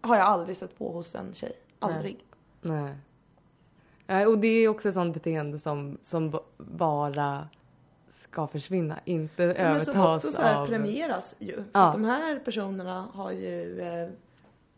har 0.00 0.16
jag 0.16 0.26
aldrig 0.26 0.56
sett 0.56 0.78
på 0.78 0.92
hos 0.92 1.14
en 1.14 1.35
tjej. 1.35 1.52
Aldrig. 1.78 2.14
Nej. 2.14 2.24
Nej, 4.07 4.26
och 4.26 4.38
det 4.38 4.48
är 4.48 4.68
också 4.68 4.88
ett 4.88 4.94
sånt 4.94 5.14
beteende 5.14 5.59
som, 5.59 5.98
som 6.02 6.38
bara 6.57 7.48
ska 8.11 8.46
försvinna, 8.46 8.98
inte 9.05 9.46
Men 9.46 9.55
som 9.55 9.64
övertas 9.94 10.24
också 10.24 10.37
så 10.37 10.42
här 10.42 10.57
av... 10.62 10.66
premieras 10.66 11.35
ju. 11.38 11.55
För 11.55 11.64
Ja. 11.72 11.87
att 11.87 11.92
de 11.92 12.05
här 12.05 12.38
personerna 12.38 13.09
har 13.14 13.31
ju 13.33 13.81
eh, 13.81 14.09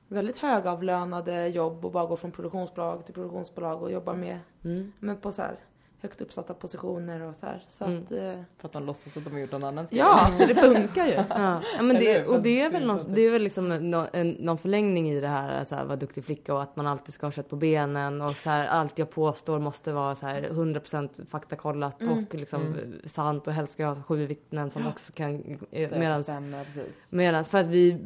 väldigt 0.08 0.38
högavlönade 0.38 1.46
jobb 1.48 1.84
och 1.84 1.92
bara 1.92 2.06
går 2.06 2.16
från 2.16 2.30
produktionsbolag 2.32 3.04
till 3.04 3.14
produktionsbolag 3.14 3.82
och 3.82 3.92
jobbar 3.92 4.14
med, 4.14 4.38
Mm. 4.64 4.92
med 4.98 5.22
på 5.22 5.32
så 5.32 5.42
här 5.42 5.56
högt 6.02 6.20
uppsatta 6.20 6.54
positioner 6.54 7.20
och 7.22 7.34
så 7.34 7.46
här. 7.46 7.62
Så 7.68 7.84
Mm. 7.84 7.98
att, 8.02 8.12
eh, 8.12 8.18
För 8.58 8.68
att 8.68 8.72
de 8.72 8.84
låtsas 8.86 9.16
att 9.16 9.24
de 9.24 9.30
har 9.32 9.38
gjort 9.40 9.52
någon 9.52 9.64
annan 9.64 9.86
serie. 9.86 10.02
ja, 10.02 10.26
så 10.38 10.46
det 10.46 10.54
funkar 10.54 11.06
ju. 11.06 11.12
Ja, 11.28 11.60
ja 11.76 11.82
men 11.82 11.96
det, 11.96 12.26
och 12.26 12.42
det 12.42 12.60
är 12.60 12.70
väl, 12.70 12.86
någon, 12.86 13.14
det 13.14 13.20
är 13.20 13.30
väl 13.30 13.42
liksom 13.42 13.90
nå- 13.90 14.06
en, 14.12 14.30
någon 14.30 14.58
förlängning 14.58 15.10
i 15.10 15.20
det 15.20 15.28
här, 15.28 15.64
så 15.64 15.74
här 15.74 15.84
vara 15.84 15.96
duktig 15.96 16.24
flicka 16.24 16.54
och 16.54 16.62
att 16.62 16.76
man 16.76 16.86
alltid 16.86 17.14
ska 17.14 17.26
ha 17.26 17.32
kött 17.32 17.48
på 17.50 17.56
benen 17.56 18.22
och 18.22 18.30
så 18.30 18.50
här, 18.50 18.66
allt 18.66 18.98
jag 18.98 19.10
påstår 19.10 19.58
måste 19.58 19.92
vara 19.92 20.14
så 20.14 20.26
här 20.26 20.42
100% 20.50 21.20
faktakollat 21.30 22.02
Mm. 22.02 22.18
och 22.28 22.34
liksom 22.34 22.74
sant 23.04 23.46
och 23.46 23.52
helst 23.52 23.72
ska 23.72 23.82
jag 23.82 23.94
ha 23.94 24.02
sju 24.02 24.26
vittnen 24.26 24.70
som 24.70 24.86
också 24.86 25.12
kan, 25.12 25.42
Så 25.70 25.98
medan, 25.98 26.22
stämmer, 26.24 26.64
precis. 26.64 26.92
medan, 27.08 27.44
för 27.44 27.58
att 27.58 27.66
vi 27.66 28.00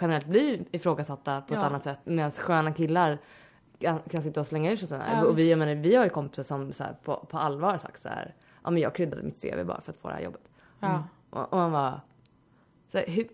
generellt 0.00 0.26
blir 0.26 0.58
ifrågasatta 0.70 1.40
på 1.40 1.54
ett 1.54 1.60
Ja. 1.60 1.66
annat 1.66 1.84
sätt 1.84 1.98
medan 2.04 2.30
sköna 2.30 2.72
killar 2.72 3.18
kan, 3.78 3.98
kan 4.10 4.22
sitta 4.22 4.40
och 4.40 4.46
slänga 4.46 4.72
ur 4.72 4.76
sig 4.76 4.88
sådana 4.88 5.04
här. 5.04 5.22
Ja, 5.22 5.28
och 5.28 5.38
vi, 5.38 5.50
jag 5.50 5.58
menar, 5.58 5.74
vi 5.74 5.94
har 5.96 6.04
ju 6.04 6.10
kompisar 6.10 6.42
som 6.42 6.72
så 6.72 6.84
här, 6.84 6.96
på, 7.04 7.16
på 7.16 7.38
allvar 7.38 7.70
har 7.70 7.78
sagt 7.78 8.02
så 8.02 8.08
här, 8.08 8.34
ja 8.64 8.70
men 8.70 8.82
jag 8.82 8.94
kryddade 8.94 9.22
mitt 9.22 9.42
CV 9.42 9.64
bara 9.64 9.80
för 9.80 9.92
att 9.92 9.98
få 9.98 10.08
det 10.08 10.14
här 10.14 10.20
jobbet. 10.22 10.48
Ja. 10.80 11.04
Och, 11.30 11.52
och 11.52 11.58
man 11.58 11.72
bara... 11.72 12.00
Så 12.92 12.98
här, 12.98 13.06
hur 13.06 13.28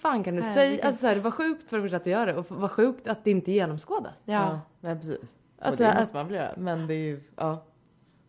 fan 0.00 0.24
kan 0.24 0.34
du 0.34 0.40
Nej, 0.40 0.54
säga... 0.54 0.70
vilken- 0.70 0.86
Alltså, 0.86 1.00
så 1.00 1.06
här, 1.06 1.14
det 1.14 1.20
var 1.20 1.30
sjukt 1.30 1.68
för 1.70 1.76
det 1.76 1.82
första 1.82 1.96
att 1.96 2.04
du 2.04 2.10
gör 2.10 2.26
det 2.26 2.34
och 2.36 2.46
vad 2.50 2.70
sjukt 2.70 3.06
att 3.08 3.24
det 3.24 3.30
inte 3.30 3.52
genomskådas. 3.52 4.14
Ja. 4.24 4.60
Nej, 4.80 4.96
precis. 4.96 5.18
Att 5.58 5.70
och 5.72 5.76
det 5.76 5.94
måste 5.98 6.16
man 6.16 6.26
väl 6.26 6.34
göra. 6.36 6.54
Men 6.56 6.86
det 6.86 6.94
är 6.94 6.98
ju, 6.98 7.22
ja. 7.36 7.64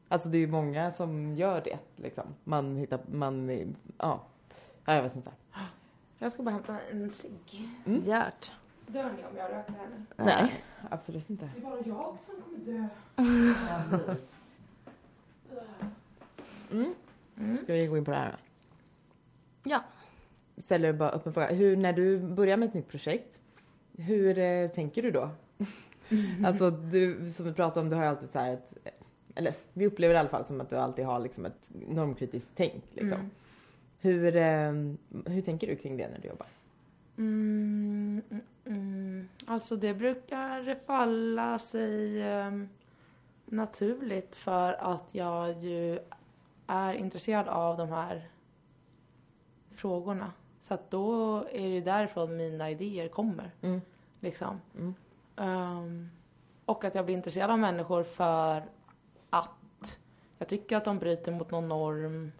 Alltså 0.08 0.30
det 0.30 0.38
är 0.38 0.39
ju 0.39 0.47
många 0.47 0.91
som 0.91 1.36
gör 1.36 1.62
det 1.63 1.80
liksom. 1.95 2.23
Man 2.43 2.75
hittar, 2.77 2.99
man, 3.12 3.49
ja. 3.97 4.21
Ja, 4.86 4.93
jag 4.95 5.04
vet 5.04 5.15
inte. 5.15 5.32
Jag 6.17 6.32
ska 6.32 6.43
bara 6.43 6.51
hämta 6.51 6.75
en 6.91 7.10
cigg. 7.12 7.69
Mm. 7.86 8.01
Gert. 8.04 8.51
Dör 8.88 9.12
ni 9.17 9.26
om 9.26 9.38
jag 9.38 9.52
röker 9.52 9.74
här 9.74 9.88
nu? 9.89 10.26
Nej, 10.26 10.63
absolut 10.89 11.30
inte. 11.30 11.50
Det 11.56 11.62
är 11.62 11.70
bara 11.70 11.80
jag 11.86 12.17
som 12.26 12.41
kommer 12.41 12.58
dö. 12.58 12.88
Ja, 13.67 13.84
precis. 13.89 14.36
Mm. 16.72 17.58
Ska 17.58 17.74
vi 17.74 17.88
gå 17.88 17.98
in 17.98 18.06
på 18.06 18.12
det 18.12 18.17
här 18.17 18.32
då? 18.32 18.38
Ja. 19.70 19.84
Ställer 20.58 20.94
bara 20.94 21.10
upp 21.10 21.26
en 21.28 21.34
fråga. 21.34 21.48
Hur, 21.48 21.78
när 21.78 21.94
du 21.94 22.20
börjar 22.20 22.58
med 22.58 22.67
ett 22.67 22.74
nytt 22.74 22.89
projekt, 22.89 23.39
hur 23.98 24.38
eh, 24.38 24.70
tänker 24.70 25.02
du 25.02 25.12
då? 25.12 25.30
alltså 26.46 26.72
du, 26.72 27.32
som 27.32 27.46
vi 27.46 27.54
pratade 27.54 27.80
om, 27.80 27.89
du 27.89 27.96
har 27.96 28.04
ju 28.04 28.10
alltid 28.10 28.30
så 28.30 28.39
här 28.39 28.54
ett, 28.54 28.74
eller 29.36 29.54
vi 29.74 29.88
upplever 29.88 30.13
det 30.13 30.17
i 30.17 30.20
alla 30.20 30.30
fall 30.30 30.46
som 30.46 30.62
att 30.62 30.70
du 30.70 30.76
alltid 30.76 31.06
har 31.06 31.20
liksom 31.20 31.46
ett 31.46 31.72
normkritiskt 31.88 32.52
tänk 32.56 32.84
liksom. 32.94 33.13
Mm. 33.13 33.30
Hur, 34.00 34.36
eh, 34.36 34.72
hur 35.34 35.41
tänker 35.41 35.67
du 35.67 35.76
kring 35.76 35.98
det 35.98 36.08
när 36.08 36.20
du 36.20 36.28
jobbar? 36.28 36.48
Mm, 37.17 38.22
mm. 38.65 39.30
Alltså 39.45 39.76
det 39.76 39.93
brukar 39.93 40.80
falla 40.86 41.60
sig 41.60 42.21
ehm, 42.21 42.69
naturligt 43.46 44.36
för 44.36 44.73
att 44.73 45.10
jag 45.12 45.63
ju 45.63 46.00
är 46.67 46.94
intresserad 46.94 47.48
av 47.48 47.77
de 47.77 47.90
här 47.90 48.29
frågorna. 49.75 50.31
Så 50.67 50.73
att 50.73 50.92
då 50.92 51.36
är 51.52 51.69
det 51.69 51.81
därifrån 51.81 52.38
mina 52.38 52.69
idéer 52.69 53.08
kommer. 53.08 53.52
Mm. 53.62 53.81
Liksom. 54.19 54.62
Mm. 54.77 54.94
Ehm, 55.36 56.10
och 56.65 56.83
att 56.83 56.96
jag 56.96 57.06
blir 57.06 57.15
intresserad 57.15 57.52
av 57.52 57.60
människor 57.60 58.04
för 58.04 58.63
att 59.29 60.00
jag 60.38 60.48
tycker 60.48 60.77
att 60.77 60.86
de 60.86 61.00
bryter 61.00 61.31
mot 61.31 61.52
någon 61.52 61.67
norm. 61.67 62.31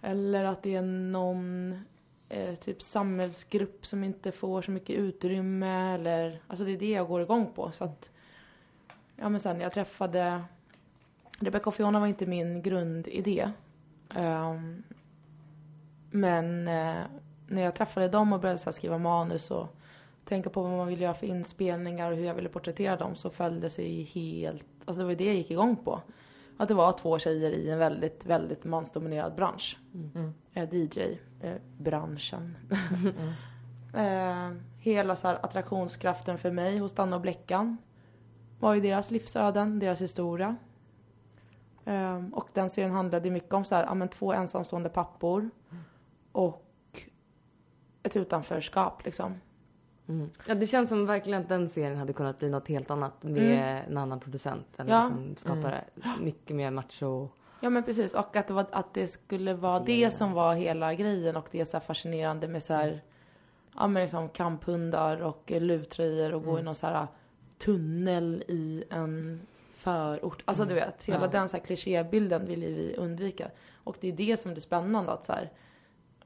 Eller 0.00 0.44
att 0.44 0.62
det 0.62 0.74
är 0.74 0.82
någon 0.82 1.80
eh, 2.28 2.54
typ 2.54 2.82
samhällsgrupp 2.82 3.86
som 3.86 4.04
inte 4.04 4.32
får 4.32 4.62
så 4.62 4.70
mycket 4.70 4.96
utrymme. 4.96 5.94
Eller, 5.94 6.40
alltså 6.46 6.64
det 6.64 6.72
är 6.72 6.78
det 6.78 6.90
jag 6.90 7.08
går 7.08 7.22
igång 7.22 7.52
på. 7.54 7.72
Så 7.72 7.84
att, 7.84 8.10
ja 9.16 9.28
men 9.28 9.40
sen 9.40 9.60
jag 9.60 9.72
träffade 9.72 10.44
Rebecca 11.40 11.70
och 11.70 11.74
Fiona 11.74 12.00
var 12.00 12.06
inte 12.06 12.26
min 12.26 12.62
grundidé. 12.62 13.50
Um, 14.16 14.82
men 16.10 16.68
eh, 16.68 17.04
när 17.46 17.62
jag 17.62 17.74
träffade 17.74 18.08
dem 18.08 18.32
och 18.32 18.40
började 18.40 18.58
så 18.58 18.64
här 18.64 18.72
skriva 18.72 18.98
manus 18.98 19.50
och 19.50 19.76
tänka 20.24 20.50
på 20.50 20.62
vad 20.62 20.70
man 20.70 20.88
ville 20.88 21.04
göra 21.04 21.14
för 21.14 21.26
inspelningar 21.26 22.10
och 22.10 22.16
hur 22.16 22.24
jag 22.24 22.34
ville 22.34 22.48
porträttera 22.48 22.96
dem 22.96 23.16
så 23.16 23.30
föll 23.30 23.60
det 23.60 23.70
sig 23.70 24.02
helt, 24.02 24.66
alltså 24.84 24.98
det 24.98 25.04
var 25.04 25.10
ju 25.10 25.16
det 25.16 25.26
jag 25.26 25.34
gick 25.34 25.50
igång 25.50 25.76
på. 25.76 26.00
Att 26.56 26.68
det 26.68 26.74
var 26.74 26.92
två 26.92 27.18
tjejer 27.18 27.50
i 27.50 27.70
en 27.70 27.78
väldigt, 27.78 28.26
väldigt 28.26 28.64
mansdominerad 28.64 29.34
bransch. 29.34 29.78
Mm. 29.94 30.34
Eh, 30.52 30.74
DJ-branschen. 30.74 32.56
eh, 33.94 34.50
hela 34.78 35.16
så 35.16 35.28
här 35.28 35.44
attraktionskraften 35.44 36.38
för 36.38 36.50
mig 36.50 36.78
hos 36.78 36.92
Danne 36.92 37.16
och 37.16 37.22
Bleckan 37.22 37.76
var 38.60 38.74
ju 38.74 38.80
deras 38.80 39.10
livsöden, 39.10 39.78
deras 39.78 40.00
historia. 40.00 40.56
Eh, 41.84 42.24
och 42.32 42.48
den 42.52 42.70
serien 42.70 42.92
handlade 42.92 43.30
mycket 43.30 43.54
om 43.54 43.64
så 43.64 43.74
här, 43.74 43.84
ja, 43.84 43.94
men 43.94 44.08
två 44.08 44.32
ensamstående 44.32 44.88
pappor 44.88 45.50
och 46.32 46.62
ett 48.02 48.16
utanförskap 48.16 49.04
liksom. 49.04 49.40
Mm. 50.08 50.30
Ja, 50.46 50.54
det 50.54 50.66
känns 50.66 50.88
som 50.88 51.06
verkligen 51.06 51.42
att 51.42 51.48
den 51.48 51.68
serien 51.68 51.96
hade 51.96 52.12
kunnat 52.12 52.38
bli 52.38 52.50
något 52.50 52.68
helt 52.68 52.90
annat 52.90 53.22
med 53.22 53.84
en 53.88 53.96
annan 53.98 54.20
producent. 54.20 54.66
Eller 54.76 54.92
Ja. 54.92 55.08
som 55.08 55.36
skapar 55.36 55.84
mycket 56.20 56.56
mer 56.56 56.70
macho. 56.70 57.28
Ja 57.60 57.70
men 57.70 57.82
precis 57.82 58.14
och 58.14 58.36
att 58.36 58.46
det, 58.46 58.54
var, 58.54 58.66
att 58.72 58.94
det 58.94 59.08
skulle 59.08 59.54
vara 59.54 59.80
det 59.80 60.10
som 60.10 60.32
var 60.32 60.54
hela 60.54 60.94
grejen 60.94 61.36
och 61.36 61.48
det 61.50 61.60
är 61.60 61.64
så 61.64 61.80
fascinerande 61.80 62.48
med 62.48 62.62
så 62.62 62.72
här, 62.74 63.00
ja 63.76 63.86
men 63.86 64.02
liksom 64.02 64.28
kamphundar 64.28 65.22
och 65.22 65.50
luvtröjor 65.50 66.34
och 66.34 66.44
gå 66.44 66.58
i 66.58 66.62
någon 66.62 66.74
så 66.74 66.86
här 66.86 67.06
tunnel 67.58 68.44
i 68.48 68.84
en 68.90 69.40
förort. 69.76 70.42
Alltså 70.44 70.64
du 70.64 70.74
vet, 70.74 71.04
hela 71.04 71.20
Ja. 71.20 71.26
den 71.26 71.48
så 71.48 71.56
här 71.56 71.64
klichébilden 71.64 72.46
vill 72.46 72.62
ju 72.62 72.74
vi 72.74 72.96
undvika. 72.96 73.50
Och 73.74 73.96
det 74.00 74.08
är 74.08 74.12
det 74.12 74.40
som 74.40 74.50
är 74.50 74.54
spannande 74.60 75.12
att 75.12 75.26
så 75.26 75.32
här, 75.32 75.50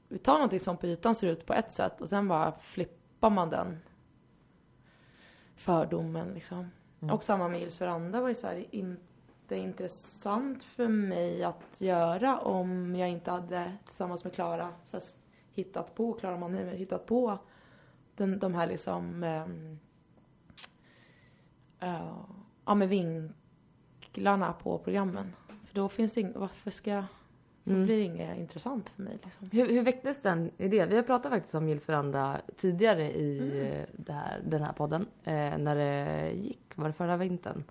vi 0.08 0.18
tar 0.18 0.34
någonting 0.34 0.60
som 0.60 0.76
på 0.76 0.86
ytan 0.86 1.14
ser 1.14 1.26
ut 1.28 1.46
på 1.46 1.54
ett 1.54 1.72
sätt 1.72 2.00
och 2.00 2.08
sen 2.08 2.28
bara 2.28 2.52
flippar 2.60 2.99
man 3.28 3.50
den 3.50 3.78
fördomen 5.54 6.34
liksom. 6.34 6.70
Och 7.00 7.24
samma 7.24 7.48
med 7.48 7.60
Gills 7.60 7.80
veranda 7.80 8.20
var 8.20 8.28
ju 8.28 8.34
så 8.34 8.46
här, 8.46 8.64
inte 8.70 9.56
intressant 9.56 10.62
för 10.62 10.88
mig 10.88 11.44
att 11.44 11.80
göra 11.80 12.38
om 12.38 12.96
jag 12.96 13.08
inte 13.08 13.30
hade 13.30 13.76
tillsammans 13.84 14.24
med 14.24 14.32
Klara 14.32 14.68
hittat 15.52 15.94
på, 15.94 16.12
Klara 16.12 16.36
Mannheimer, 16.36 16.72
hittat 16.72 17.06
på 17.06 17.38
den, 18.16 18.38
de 18.38 18.54
här 18.54 18.66
liksom 18.66 19.24
ehm, 19.24 19.78
eh, 21.80 22.16
ja 22.64 22.74
men 22.74 22.88
vinklarna 22.88 24.52
på 24.52 24.78
programmen. 24.78 25.32
För 25.64 25.74
då 25.74 25.88
finns 25.88 26.12
det 26.12 26.20
inget, 26.20 26.36
varför 26.36 26.70
ska 26.70 26.90
jag, 26.90 27.04
då 27.70 27.74
Mm. 27.76 27.86
blir 27.86 27.96
det 27.96 28.02
inget 28.02 28.38
intressant 28.38 28.88
för 28.88 29.02
mig 29.02 29.18
liksom. 29.24 29.48
Hur, 29.52 29.66
hur 29.68 29.82
väcktes 29.82 30.22
den 30.22 30.50
idén? 30.58 30.88
Vi 30.88 30.96
har 30.96 31.02
pratat 31.02 31.32
faktiskt 31.32 31.54
om 31.54 31.68
Gills 31.68 31.88
veranda 31.88 32.40
tidigare 32.56 33.10
i 33.10 33.60
eh, 33.72 33.94
det 34.04 34.12
här, 34.12 34.40
den 34.44 34.62
här 34.62 34.72
podden. 34.72 35.06
Eh, 35.24 35.58
när 35.58 35.76
det 35.76 36.30
gick, 36.32 36.60
var 36.74 36.86
det 36.86 36.92
förra 36.92 37.16
vintern? 37.16 37.64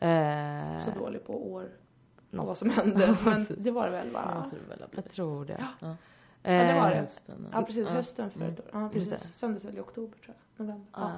Eh, 0.00 0.84
Så 0.84 0.90
dålig 1.00 1.24
på 1.26 1.52
år 1.52 1.62
och 2.30 2.34
något- 2.34 2.46
vad 2.46 2.58
som 2.58 2.70
hände. 2.70 3.16
Men 3.24 3.46
det 3.58 3.70
var 3.70 3.84
det 3.84 3.90
väl 3.92 4.08
Ja, 4.12 4.20
va? 4.20 4.46
Jag 4.90 5.10
tror 5.10 5.44
det. 5.44 5.64
Ja. 5.80 5.96
Ja, 6.42 6.50
det 6.52 6.74
var 6.80 6.90
det. 6.90 6.96
Hösten, 6.96 7.48
Ja 7.52 7.62
precis, 7.62 7.88
Ja. 7.88 7.94
hösten 7.94 8.30
förut. 8.30 8.60
Ja 8.72 8.90
Just 8.94 9.10
precis. 9.10 9.28
det. 9.28 9.32
Sändes 9.34 9.64
väl 9.64 9.76
i 9.76 9.80
oktober 9.80 10.18
tror 10.24 10.34
jag. 10.56 10.66
November. 10.66 10.86
Ja, 10.92 10.98
ah. 11.02 11.10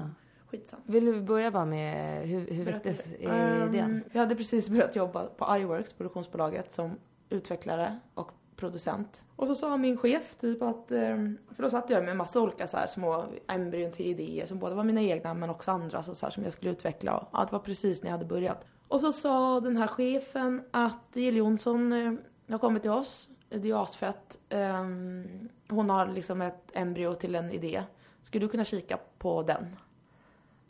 skitsamma. 0.50 0.82
Vill 0.86 1.04
du 1.04 1.20
börja 1.20 1.50
bara 1.50 1.64
med 1.64 2.22
hur, 2.28 2.50
hur 2.50 2.64
väcktes 2.64 3.04
det. 3.04 3.16
idén? 3.22 3.74
Ehm, 3.74 4.02
jag 4.12 4.20
hade 4.20 4.36
precis 4.36 4.68
börjat 4.68 4.96
jobba 4.96 5.26
på 5.26 5.56
iWorks, 5.56 5.92
produktionsbolaget, 5.92 6.72
som 6.72 6.90
utvecklare 7.30 7.98
och 8.14 8.32
producent. 8.58 9.24
Och 9.36 9.46
så 9.46 9.54
sa 9.54 9.76
min 9.76 9.96
chef 9.96 10.36
typ 10.40 10.62
att, 10.62 10.90
ehm, 10.90 11.38
för 11.56 11.62
då 11.62 11.70
satt 11.70 11.90
jag 11.90 12.04
med 12.04 12.16
massa 12.16 12.40
olika 12.40 12.66
så 12.66 12.76
här 12.76 12.86
små 12.86 13.26
embryon 13.48 13.92
till 13.92 14.06
idéer 14.06 14.46
som 14.46 14.58
både 14.58 14.74
var 14.74 14.84
mina 14.84 15.02
egna 15.02 15.34
men 15.34 15.50
också 15.50 15.70
andra 15.70 16.02
så 16.02 16.26
här, 16.26 16.30
som 16.30 16.44
jag 16.44 16.52
skulle 16.52 16.70
utveckla. 16.70 17.16
Och, 17.16 17.28
ja, 17.32 17.44
det 17.44 17.52
var 17.52 17.58
precis 17.58 18.02
när 18.02 18.10
jag 18.10 18.18
hade 18.18 18.28
börjat. 18.28 18.66
Och 18.88 19.00
så 19.00 19.12
sa 19.12 19.60
den 19.60 19.76
här 19.76 19.86
chefen 19.86 20.62
att 20.70 21.08
Jill 21.12 21.36
Johnson 21.36 21.92
eh, 21.92 22.12
har 22.48 22.58
kommit 22.58 22.82
till 22.82 22.90
oss. 22.90 23.28
Det 23.48 23.70
är 23.70 23.82
asfett. 23.82 24.38
Ehm, 24.48 25.48
hon 25.68 25.90
har 25.90 26.06
liksom 26.06 26.42
ett 26.42 26.70
embryo 26.72 27.14
till 27.14 27.34
en 27.34 27.50
idé. 27.50 27.82
Skulle 28.22 28.44
du 28.44 28.48
kunna 28.48 28.64
kika 28.64 28.98
på 29.18 29.42
den? 29.42 29.76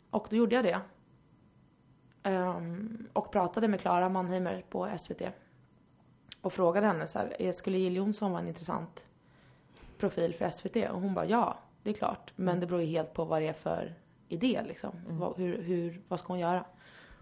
Och 0.09 0.27
då 0.29 0.35
gjorde 0.35 0.55
jag 0.55 0.63
det. 0.63 0.79
Ehm, 2.23 3.07
och 3.13 3.31
pratade 3.31 3.67
med 3.67 3.81
Klara 3.81 4.09
Mannheimer 4.09 4.63
på 4.69 4.89
SVT. 4.97 5.21
Och 6.41 6.53
frågade 6.53 6.87
henne 6.87 7.07
så 7.07 7.19
här, 7.19 7.35
"Eh, 7.39 7.53
skulle 7.53 7.77
Jill 7.77 7.95
Johnson 7.95 8.31
vara 8.31 8.41
en 8.41 8.47
intressant 8.47 9.03
profil 9.97 10.33
för 10.33 10.45
SVT? 10.45 10.89
Och 10.89 11.01
hon 11.01 11.13
bara, 11.13 11.25
ja, 11.25 11.57
det 11.83 11.89
är 11.89 11.93
klart. 11.93 12.33
Men 12.35 12.59
det 12.59 12.65
beror 12.67 12.81
ju 12.81 12.87
helt 12.87 13.13
på 13.13 13.25
vad 13.25 13.41
det 13.41 13.47
är 13.47 13.53
för 13.53 13.93
idé 14.27 14.61
liksom. 14.67 14.91
Vad, 15.07 15.37
hur, 15.37 15.61
hur, 15.61 16.01
vad 16.07 16.19
ska 16.19 16.27
hon 16.27 16.39
göra? 16.39 16.65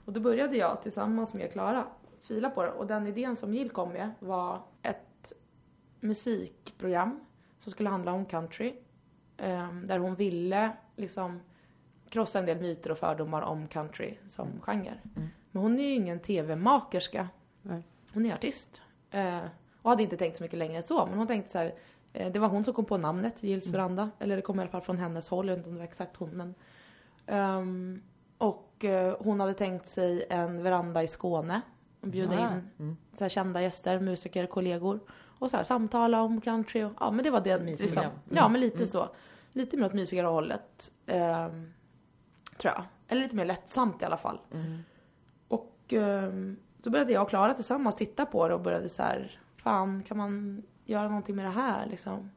Och 0.05 0.13
då 0.13 0.19
började 0.19 0.57
jag 0.57 0.81
tillsammans 0.81 1.33
med 1.33 1.51
Klara 1.51 1.87
fila 2.21 2.49
på 2.49 2.63
det. 2.63 2.71
Och 2.71 2.87
den 2.87 3.07
idén 3.07 3.35
som 3.35 3.53
Jill 3.53 3.69
kom 3.69 3.89
med 3.89 4.11
var 4.19 4.61
ett 4.81 5.33
musikprogram 5.99 7.19
som 7.59 7.71
skulle 7.71 7.89
handla 7.89 8.11
om 8.11 8.25
country. 8.25 8.73
ehm, 9.37 9.87
där 9.87 9.99
hon 9.99 10.15
ville 10.15 10.71
liksom 10.95 11.39
krossa 12.09 12.39
en 12.39 12.45
del 12.45 12.61
myter 12.61 12.91
och 12.91 12.97
fördomar 12.97 13.41
om 13.41 13.67
country 13.67 14.17
som 14.29 14.47
genre. 14.61 14.93
Men 15.51 15.63
hon 15.63 15.79
är 15.79 15.83
ju 15.83 15.93
ingen 15.93 16.19
tv-makerska. 16.19 17.29
Hon 18.13 18.25
är 18.25 18.33
artist. 18.33 18.81
Eh, 19.11 19.39
och 19.81 19.89
hade 19.89 20.03
inte 20.03 20.17
tänkt 20.17 20.37
så 20.37 20.43
mycket 20.43 20.59
längre 20.59 20.75
än 20.77 20.83
så. 20.83 21.05
Men 21.05 21.17
hon 21.17 21.27
tänkte 21.27 21.51
så 21.51 21.57
här. 21.57 21.73
Eh, 22.13 22.31
det 22.31 22.39
var 22.39 22.47
hon 22.47 22.63
som 22.63 22.73
kom 22.73 22.85
på 22.85 22.97
namnet 22.97 23.43
Gills 23.43 23.67
veranda. 23.69 24.09
Eller 24.19 24.35
det 24.35 24.41
kom 24.41 24.59
i 24.59 24.61
alla 24.61 24.71
fall 24.71 24.81
från 24.81 24.97
hennes 24.97 25.29
håll. 25.29 25.47
Jag 25.47 25.55
vet 25.55 25.57
inte 25.59 25.69
om 25.69 25.75
det 25.75 25.79
var 25.79 25.85
exakt 25.87 26.15
hon. 26.17 26.29
Men, 26.29 26.55
Ehm, 27.29 28.01
och 28.37 28.85
eh, 28.85 29.15
hon 29.19 29.39
hade 29.39 29.53
tänkt 29.53 29.87
sig 29.87 30.25
en 30.29 30.63
veranda 30.63 31.03
i 31.03 31.07
Skåne. 31.07 31.61
Och 32.01 32.07
bjuda 32.07 32.37
Ah. 32.39 32.55
in 32.83 32.97
så 33.13 33.23
här, 33.23 33.29
kända 33.29 33.61
gäster, 33.61 33.99
musiker, 33.99 34.45
kollegor. 34.45 34.99
Och 35.39 35.49
så 35.49 35.57
här, 35.57 35.63
samtala 35.63 36.21
om 36.21 36.41
country. 36.41 36.83
Och, 36.83 36.91
ja 36.99 37.11
men 37.11 37.23
det 37.23 37.29
var 37.29 37.41
det. 37.41 37.57
Liksom, 37.57 37.87
program. 37.87 38.11
Ja 38.29 38.47
men 38.47 38.61
lite 38.61 38.87
så. 38.87 39.09
Lite 39.53 39.77
mer 39.77 39.85
åt 39.85 39.93
mysigare 39.93 40.27
hållet. 40.27 40.91
ehm, 41.05 41.73
tror 42.57 42.73
jag. 42.73 42.83
Eller 43.07 43.21
lite 43.21 43.35
mer 43.35 43.45
lättsamt 43.45 44.01
i 44.01 44.05
alla 44.05 44.17
fall. 44.17 44.39
Och 45.47 45.73
ehm, 45.93 46.57
så 46.87 46.91
började 46.91 47.13
jag 47.13 47.23
och 47.23 47.29
Klara 47.29 47.53
tillsammans 47.53 47.95
titta 47.95 48.25
på 48.25 48.47
det 48.47 48.53
och 48.53 48.61
började 48.61 48.89
så 48.89 49.01
här, 49.01 49.39
fan 49.57 50.03
kan 50.03 50.17
man 50.17 50.63
göra 50.85 51.07
någonting 51.07 51.35
med 51.35 51.45
det 51.45 51.49
här 51.51 51.85
liksom? 51.85 52.31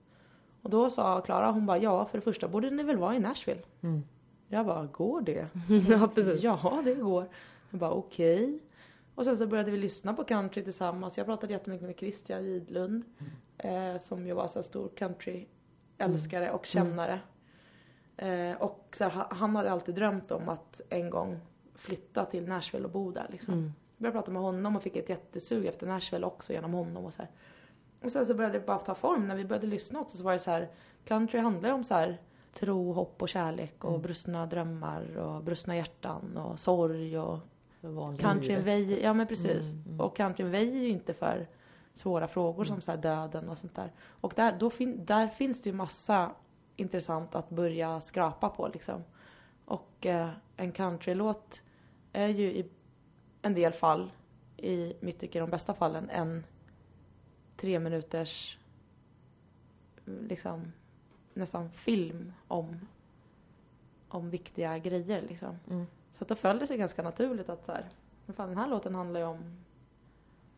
Och 0.63 0.71
då 0.71 0.91
sa 0.91 1.21
Klara, 1.21 1.51
hon 1.51 1.67
bara, 1.67 1.79
ja 1.79 2.05
för 2.05 2.19
det 2.19 2.23
första 2.25 2.49
borde 2.49 2.71
ni 2.71 2.83
väl 2.83 2.97
vara 2.97 3.15
i 3.15 3.19
Nashville? 3.21 3.61
Mm. 3.81 4.03
Jag 4.49 4.67
bara, 4.67 4.87
går 4.87 5.21
det? 5.21 5.47
ja, 5.89 6.09
precis. 6.15 6.43
Ja, 6.43 6.83
det 6.85 6.95
går. 6.95 7.29
Jag 7.71 7.81
bara, 7.81 7.91
okej. 7.91 8.59
Och 9.15 9.25
sen 9.25 9.39
så 9.39 9.47
började 9.47 9.71
vi 9.71 9.77
lyssna 9.79 10.15
på 10.15 10.25
country 10.25 10.65
tillsammans. 10.65 11.17
Jag 11.19 11.27
pratade 11.27 11.53
jättemycket 11.53 11.87
med 11.87 11.99
Christian 11.99 12.45
Gidlund. 12.45 13.05
Eh, 13.59 13.99
som 14.03 14.27
ju 14.27 14.33
var 14.35 14.49
så 14.49 14.63
stor 14.63 14.89
country-älskare 14.97 16.51
och 16.51 16.67
kännare. 16.67 17.21
Eh, 18.17 18.57
och 18.63 18.95
så 18.99 19.05
här, 19.05 19.11
ha- 19.11 19.29
han 19.35 19.57
hade 19.57 19.71
alltid 19.73 19.95
drömt 19.95 20.31
om 20.31 20.49
att 20.49 20.81
en 20.89 21.11
gång 21.11 21.39
flytta 21.75 22.25
till 22.25 22.49
Nashville 22.49 22.85
och 22.85 22.91
bo 22.93 23.11
där 23.11 23.27
liksom. 23.31 23.73
Mm. 24.01 24.13
Började 24.13 24.19
prata 24.19 24.31
med 24.31 24.43
honom 24.43 24.77
och 24.77 24.83
fick 24.83 24.97
ett 24.97 25.09
jättesug 25.09 25.67
efter 25.67 25.87
Nashville 25.87 26.27
också 26.27 26.53
genom 26.53 26.73
honom 26.73 27.05
och 27.05 27.13
så 27.13 27.23
här. 27.23 27.31
Och 28.03 28.13
sen 28.13 28.27
så 28.27 28.35
började 28.35 28.59
det 28.59 28.67
bara 28.67 28.79
ta 28.79 28.95
form. 28.95 29.29
När 29.29 29.37
vi 29.37 29.45
började 29.45 29.67
lyssna 29.67 30.01
också 30.01 30.17
så 30.17 30.25
var 30.25 30.33
det 30.33 30.39
så 30.39 30.51
här, 30.51 30.69
country 31.05 31.41
handlar 31.41 31.69
ju 31.69 31.75
om 31.75 31.85
så 31.85 31.95
här 31.95 32.19
tro, 32.55 32.93
hopp 32.93 33.23
och 33.23 33.29
kärlek 33.29 33.85
och 33.85 34.01
brustna 34.01 34.47
drömmar 34.47 35.17
och 35.17 35.43
brustna 35.43 35.77
hjärtan 35.77 36.37
och 36.37 36.59
sorg 36.59 37.19
och 37.19 37.39
Countryn 38.19 38.65
väjer, 38.65 39.01
ja 39.01 39.13
men 39.13 39.27
precis. 39.27 39.73
Mm, 39.73 39.85
mm. 39.87 40.01
Och 40.01 40.17
countryn 40.17 40.51
väjer 40.51 40.81
ju 40.81 40.89
inte 40.89 41.15
för 41.15 41.47
svåra 41.95 42.29
frågor 42.29 42.65
som 42.65 42.81
så 42.81 42.91
här 42.91 42.99
döden 42.99 43.49
och 43.49 43.59
sånt 43.59 43.75
där. 43.75 43.93
Och 44.07 44.33
där, 44.37 44.57
då 44.59 44.71
fin, 44.71 45.05
där 45.05 45.29
finns 45.29 45.63
det 45.63 45.71
ju 45.71 45.77
massa 45.77 46.31
intressant 46.77 47.35
att 47.35 47.51
börja 47.51 48.01
skrapa 48.01 48.49
på 48.49 48.69
liksom. 48.69 49.05
Och 49.65 50.07
eh, 50.07 50.29
en 50.57 50.73
countrylåt 50.73 51.63
är 52.13 52.29
ju 52.29 52.53
i 52.53 52.71
en 53.43 53.55
del 53.55 53.73
fall, 53.73 54.11
i 54.57 54.95
mitt 55.01 55.19
tycke 55.19 55.41
de 55.41 55.51
bästa 55.51 55.75
fallen, 55.75 56.11
en 56.11 56.45
tre 57.57 57.79
minuters 57.79 58.59
mm, 60.07 60.27
liksom 60.27 60.73
nästan 61.35 61.71
film 61.71 62.33
om, 62.49 62.87
om 64.09 64.31
viktiga 64.31 64.79
grejer 64.79 65.23
liksom. 65.23 65.59
Mm. 65.71 65.87
Så 66.13 66.25
att 66.25 66.29
då 66.29 66.35
föll 66.35 66.59
det 66.59 66.67
sig 66.67 66.79
ganska 66.79 67.03
naturligt 67.03 67.49
att 67.49 67.65
så 67.65 67.73
här, 67.73 67.89
men 68.27 68.35
fan 68.37 68.49
den 68.49 68.59
här 68.59 68.69
låten 68.69 68.95
handlar 68.95 69.21
ju 69.21 69.27
om 69.27 69.57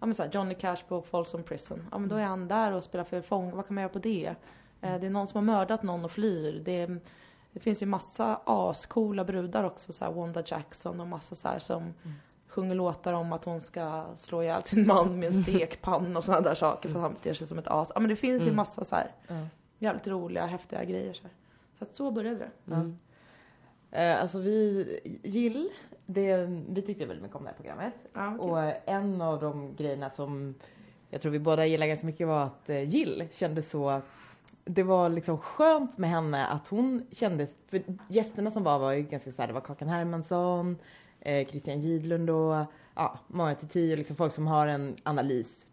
Ja 0.03 0.07
men 0.07 0.15
så 0.15 0.23
här, 0.23 0.31
Johnny 0.33 0.55
Cash 0.55 0.77
på 0.89 1.03
Folsom 1.03 1.43
Prison. 1.43 1.89
Ja 1.91 1.99
men 1.99 2.09
då 2.09 2.17
är 2.17 2.25
han 2.25 2.49
där 2.49 2.73
och 2.73 2.85
spelar 2.85 3.05
för 3.05 3.21
fång. 3.21 3.57
Vad 3.57 3.67
kan 3.67 3.75
man 3.75 3.83
göra 3.83 3.93
på 3.93 3.99
det? 3.99 4.35
Eh, 4.81 5.01
det 5.01 5.07
är 5.07 5.11
någon 5.11 5.27
som 5.27 5.39
har 5.39 5.55
mördat 5.55 5.83
någon 5.83 6.05
och 6.05 6.11
flyr. 6.11 6.63
Det, 6.65 6.73
är, 6.73 7.01
det 7.53 7.61
finns 7.61 7.83
ju 7.83 7.87
massa 7.87 8.41
ascoola 8.45 9.25
brudar 9.25 9.65
också. 9.65 9.93
Så 9.93 10.05
här, 10.05 10.13
Wanda 10.13 10.43
Jackson 10.47 11.01
och 11.01 11.07
massa 11.07 11.35
så 11.35 11.49
här 11.49 11.59
som 11.59 11.95
sjunger 12.53 12.75
låtar 12.75 13.13
om 13.13 13.33
att 13.33 13.45
hon 13.45 13.61
ska 13.61 14.05
slå 14.17 14.43
ihjäl 14.43 14.63
sin 14.65 14.87
man 14.87 15.19
med 15.19 15.27
en 15.35 15.43
stekpanna 15.43 16.19
och 16.19 16.25
sådana 16.25 16.41
där 16.49 16.55
saker 16.55 16.89
för 16.89 16.97
att 16.97 17.03
han 17.03 17.13
beter 17.13 17.35
sig 17.35 17.47
som 17.47 17.59
ett 17.59 17.69
as. 17.69 17.93
Ja 17.95 18.01
men 18.01 18.09
det 18.09 18.17
finns 18.17 18.43
ju 18.43 18.47
Mm. 18.47 18.57
massa 18.57 18.85
så 18.85 18.97
här 18.97 19.11
Ja. 19.29 19.35
jävligt 19.79 20.07
roliga, 20.07 20.47
häftiga 20.47 20.85
grejer. 20.85 21.13
Så, 21.15 21.23
här. 21.23 21.31
så 21.79 21.85
att 21.85 21.95
så 21.97 22.11
började 22.11 22.39
det. 22.39 22.75
Mm. 22.75 22.99
Eh, 23.91 24.23
alltså 24.23 24.39
vi, 24.39 25.01
Jill, 25.23 25.69
det, 26.07 26.37
vi 26.69 26.83
tyckte 26.83 27.07
väldigt 27.07 27.23
mycket 27.23 27.37
om 27.37 27.43
det 27.45 27.49
här 27.49 27.57
programmet. 27.57 27.95
Ja, 28.13 28.37
Och 28.39 28.61
eh, 28.63 28.75
en 28.87 29.23
av 29.23 29.41
de 29.41 29.75
grejerna 29.77 30.11
som 30.11 30.55
jag 31.11 31.21
tror 31.21 31.33
vi 31.33 31.39
båda 31.39 31.67
gillar 31.67 31.87
ganska 31.87 32.07
mycket 32.07 32.27
var 32.27 32.45
att 32.45 32.69
eh, 32.69 32.83
Jill 32.83 33.29
kände 33.33 33.63
så 33.63 34.01
det 34.65 34.83
var 34.83 35.09
liksom 35.09 35.39
skönt 35.39 35.99
med 35.99 36.11
henne 36.11 36.47
att 36.47 36.69
hon 36.69 37.07
kände, 37.11 37.47
för 37.69 37.83
gästerna 38.09 38.51
som 38.51 38.63
var 38.65 38.79
var 38.79 38.93
ju 38.93 39.03
ganska 39.03 39.33
såhär, 39.33 39.47
det 39.49 39.55
var 39.55 39.61
Kakan 39.61 39.89
Hermansson, 39.89 40.79
eh, 41.25 41.47
Christian 41.49 41.81
Gidlund 41.81 42.31
och 42.31 42.65
ja, 42.95 43.19
många 43.27 43.55
till 43.55 43.69
tio, 43.69 43.97
liksom 43.97 44.17
folk 44.17 44.33
som 44.33 44.47
har 44.47 44.67
en 44.67 44.97
analys, 45.03 45.67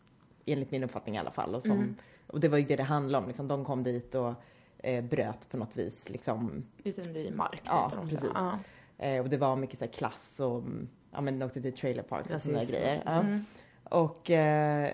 enligt 0.46 0.72
min 0.72 0.84
uppfattning 0.84 1.16
i 1.16 1.18
alla 1.18 1.32
fall. 1.32 1.56
Och, 1.56 1.62
som, 1.62 1.72
Mm. 1.72 1.96
och 2.28 2.40
det 2.40 2.48
var 2.48 2.58
ju 2.58 2.64
det 2.66 2.76
det 2.76 2.84
handlade 2.84 3.22
om, 3.24 3.28
liksom, 3.28 3.48
de 3.48 3.66
kom 3.66 3.84
dit 3.84 4.16
och 4.16 4.34
eh, 4.78 5.04
bröt 5.04 5.50
på 5.50 5.58
något 5.58 5.78
vis 5.78 6.10
liksom. 6.10 6.64
Lite 6.84 7.02
ny 7.10 7.32
mark 7.32 7.52
typ, 7.52 7.62
Ja, 7.66 7.90
säger. 7.92 8.02
precis. 8.02 8.30
Ja. 8.36 8.60
Eh, 8.98 9.22
och 9.22 9.30
det 9.30 9.38
var 9.38 9.56
mycket 9.56 9.80
så 9.80 9.86
här 9.86 9.92
klass 9.92 10.40
och 10.40 10.64
ja 11.12 11.22
men 11.22 11.42
åkte 11.44 11.62
till 11.62 11.74
trailer 11.74 12.04
parks 12.04 12.34
och 12.34 12.42
sådana 12.42 12.64
grejer. 12.64 13.02
Ja. 13.06 13.12
Mm. 13.12 13.46
Och 13.84 14.30
eh, 14.32 14.92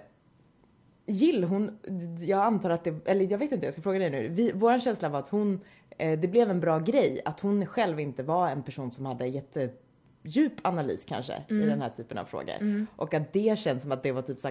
Jill, 1.08 1.44
hon, 1.44 1.78
jag 2.22 2.40
antar 2.42 2.70
att 2.70 2.84
det, 2.84 3.08
eller 3.08 3.32
jag 3.32 3.38
vet 3.38 3.52
inte, 3.52 3.66
jag 3.66 3.74
ska 3.74 3.82
fråga 3.82 4.00
dig 4.00 4.10
nu. 4.10 4.28
Vi, 4.28 4.52
vår 4.56 4.80
känsla 4.80 5.10
var 5.10 5.20
att 5.20 5.30
hon, 5.30 5.60
eh, 5.98 6.20
det 6.20 6.28
blev 6.28 6.50
en 6.50 6.60
bra 6.60 6.80
grej 6.80 7.22
att 7.26 7.40
hon 7.40 7.66
själv 7.66 8.00
inte 8.00 8.24
var 8.24 8.50
en 8.50 8.64
person 8.64 8.92
som 8.92 9.06
hade 9.06 9.28
jättedjup 10.26 10.54
analys 10.62 11.06
kanske 11.06 11.44
i 11.48 11.54
den 11.54 11.82
här 11.82 11.90
typen 11.90 12.18
av 12.18 12.26
frågor. 12.26 12.86
Och 12.96 13.14
att 13.14 13.34
det 13.34 13.60
känns 13.60 13.82
som 13.82 13.92
att 13.92 14.04
det 14.04 14.12
var 14.12 14.22
typ 14.22 14.40
så 14.40 14.50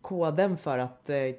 koden 0.00 0.56
för 0.56 0.78
att, 0.78 1.10
eh, 1.10 1.34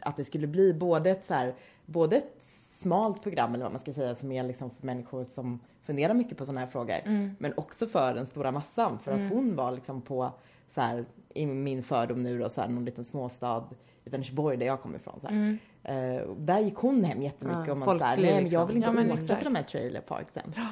att 0.00 0.16
det 0.16 0.24
skulle 0.24 0.46
bli 0.46 0.74
både 0.74 1.10
ett 1.10 1.24
så 1.26 1.34
här, 1.34 1.54
både 1.86 2.16
ett 2.16 2.42
smalt 2.80 3.22
program 3.22 3.54
eller 3.54 3.64
vad 3.64 3.72
man 3.72 3.80
ska 3.80 3.92
säga 3.92 4.14
som 4.14 4.32
är 4.32 4.42
liksom 4.42 4.70
för 4.70 4.86
människor 4.86 5.24
som 5.24 5.60
funderar 5.82 6.14
mycket 6.14 6.38
på 6.38 6.44
sådana 6.44 6.60
här 6.60 6.66
frågor. 6.66 6.96
Men 7.38 7.52
också 7.56 7.86
för 7.86 8.14
den 8.14 8.26
stora 8.26 8.52
massan 8.52 8.98
för 8.98 9.12
att 9.12 9.30
hon 9.30 9.56
var 9.56 9.72
liksom 9.72 10.02
på 10.02 10.32
så 10.74 10.80
här, 10.80 11.04
i 11.34 11.46
min 11.46 11.82
fördom 11.82 12.22
nu 12.22 12.38
då 12.38 12.48
så 12.48 12.60
här, 12.60 12.68
någon 12.68 12.84
liten 12.84 13.04
småstad 13.04 13.64
i 14.04 14.10
Vänersborg 14.10 14.56
där 14.56 14.66
jag 14.66 14.80
kommer 14.80 14.96
ifrån. 14.96 15.20
Så 15.20 15.28
här. 15.28 16.22
Och 16.22 16.36
där 16.36 16.58
gick 16.58 16.76
hon 16.76 17.04
hem 17.04 17.22
jättemycket 17.22 17.66
Ja, 17.66 17.72
och 17.72 17.78
man 17.78 17.98
så 17.98 18.04
här, 18.04 18.16
folklig 18.16 18.32
nej 18.32 18.42
men 18.42 18.52
jag 18.52 18.66
vill 18.66 18.76
inte 18.76 18.90
liksom. 18.90 19.08
Ja, 19.08 19.14
åka 19.24 19.36
till 19.36 19.44
de 19.44 19.54
här 19.54 19.62
trailerparksen. 19.62 20.54
Ja, 20.56 20.66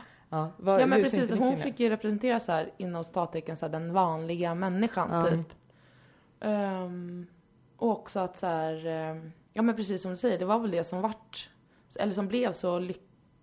vad, 0.56 0.80
Ja 0.80 0.86
men 0.86 1.02
precis, 1.02 1.30
hon 1.30 1.56
fick 1.56 1.80
ju 1.80 1.88
representera 1.88 2.40
så 2.40 2.52
här 2.52 2.70
inom 2.76 3.04
stattecken 3.04 3.56
så 3.56 3.66
här, 3.66 3.72
den 3.72 3.92
vanliga 3.92 4.54
människan 4.54 5.08
Ja. 5.12 5.30
typ. 5.30 5.52
Ehm, 6.40 7.26
och 7.76 7.90
också 7.90 8.20
att 8.20 8.36
så 8.36 8.46
här, 8.46 8.86
ehm, 8.86 9.32
ja 9.52 9.62
men 9.62 9.76
precis 9.76 10.02
som 10.02 10.10
du 10.10 10.16
säger, 10.16 10.38
det 10.38 10.44
var 10.44 10.58
väl 10.58 10.70
det 10.70 10.84
som 10.84 11.00
vart, 11.00 11.50
eller 11.98 12.12
som 12.12 12.28
blev 12.28 12.52
så 12.52 12.78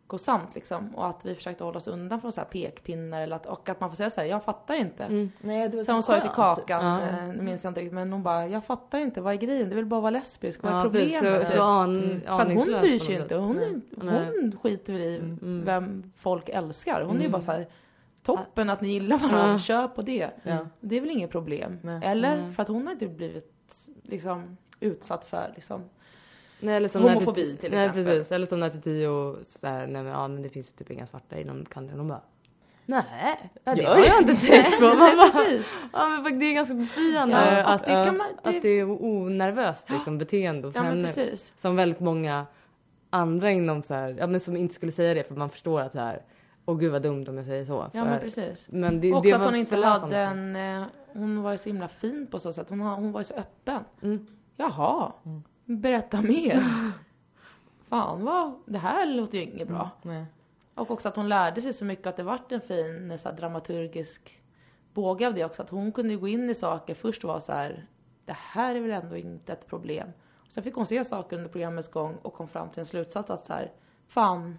lyckosamt 0.07 0.55
liksom. 0.55 0.95
Och 0.95 1.07
att 1.07 1.25
vi 1.25 1.35
försökte 1.35 1.63
hålla 1.63 1.77
oss 1.77 1.87
undan 1.87 2.21
från 2.21 2.31
så 2.31 2.41
här 2.41 2.45
pekpinnar 2.47 3.21
eller 3.21 3.35
att, 3.35 3.45
och 3.45 3.69
att 3.69 3.79
man 3.79 3.89
får 3.89 3.95
säga 3.95 4.09
så 4.09 4.21
här, 4.21 4.27
jag 4.27 4.43
fattar 4.43 4.73
inte. 4.75 5.03
Mm. 5.03 5.31
Nej, 5.41 5.69
det 5.69 5.77
var 5.77 5.83
Så 5.83 5.91
hon 5.91 6.03
sa 6.03 6.15
ju 6.15 6.21
till. 6.21 6.29
Kakan, 6.29 6.85
Ja. 6.85 7.01
eh, 7.01 7.25
minns 7.27 7.63
jag 7.63 7.71
inte 7.71 7.79
riktigt, 7.81 7.93
men 7.93 8.11
hon 8.13 8.23
bara, 8.23 8.47
jag 8.47 8.65
fattar 8.65 8.99
inte, 8.99 9.21
vad 9.21 9.33
är 9.33 9.37
grejen? 9.37 9.69
Du 9.69 9.75
vill 9.75 9.85
bara 9.85 10.01
vara 10.01 10.11
lesbisk, 10.11 10.63
vad 10.63 10.71
är 10.71 10.75
Ja, 10.77 10.83
problemet? 10.83 11.47
Så, 11.47 11.53
så 11.53 11.61
an, 11.63 11.97
Mm. 12.03 12.21
För 12.21 12.33
att 12.41 12.47
hon 12.53 12.65
bryr 12.81 12.99
sig 12.99 13.15
inte. 13.15 13.35
Hon, 13.35 13.55
Nej. 13.55 14.15
är, 14.15 14.41
hon 14.41 14.57
skiter 14.61 14.93
väl 14.93 15.01
i 15.01 15.17
Mm. 15.17 15.65
vem 15.65 16.11
folk 16.17 16.49
älskar. 16.49 17.01
Hon 17.01 17.09
är 17.15 17.19
ju 17.19 17.19
Mm. 17.19 17.31
bara 17.31 17.41
så 17.41 17.51
här, 17.51 17.67
toppen 18.23 18.69
att 18.69 18.81
ni 18.81 18.87
gillar 18.89 19.17
varandra, 19.17 19.51
Ja. 19.51 19.59
kör 19.59 19.87
på 19.87 20.01
det. 20.01 20.29
Ja. 20.43 20.57
Det 20.79 20.97
är 20.97 21.01
väl 21.01 21.09
inget 21.11 21.31
problem. 21.31 21.79
Nej. 21.83 22.01
Eller? 22.03 22.51
För 22.51 22.63
att 22.63 22.69
hon 22.69 22.85
har 22.87 22.93
inte 22.93 23.07
blivit 23.07 23.53
liksom 24.03 24.57
utsatt 24.79 25.25
för 25.25 25.51
liksom. 25.55 25.81
Nej, 26.59 26.75
eller 26.75 26.89
som 26.89 27.03
Homofobi, 27.03 27.51
när 27.51 27.57
till 27.57 27.71
nej, 27.71 27.85
exempel. 27.85 28.05
precis. 28.05 28.31
Eller 28.31 28.47
som 28.47 28.59
när 28.59 28.69
Tio 28.69 29.35
såhär, 29.43 29.87
nej 29.87 30.03
men, 30.03 30.11
ja 30.11 30.27
men 30.27 30.41
det 30.41 30.49
finns 30.49 30.69
ju 30.69 30.73
typ 30.73 30.91
inga 30.91 31.05
svarta 31.05 31.39
inom 31.39 31.65
country. 31.65 31.97
Hon 31.97 32.07
bara, 32.07 32.21
nej, 32.85 33.03
ja, 33.63 33.75
det 33.75 33.81
Gör 33.81 33.95
har 33.95 34.05
jag 34.05 34.21
inte 34.21 34.35
tänkt 34.35 34.79
på. 34.79 34.85
Man 34.85 34.97
bara, 34.97 35.45
ja 35.93 36.09
men 36.23 36.39
det 36.39 36.45
är 36.45 36.53
ganska 36.53 36.73
befriande 36.75 37.35
Ja, 37.35 37.63
att, 37.63 37.83
det 37.85 38.05
kan 38.05 38.17
man, 38.17 38.27
det, 38.43 38.49
att 38.49 38.61
det 38.61 38.69
är 38.69 39.03
onervöst 39.03 39.89
liksom, 39.89 40.17
beteende 40.17 40.67
hos 40.67 40.75
ja 40.75 40.83
men 40.83 40.91
henne. 40.91 41.07
precis. 41.07 41.53
Som 41.57 41.75
väldigt 41.75 41.99
många 41.99 42.45
andra 43.09 43.51
inom 43.51 43.81
så 43.83 43.93
här, 43.93 44.15
ja 44.19 44.27
men 44.27 44.39
som 44.39 44.57
inte 44.57 44.75
skulle 44.75 44.91
säga 44.91 45.13
det 45.13 45.23
för 45.23 45.35
man 45.35 45.49
förstår 45.49 45.81
att 45.81 45.91
så 45.91 45.99
här, 45.99 46.21
åh 46.65 46.77
gud 46.77 46.91
vad 46.91 47.01
dumt 47.01 47.25
om 47.29 47.37
jag 47.37 47.45
säger 47.45 47.65
så. 47.65 47.89
Ja 47.93 48.03
För- 48.03 48.09
men 48.09 48.19
precis. 48.19 48.67
men 48.69 49.01
det, 49.01 49.13
Också 49.13 49.29
det 49.29 49.35
att 49.35 49.45
hon 49.45 49.55
inte 49.55 49.75
hade 49.75 50.17
en, 50.17 50.55
eh, 50.55 50.83
hon 51.13 51.41
var 51.43 51.51
ju 51.51 51.57
så 51.57 51.69
himla 51.69 51.87
fin 51.87 52.27
på 52.31 52.39
så 52.39 52.53
sätt. 52.53 52.69
Hon, 52.69 52.79
hon 52.81 53.11
var 53.11 53.21
ju 53.21 53.25
så 53.25 53.33
öppen. 53.33 53.83
Mm. 54.01 54.27
Jaha, 54.57 55.11
berätta 55.67 56.21
mer. 56.21 56.61
Fan 57.89 58.25
vad, 58.25 58.53
det 58.65 58.77
här 58.77 59.05
låter 59.05 59.37
ju 59.37 59.43
inget 59.43 59.67
bra. 59.67 59.89
Nej. 60.01 60.25
Och 60.75 60.91
också 60.91 61.07
att 61.07 61.15
hon 61.15 61.29
lärde 61.29 61.61
sig 61.61 61.73
så 61.73 61.85
mycket 61.85 62.07
att 62.07 62.17
det 62.17 62.23
vart 62.23 62.51
en 62.51 62.61
fin 62.61 63.17
så 63.19 63.29
här, 63.29 63.35
dramaturgisk 63.35 64.41
båge 64.93 65.27
av 65.27 65.33
det 65.33 65.45
också. 65.45 65.61
Att 65.61 65.69
hon 65.69 65.91
kunde 65.91 66.15
gå 66.15 66.27
in 66.27 66.49
i 66.49 66.55
saker 66.55 66.93
först 66.93 67.23
och 67.23 67.27
vara 67.27 67.39
så 67.39 67.51
här, 67.51 67.87
det 68.25 68.35
här 68.37 68.75
är 68.75 68.81
väl 68.81 68.91
ändå 68.91 69.17
inte 69.17 69.53
ett 69.53 69.67
problem. 69.67 70.09
Och 70.35 70.51
sen 70.51 70.63
fick 70.63 70.75
hon 70.75 70.85
se 70.85 71.03
saker 71.03 71.37
under 71.37 71.49
programmets 71.49 71.91
gång 71.91 72.15
och 72.21 72.33
kom 72.33 72.47
fram 72.47 72.69
till 72.69 72.79
en 72.79 72.85
slutsats 72.85 73.29
att 73.29 73.45
så 73.45 73.53
här, 73.53 73.71
fan, 74.07 74.57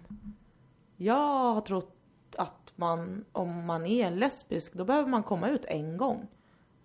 jag 0.95 1.53
har 1.53 1.61
trott 1.61 1.95
att 2.37 2.73
man, 2.75 3.25
om 3.31 3.65
man 3.65 3.85
är 3.85 4.11
lesbisk, 4.11 4.73
då 4.73 4.85
behöver 4.85 5.09
man 5.09 5.23
komma 5.23 5.49
ut 5.49 5.65
en 5.65 5.97
gång. 5.97 6.27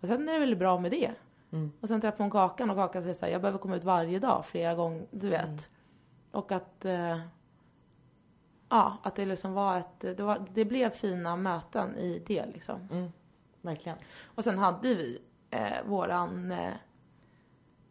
Och 0.00 0.08
sen 0.08 0.28
är 0.28 0.32
det 0.32 0.38
väl 0.38 0.56
bra 0.56 0.78
med 0.78 0.90
det. 0.90 1.10
Mm. 1.54 1.72
Och 1.80 1.88
sen 1.88 2.00
träffade 2.00 2.22
hon 2.22 2.30
Kakan 2.30 2.70
och 2.70 2.76
Kakan 2.76 3.02
säger 3.02 3.14
så 3.14 3.24
här, 3.24 3.32
jag 3.32 3.40
behöver 3.40 3.58
komma 3.58 3.76
ut 3.76 3.84
varje 3.84 4.18
dag, 4.18 4.46
flera 4.46 4.74
gånger, 4.74 5.06
du 5.10 5.28
vet. 5.28 5.70
Och 6.30 6.52
att, 6.52 6.84
eh, 6.84 7.18
ja, 8.68 8.98
att 9.02 9.16
det 9.16 9.26
liksom 9.26 9.52
var 9.52 9.78
ett, 9.78 10.00
det, 10.00 10.22
var, 10.22 10.46
det 10.54 10.64
blev 10.64 10.90
fina 10.90 11.36
möten 11.36 11.98
i 11.98 12.22
det 12.26 12.46
liksom. 12.46 12.88
Mm. 12.90 13.12
Verkligen. 13.60 13.98
Och 14.24 14.44
sen 14.44 14.58
hade 14.58 14.94
vi 14.94 15.18
eh, 15.50 15.86
våran, 15.86 16.52
eh, 16.52 16.72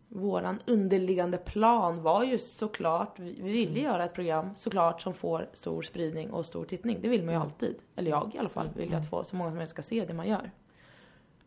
våran 0.07 0.59
underliggande 0.68 1.38
plan 1.38 2.01
var 2.01 2.24
ju 2.24 2.39
såklart, 2.39 3.20
vi, 3.20 3.41
vi 3.41 3.51
ville 3.51 3.80
göra 3.80 4.03
ett 4.03 4.14
program 4.14 4.49
såklart 4.55 5.01
som 5.01 5.14
får 5.14 5.49
stor 5.53 5.82
spridning 5.82 6.32
och 6.32 6.45
stor 6.45 6.66
tittning. 6.66 7.01
Det 7.01 7.09
vill 7.09 7.24
man 7.24 7.34
ju 7.34 7.41
alltid. 7.41 7.76
Eller 7.95 8.11
jag 8.11 8.36
i 8.36 8.38
alla 8.38 8.49
fall 8.49 8.70
vill 8.76 8.89
ju 8.89 8.95
att 8.95 9.09
få, 9.09 9.24
så 9.24 9.36
många 9.36 9.49
som 9.49 9.55
möjligt 9.55 9.70
ska 9.70 9.84
se 9.84 10.05
det 10.05 10.14
man 10.14 10.28
gör. 10.28 10.51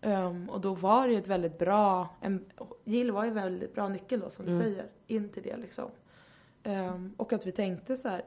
Ehm, 0.01 0.51
och 0.51 0.61
då 0.61 0.75
var 0.75 1.07
det 1.07 1.13
ju 1.13 1.19
ett 1.19 1.27
väldigt 1.27 1.59
bra, 1.59 2.09
en, 2.21 2.45
Jill 2.85 3.11
var 3.13 3.25
ju 3.25 3.29
en 3.29 3.35
väldigt 3.35 3.75
bra 3.75 3.89
nyckel 3.89 4.21
då 4.21 4.31
som 4.31 4.45
du 4.47 4.53
Mm. 4.53 4.63
säger, 4.63 4.87
in 5.07 5.29
till 5.29 5.43
det 5.43 5.57
liksom. 5.57 5.91
Ehm, 6.63 7.15
och 7.17 7.33
att 7.33 7.47
vi 7.47 7.53
tänkte 7.53 7.97
så 7.97 8.09
här, 8.09 8.23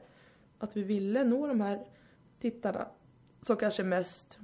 att 0.58 0.76
vi 0.76 0.82
ville 0.82 1.24
nå 1.24 1.46
de 1.46 1.60
här 1.60 1.84
tittarna 2.40 2.86
som 3.42 3.56
kanske 3.56 3.82
mest 3.82 4.38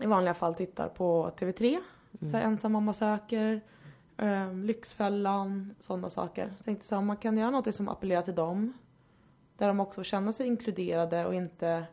i 0.00 0.06
vanliga 0.06 0.34
fall 0.34 0.54
tittar 0.54 0.88
på 0.88 1.30
TV3. 1.38 1.78
Så 2.20 2.26
här, 2.26 2.42
ensam 2.42 2.72
mamma 2.72 2.94
söker, 2.94 3.60
um, 4.16 4.64
Lyxfällan, 4.64 5.74
sådana 5.80 6.10
saker. 6.10 6.52
Så 6.58 6.62
tänkte 6.64 6.86
så 6.86 6.94
här, 6.94 7.00
om 7.00 7.06
man 7.06 7.16
kan 7.16 7.38
göra 7.38 7.50
något 7.50 7.74
som 7.74 7.88
appellerar 7.88 8.22
till 8.22 8.34
dem. 8.34 8.72
Där 9.56 9.68
de 9.68 9.80
också 9.80 10.02
känna 10.04 10.32
sig 10.32 10.46
inkluderade 10.46 11.26
och 11.26 11.34
inte, 11.34 11.84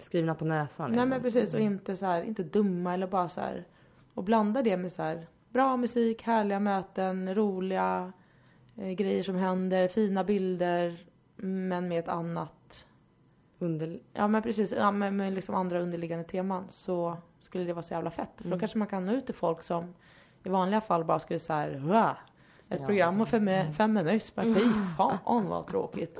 Skrivna 0.00 0.34
på 0.34 0.44
näsan. 0.44 0.90
nej 0.92 1.06
men 1.06 1.22
precis, 1.22 1.54
och 1.54 1.60
inte 1.60 1.96
så 1.96 2.06
här, 2.06 2.22
inte 2.22 2.42
dumma 2.42 2.94
eller 2.94 3.06
bara 3.06 3.28
så 3.28 3.40
här. 3.40 3.64
Och 4.14 4.24
blanda 4.24 4.62
det 4.62 4.76
med 4.76 4.92
så 4.92 5.02
här, 5.02 5.26
bra 5.48 5.76
musik, 5.76 6.22
härliga 6.22 6.60
möten, 6.60 7.34
roliga 7.34 8.12
eh, 8.76 8.90
grejer 8.90 9.22
som 9.22 9.36
händer, 9.36 9.88
fina 9.88 10.24
bilder. 10.24 11.06
Men 11.36 11.88
med 11.88 11.98
ett 11.98 12.08
annat 12.08 12.86
Under, 13.58 14.00
Ja 14.12 14.28
men 14.28 14.42
precis, 14.42 14.72
ja, 14.72 14.90
med, 14.90 15.14
med 15.14 15.32
liksom 15.32 15.54
andra 15.54 15.80
underliggande 15.80 16.24
teman 16.24 16.64
så 16.68 17.16
skulle 17.40 17.64
det 17.64 17.72
vara 17.72 17.82
så 17.82 17.94
jävla 17.94 18.10
fett. 18.10 18.28
För 18.36 18.44
då 18.44 18.48
Mm. 18.48 18.58
kanske 18.60 18.78
man 18.78 18.88
kan 18.88 19.06
nå 19.06 19.12
ut 19.12 19.26
till 19.26 19.34
folk 19.34 19.62
som 19.62 19.94
i 20.44 20.48
vanliga 20.48 20.80
fall 20.80 21.04
bara 21.04 21.18
skulle 21.18 21.38
säga 21.40 21.78
Wah! 21.78 22.16
Ett 22.68 22.86
program 22.86 23.20
om 23.20 23.26
femi- 23.26 23.60
Mm. 23.60 23.72
feminism, 23.72 24.32
men 24.40 24.54
fy 24.54 24.60
fan 24.96 25.48
vad 25.48 25.66
tråkigt. 25.66 26.18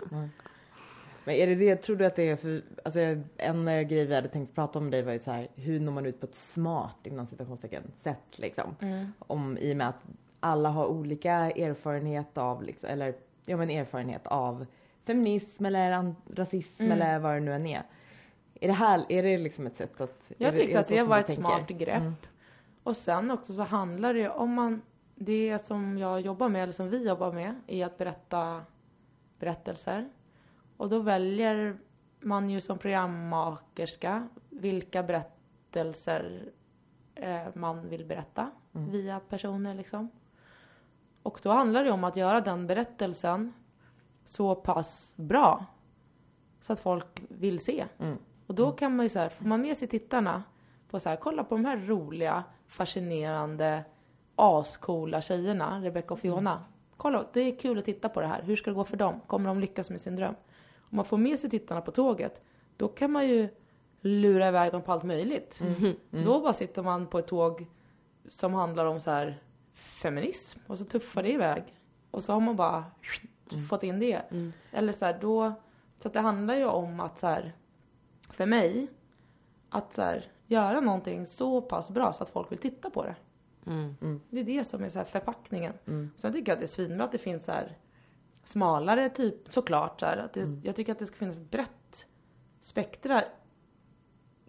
Men 1.24 1.34
är 1.34 1.46
det 1.46 1.54
det, 1.54 1.76
tror 1.76 1.96
du 1.96 2.06
att 2.06 2.16
det 2.16 2.28
är 2.28 2.36
för, 2.36 2.62
alltså 2.84 3.00
en 3.36 3.68
eh, 3.68 3.82
grej 3.82 4.06
vi 4.06 4.14
hade 4.14 4.28
tänkt 4.28 4.54
prata 4.54 4.78
om 4.78 4.90
dig 4.90 5.02
var 5.02 5.12
ju 5.12 5.18
så 5.18 5.30
här, 5.30 5.48
hur 5.54 5.80
når 5.80 5.92
man 5.92 6.06
ut 6.06 6.20
på 6.20 6.26
ett 6.26 6.34
smart, 6.34 6.96
inom 7.04 7.26
citationstecken, 7.26 7.82
sätt 8.02 8.38
liksom? 8.38 8.76
Mm. 8.80 9.12
Om, 9.18 9.58
i 9.58 9.72
och 9.72 9.76
med 9.76 9.88
att 9.88 10.04
alla 10.40 10.68
har 10.68 10.86
olika 10.86 11.32
erfarenhet 11.32 12.38
av, 12.38 12.62
liksom, 12.62 12.88
eller 12.88 13.14
ja 13.46 13.56
men 13.56 13.70
erfarenhet 13.70 14.26
av 14.26 14.66
feminism 15.06 15.64
eller 15.66 16.14
rasism 16.34 16.82
Mm. 16.82 16.92
eller 16.92 17.18
vad 17.18 17.34
det 17.34 17.40
nu 17.40 17.54
än 17.54 17.66
är. 17.66 17.82
Är 18.60 18.66
det 18.68 18.74
här, 18.74 19.04
är 19.08 19.22
det 19.22 19.38
liksom 19.38 19.66
ett 19.66 19.76
sätt 19.76 20.00
att... 20.00 20.20
Jag 20.38 20.54
det- 20.54 20.60
tyckte 20.60 20.76
är 20.76 20.80
att 20.80 20.88
det 20.88 21.02
var 21.02 21.18
ett 21.18 21.26
tänker? 21.26 21.42
smart 21.42 21.68
grepp. 21.68 22.00
Mm. 22.00 22.14
Och 22.82 22.96
sen 22.96 23.30
också 23.30 23.52
så 23.52 23.62
handlar 23.62 24.14
det 24.14 24.20
ju 24.20 24.28
om 24.28 24.54
man, 24.54 24.82
det 25.14 25.58
som 25.66 25.98
jag 25.98 26.20
jobbar 26.20 26.48
med, 26.48 26.62
eller 26.62 26.72
som 26.72 26.88
vi 26.90 27.08
jobbar 27.08 27.32
med, 27.32 27.54
är 27.66 27.86
att 27.86 27.98
berätta 27.98 28.62
berättelser. 29.38 30.08
Och 30.80 30.88
då 30.88 30.98
väljer 30.98 31.78
man 32.20 32.50
ju 32.50 32.60
som 32.60 32.78
programmakerska 32.78 34.28
vilka 34.50 35.02
berättelser 35.02 36.52
eh, 37.14 37.42
man 37.54 37.88
vill 37.88 38.04
berätta 38.04 38.50
Mm. 38.74 38.90
via 38.90 39.20
personer 39.20 39.74
liksom. 39.74 40.10
Och 41.22 41.40
då 41.42 41.50
handlar 41.50 41.84
det 41.84 41.90
om 41.90 42.04
att 42.04 42.16
göra 42.16 42.40
den 42.40 42.66
berättelsen 42.66 43.52
så 44.24 44.54
pass 44.54 45.12
bra 45.16 45.66
så 46.60 46.72
att 46.72 46.80
folk 46.80 47.22
vill 47.28 47.60
se. 47.60 47.86
Mm. 47.98 48.18
Och 48.46 48.54
då 48.54 48.72
kan 48.72 48.96
man 48.96 49.06
ju 49.06 49.10
så 49.10 49.18
här, 49.18 49.28
får 49.28 49.44
man 49.44 49.60
med 49.60 49.76
sig 49.76 49.88
tittarna 49.88 50.42
på 50.90 51.00
så 51.00 51.08
här, 51.08 51.16
kolla 51.16 51.44
på 51.44 51.54
de 51.54 51.64
här 51.64 51.76
roliga, 51.76 52.44
fascinerande, 52.66 53.84
ascoola 54.36 55.20
tjejerna, 55.20 55.80
Rebecca 55.80 56.14
och 56.14 56.20
Fiona. 56.20 56.64
Kolla, 56.96 57.24
det 57.32 57.40
är 57.40 57.58
kul 57.58 57.78
att 57.78 57.84
titta 57.84 58.08
på 58.08 58.20
det 58.20 58.26
här. 58.26 58.42
Hur 58.42 58.56
ska 58.56 58.70
det 58.70 58.74
gå 58.74 58.84
för 58.84 58.96
dem? 58.96 59.20
Kommer 59.26 59.48
de 59.48 59.60
lyckas 59.60 59.90
med 59.90 60.00
sin 60.00 60.16
dröm? 60.16 60.34
Om 60.90 60.96
man 60.96 61.04
får 61.04 61.18
med 61.18 61.38
sig 61.38 61.50
tittarna 61.50 61.80
på 61.80 61.90
tåget, 61.90 62.42
då 62.76 62.88
kan 62.88 63.12
man 63.12 63.28
ju 63.28 63.48
lura 64.00 64.48
iväg 64.48 64.72
dem 64.72 64.82
på 64.82 64.92
allt 64.92 65.04
möjligt. 65.04 65.60
Då 66.10 66.40
bara 66.40 66.52
sitter 66.52 66.82
man 66.82 67.06
på 67.06 67.18
ett 67.18 67.26
tåg 67.26 67.66
som 68.28 68.54
handlar 68.54 68.86
om 68.86 69.00
så 69.00 69.10
här 69.10 69.42
feminism 69.74 70.60
och 70.66 70.78
så 70.78 70.84
tuffar 70.84 71.22
det 71.22 71.32
iväg. 71.32 71.64
Och 72.10 72.22
så 72.22 72.32
har 72.32 72.40
man 72.40 72.56
bara 72.56 72.84
fått 73.68 73.82
in 73.82 74.00
det. 74.00 74.22
Mm. 74.30 74.52
Eller 74.72 74.92
så 74.92 75.04
här, 75.04 75.18
då, 75.20 75.52
så 75.98 76.08
att 76.08 76.14
det 76.14 76.20
handlar 76.20 76.54
ju 76.54 76.64
om 76.64 77.00
att 77.00 77.18
så 77.18 77.26
här, 77.26 77.52
för 78.30 78.46
mig, 78.46 78.88
att 79.68 79.94
så 79.94 80.02
här, 80.02 80.24
göra 80.46 80.80
någonting 80.80 81.26
så 81.26 81.60
pass 81.60 81.90
bra 81.90 82.12
så 82.12 82.22
att 82.22 82.30
folk 82.30 82.52
vill 82.52 82.58
titta 82.58 82.90
på 82.90 83.04
det. 83.04 83.16
Mm. 83.66 84.20
Det 84.30 84.40
är 84.40 84.44
det 84.44 84.64
som 84.64 84.84
är 84.84 84.88
så 84.88 84.98
här 84.98 85.06
förpackningen. 85.06 85.72
Mm. 85.86 86.10
Sen 86.16 86.32
tycker 86.32 86.52
jag 86.52 86.56
att 86.56 86.60
det 86.60 86.66
är 86.66 86.68
svinbra 86.68 87.04
att 87.04 87.12
det 87.12 87.18
finns 87.18 87.44
så 87.44 87.52
här 87.52 87.76
smalare 88.44 89.08
typ, 89.08 89.34
såklart 89.48 90.00
så 90.00 90.06
här, 90.06 90.16
att 90.16 90.32
det, 90.32 90.40
Mm. 90.40 90.60
Jag 90.64 90.76
tycker 90.76 90.92
att 90.92 90.98
det 90.98 91.06
ska 91.06 91.16
finnas 91.16 91.36
ett 91.36 91.50
brett 91.50 92.06
spektra 92.60 93.22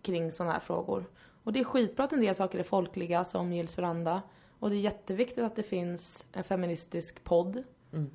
kring 0.01 0.31
sådana 0.31 0.53
här 0.53 0.59
frågor. 0.59 1.05
Och 1.43 1.53
det 1.53 1.59
är 1.59 1.63
skitbra 1.63 2.05
att 2.05 2.13
en 2.13 2.21
del 2.21 2.35
saker 2.35 2.59
är 2.59 2.63
folkliga 2.63 3.23
som 3.23 3.53
Gills 3.53 3.77
veranda. 3.77 4.21
Och 4.59 4.69
det 4.69 4.75
är 4.75 4.79
jätteviktigt 4.79 5.43
att 5.43 5.55
det 5.55 5.63
finns 5.63 6.25
en 6.31 6.43
feministisk 6.43 7.23
podd. 7.23 7.63
Mm. 7.93 8.09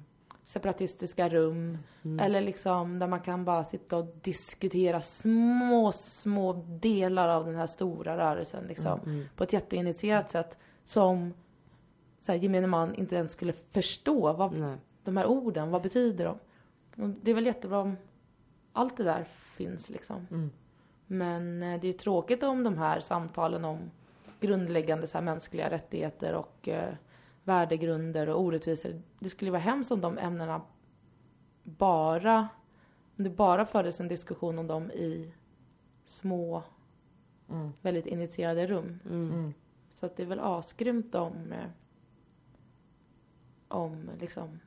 Separatistiska 0.45 1.29
rum. 1.29 1.79
Eller 2.21 2.41
liksom 2.41 2.99
där 2.99 3.07
man 3.07 3.21
kan 3.21 3.45
bara 3.45 3.65
sitta 3.65 3.97
och 3.97 4.17
diskutera 4.23 5.01
små, 5.01 5.93
små 5.93 6.53
delar 6.67 7.29
av 7.29 7.47
den 7.47 7.55
här 7.55 7.67
stora 7.67 8.17
rörelsen 8.17 8.65
liksom. 8.65 9.01
Mm. 9.01 9.25
På 9.37 9.45
ett 9.45 9.53
jätteinitierat 9.53 10.31
sätt. 10.31 10.59
Som 10.85 11.35
så 12.21 12.33
här, 12.33 12.39
gemene 12.39 12.67
man 12.67 12.95
inte 12.95 13.17
ens 13.17 13.33
skulle 13.33 13.53
förstå. 13.73 14.33
Vad, 14.33 14.53
Nej. 14.53 14.77
De 15.07 15.17
här 15.17 15.27
orden, 15.27 15.71
vad 15.71 15.83
betyder 15.83 16.25
de? 16.25 16.39
Och 17.03 17.09
det 17.09 17.31
är 17.31 17.35
väl 17.35 17.47
jättebra 17.47 17.79
om 17.79 17.97
allt 18.73 18.97
det 18.97 19.05
där 19.05 19.25
finns 19.25 19.89
liksom. 19.89 20.27
Mm. 20.31 20.51
Men 21.07 21.63
eh, 21.63 21.81
det 21.81 21.87
är 21.87 21.93
ju 21.93 21.99
tråkigt 21.99 22.43
om 22.43 22.63
de 22.63 22.79
här 22.79 23.01
samtalen 23.01 23.65
om 23.65 23.91
grundläggande 24.41 25.07
så 25.07 25.19
här, 25.19 25.25
mänskliga 25.25 25.71
rättigheter 25.71 26.35
och 26.35 26.69
eh, 26.69 26.95
värdegrunder 27.45 28.29
och 28.29 28.41
orättvisor. 28.41 29.03
Det 29.19 29.29
skulle 29.29 29.49
ju 29.49 29.53
vara 29.53 29.63
hemskt 29.63 29.91
om 29.91 30.01
de 30.01 30.19
ämnena 30.19 30.61
bara, 31.63 32.49
om 33.17 33.25
det 33.25 33.31
bara 33.31 33.67
fördes 33.67 34.01
en 34.01 34.09
diskussion 34.09 34.59
om 34.59 34.67
dem 34.67 34.91
i 34.91 35.33
små, 36.07 36.63
Mm. 37.51 37.73
väldigt 37.83 38.07
initierade 38.07 38.67
rum. 38.67 39.01
Mm. 39.05 39.31
Mm. 39.31 39.55
Så 39.93 40.07
att 40.07 40.17
det 40.17 40.23
är 40.23 40.27
väl 40.27 40.41
asgrymt 40.41 41.15
om, 41.15 41.53
eh, 41.53 41.69
om 43.69 44.11
liksom, 44.21 44.61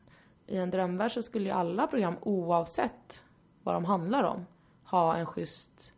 i 0.49 0.57
en 0.57 0.69
drömvärld 0.71 1.11
så 1.11 1.21
skulle 1.21 1.45
ju 1.45 1.51
alla 1.51 1.87
program 1.87 2.15
oavsett 2.21 3.23
vad 3.63 3.75
de 3.75 3.85
handlar 3.85 4.23
om 4.23 4.45
ha 4.83 5.15
en 5.17 5.25
schysst 5.25 5.93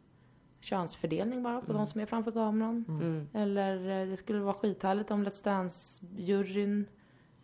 könsfördelning 0.60 1.44
bara 1.44 1.62
på 1.62 1.74
de 1.74 1.88
som 1.88 2.02
är 2.02 2.06
framför 2.06 2.32
kameran. 2.32 2.86
Mm. 2.88 3.30
Eller 3.34 4.02
eh, 4.02 4.08
det 4.08 4.18
skulle 4.18 4.40
vara 4.40 4.54
skithärligt 4.54 5.12
om 5.12 5.26
Let's 5.26 5.44
Dance-juryn 5.44 6.86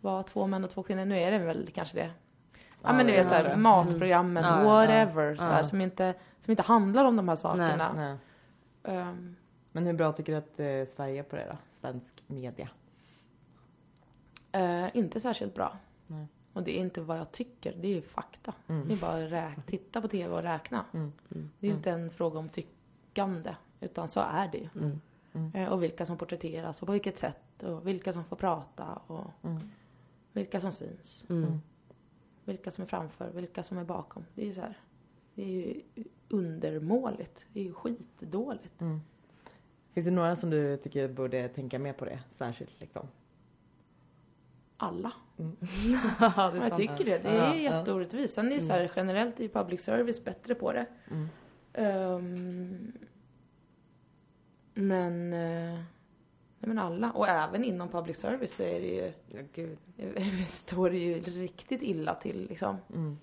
var 0.00 0.22
två 0.22 0.46
män 0.46 0.64
och 0.64 0.70
två 0.70 0.82
kvinnor. 0.82 1.04
Nu 1.04 1.18
är 1.20 1.30
det 1.30 1.38
väl 1.38 1.70
kanske 1.74 1.96
det. 1.96 2.10
Ja, 2.52 2.60
Ja, 2.82 2.92
men 2.92 3.06
du 3.06 3.12
det 3.12 3.18
vet 3.18 3.28
såhär 3.28 3.56
matprogrammen, 3.56 4.44
Mm. 4.44 4.64
Whatever. 4.64 5.36
ja. 5.40 5.56
Ja. 5.58 5.64
som, 5.64 5.80
inte, 5.80 6.14
som 6.44 6.50
inte 6.50 6.62
handlar 6.62 7.04
om 7.04 7.16
de 7.16 7.28
här 7.28 7.36
sakerna. 7.36 7.92
Nej. 7.96 8.16
Ehm, 8.96 9.36
Men 9.72 9.86
hur 9.86 9.92
bra 9.92 10.12
tycker 10.12 10.32
du 10.32 10.38
att 10.38 10.60
eh, 10.60 10.94
Sverige 10.96 11.18
är 11.18 11.22
på 11.22 11.36
det 11.36 11.46
då? 11.50 11.56
Svensk 11.80 12.22
media? 12.26 12.68
Eh, 14.52 14.96
inte 14.96 15.20
särskilt 15.20 15.54
bra. 15.54 15.76
Nej. 16.06 16.26
Och 16.58 16.64
det 16.64 16.78
är 16.78 16.80
inte 16.80 17.00
vad 17.00 17.18
jag 17.18 17.32
tycker, 17.32 17.74
det 17.80 17.88
är 17.88 17.94
ju 17.94 18.02
fakta. 18.02 18.54
Mm. 18.68 18.88
Det 18.88 18.94
är 18.94 18.98
bara 18.98 19.42
att 19.42 19.66
titta 19.66 20.00
på 20.00 20.08
TV 20.08 20.34
och 20.34 20.42
räkna. 20.42 20.84
Mm. 20.92 21.12
Det 21.58 21.66
är 21.66 21.70
inte 21.70 21.90
en 21.90 22.10
fråga 22.10 22.38
om 22.38 22.48
tyckande, 22.48 23.54
utan 23.80 24.08
så 24.08 24.20
är 24.20 24.48
det 24.48 24.58
ju. 24.58 24.68
Mm. 25.32 25.54
Eh, 25.54 25.68
och 25.68 25.82
vilka 25.82 26.06
som 26.06 26.18
porträtteras 26.18 26.82
och 26.82 26.86
på 26.86 26.92
vilket 26.92 27.18
sätt 27.18 27.62
och 27.62 27.86
vilka 27.86 28.12
som 28.12 28.24
får 28.24 28.36
prata 28.36 29.00
och 29.06 29.24
Mm. 29.42 29.70
vilka 30.32 30.60
som 30.60 30.72
syns. 30.72 31.24
Mm. 31.28 31.60
Vilka 32.44 32.70
som 32.70 32.82
är 32.84 32.88
framför, 32.88 33.30
vilka 33.30 33.62
som 33.62 33.78
är 33.78 33.84
bakom. 33.84 34.24
Det 34.34 34.42
är 34.42 34.46
ju 34.46 34.54
så 34.54 34.60
här. 34.60 34.78
Det 35.34 35.42
är 35.42 35.46
ju 35.46 35.82
undermåligt. 36.28 37.46
Det 37.52 37.60
är 37.60 37.64
ju 37.64 37.72
skitdåligt. 37.72 38.80
Mm. 38.80 39.00
Finns 39.92 40.06
det 40.06 40.12
några 40.12 40.36
som 40.36 40.50
du 40.50 40.76
tycker 40.76 41.08
borde 41.08 41.48
tänka 41.48 41.78
mer 41.78 41.92
på 41.92 42.04
det 42.04 42.20
särskilt 42.38 42.80
liksom? 42.80 43.08
Alla. 44.80 45.12
Ja, 46.20 46.50
Men 46.52 46.62
är 46.62 46.68
jag 46.68 46.76
tycker 46.76 47.04
det. 47.04 47.18
Det 47.18 47.34
Ja, 47.34 47.44
är 47.44 47.54
ja. 47.54 47.78
jätteorättvist. 47.78 48.34
Sen 48.34 48.46
är 48.52 48.54
det 48.56 48.60
så 48.60 48.72
här, 48.72 48.92
generellt 48.96 49.40
i 49.40 49.48
public 49.48 49.84
service 49.84 50.24
bättre 50.24 50.54
på 50.54 50.72
det. 50.72 50.86
Mm. 51.10 51.28
Ehm, 51.72 52.92
men, 54.74 55.32
eh, 55.32 55.74
nej 56.58 56.68
men 56.68 56.78
alla. 56.78 57.12
Och 57.12 57.28
även 57.28 57.64
inom 57.64 57.88
public 57.88 58.16
service 58.18 58.54
så 58.56 58.62
är 58.62 58.80
det 58.80 58.86
ju, 58.86 59.12
Ja, 59.26 59.40
gud. 59.54 59.78
står 60.48 60.90
det 60.90 60.98
ju 60.98 61.20
riktigt 61.20 61.82
illa 61.82 62.14
till 62.14 62.46
liksom. 62.48 62.76
Mm. 62.94 63.18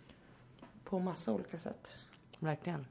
På 0.83 0.99
massa 0.99 1.31
olika 1.31 1.59
sätt. 1.59 1.97
Verkligen. 2.39 2.85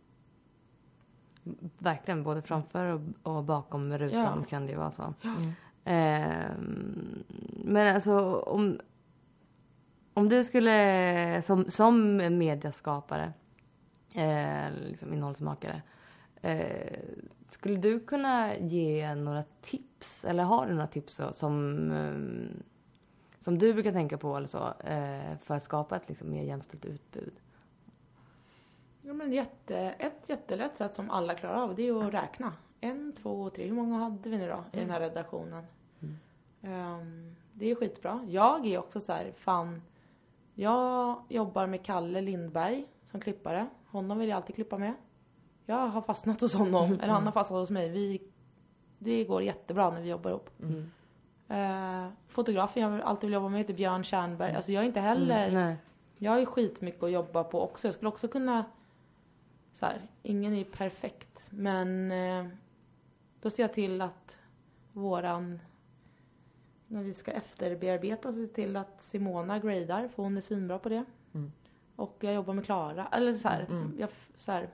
Verkligen, 1.79 2.23
både 2.23 2.43
framför 2.43 2.85
och, 2.85 3.01
och 3.37 3.45
bakom 3.45 3.99
rutan 3.99 4.39
Ja. 4.41 4.45
kan 4.49 4.67
det 4.67 4.73
ju 4.73 4.79
vara 4.79 4.91
så. 4.91 5.15
Mm. 5.25 5.53
Ehm, 5.85 7.25
men 7.65 7.95
alltså 7.95 8.41
om, 8.41 8.81
om 10.15 10.29
du 10.29 10.45
skulle 10.45 11.43
som, 11.47 11.71
som 11.71 12.17
mediaskapare, 12.17 13.33
eh, 14.15 14.73
liksom 14.89 15.13
innehållsmakare, 15.13 15.83
eh, 16.43 16.99
skulle 17.49 17.77
du 17.77 18.01
kunna 18.01 18.57
ge 18.57 19.15
några 19.15 19.45
tips? 19.61 20.25
Eller 20.25 20.45
har 20.45 20.67
du 20.67 20.73
några 20.73 20.87
tips 20.87 21.21
som, 21.33 21.91
eh, 21.93 22.63
som 23.39 23.59
du 23.59 23.75
brukar 23.75 23.93
tänka 23.93 24.19
på 24.19 24.37
eller 24.37 24.47
så, 24.47 24.73
eh, 24.85 25.39
för 25.43 25.55
att 25.55 25.63
skapa 25.63 25.97
ett 25.97 26.09
liksom, 26.09 26.31
mer 26.31 26.43
jämställt 26.43 26.85
utbud? 26.85 27.33
Ja, 29.03 29.13
men 29.13 29.33
jätte, 29.33 29.77
ett 29.79 30.29
jättelätt 30.29 30.77
sätt 30.77 30.95
som 30.95 31.11
alla 31.11 31.35
klarar 31.35 31.63
av 31.63 31.75
det 31.75 31.89
är 31.89 32.07
att 32.07 32.15
räkna. 32.15 32.53
En, 32.81 33.13
två, 33.23 33.51
tre. 33.51 33.67
Hur 33.67 33.75
många 33.75 33.99
hade 33.99 34.29
vi 34.29 34.39
nu 34.39 34.49
då 34.49 34.65
i 34.73 34.81
den 34.81 34.91
här 34.91 35.01
redaktionen? 35.01 35.65
Ehm, 36.65 37.37
det 37.53 37.71
är 37.71 37.75
skitbra. 37.75 38.21
Jag 38.29 38.67
är 38.67 38.79
också 38.79 39.01
så 39.01 39.13
här, 39.13 39.33
fan. 39.37 39.83
Jag 40.55 41.23
jobbar 41.29 41.67
med 41.67 41.85
Kalle 41.85 42.21
Lindberg 42.21 42.87
som 43.11 43.21
klippare. 43.21 43.67
Honom 43.87 44.19
vill 44.19 44.29
jag 44.29 44.37
alltid 44.37 44.55
klippa 44.55 44.79
med. 44.79 44.95
Jag 45.67 45.77
har 45.77 46.03
fastnat 46.03 46.41
hos 46.41 46.55
honom, 46.55 46.93
eller 47.03 47.13
han 47.13 47.25
har 47.25 47.33
fastnat 47.33 47.61
hos 47.61 47.71
mig. 47.71 47.89
Vi, 47.89 48.23
det 48.99 49.25
går 49.25 49.43
jättebra 49.43 49.91
när 49.91 50.01
vi 50.01 50.09
jobbar 50.09 50.31
ihop. 50.31 50.51
Mm. 50.63 50.91
Uh, 51.51 52.13
fotografen 52.29 52.83
jag 52.83 53.01
alltid 53.01 53.29
vill 53.29 53.35
jobba 53.35 53.49
med 53.49 53.59
heter 53.59 53.75
Björn 53.75 54.05
Tjärnberg. 54.05 54.55
Alltså 54.55 54.73
jag 54.73 54.83
är 54.83 54.87
inte 54.87 55.01
heller... 55.01 55.51
Nej. 55.51 55.77
Jag 56.19 56.31
har 56.31 56.39
ju 56.39 56.47
skitmycket 56.47 57.03
att 57.03 57.11
jobba 57.11 57.45
på 57.45 57.63
också. 57.63 57.89
Jag 57.89 57.95
skulle 57.95 58.09
också 58.09 58.29
kunna... 58.29 58.65
Så 59.75 59.87
här, 59.87 60.01
ingen 60.23 60.53
är 60.53 60.59
ju 60.59 60.65
perfekt. 60.65 61.47
Men 61.51 62.11
eh, 62.11 62.47
då 63.41 63.51
ser 63.51 63.63
jag 63.63 63.73
till 63.73 64.01
att 64.01 64.39
våran... 64.93 65.61
När 66.95 67.03
vi 67.03 67.15
ska 67.15 67.33
efterbearbeta 67.33 68.33
ser 68.33 68.41
jag 68.41 68.53
till 68.53 68.77
att 68.77 69.03
Simona 69.03 69.59
gradar, 69.59 70.09
för 70.09 70.23
hon 70.23 70.37
är 70.37 70.41
svinbra 70.41 70.79
på 70.79 70.89
det. 70.89 71.05
Mm. 71.35 71.53
Och 71.97 72.17
jag 72.21 72.35
jobbar 72.35 72.55
med 72.55 72.65
Klara. 72.65 73.09
Eller 73.13 73.33
så 73.33 73.49
här, 73.49 73.67
Mm. 73.71 73.95
jag, 73.99 74.09
så 74.37 74.53
här, 74.53 74.69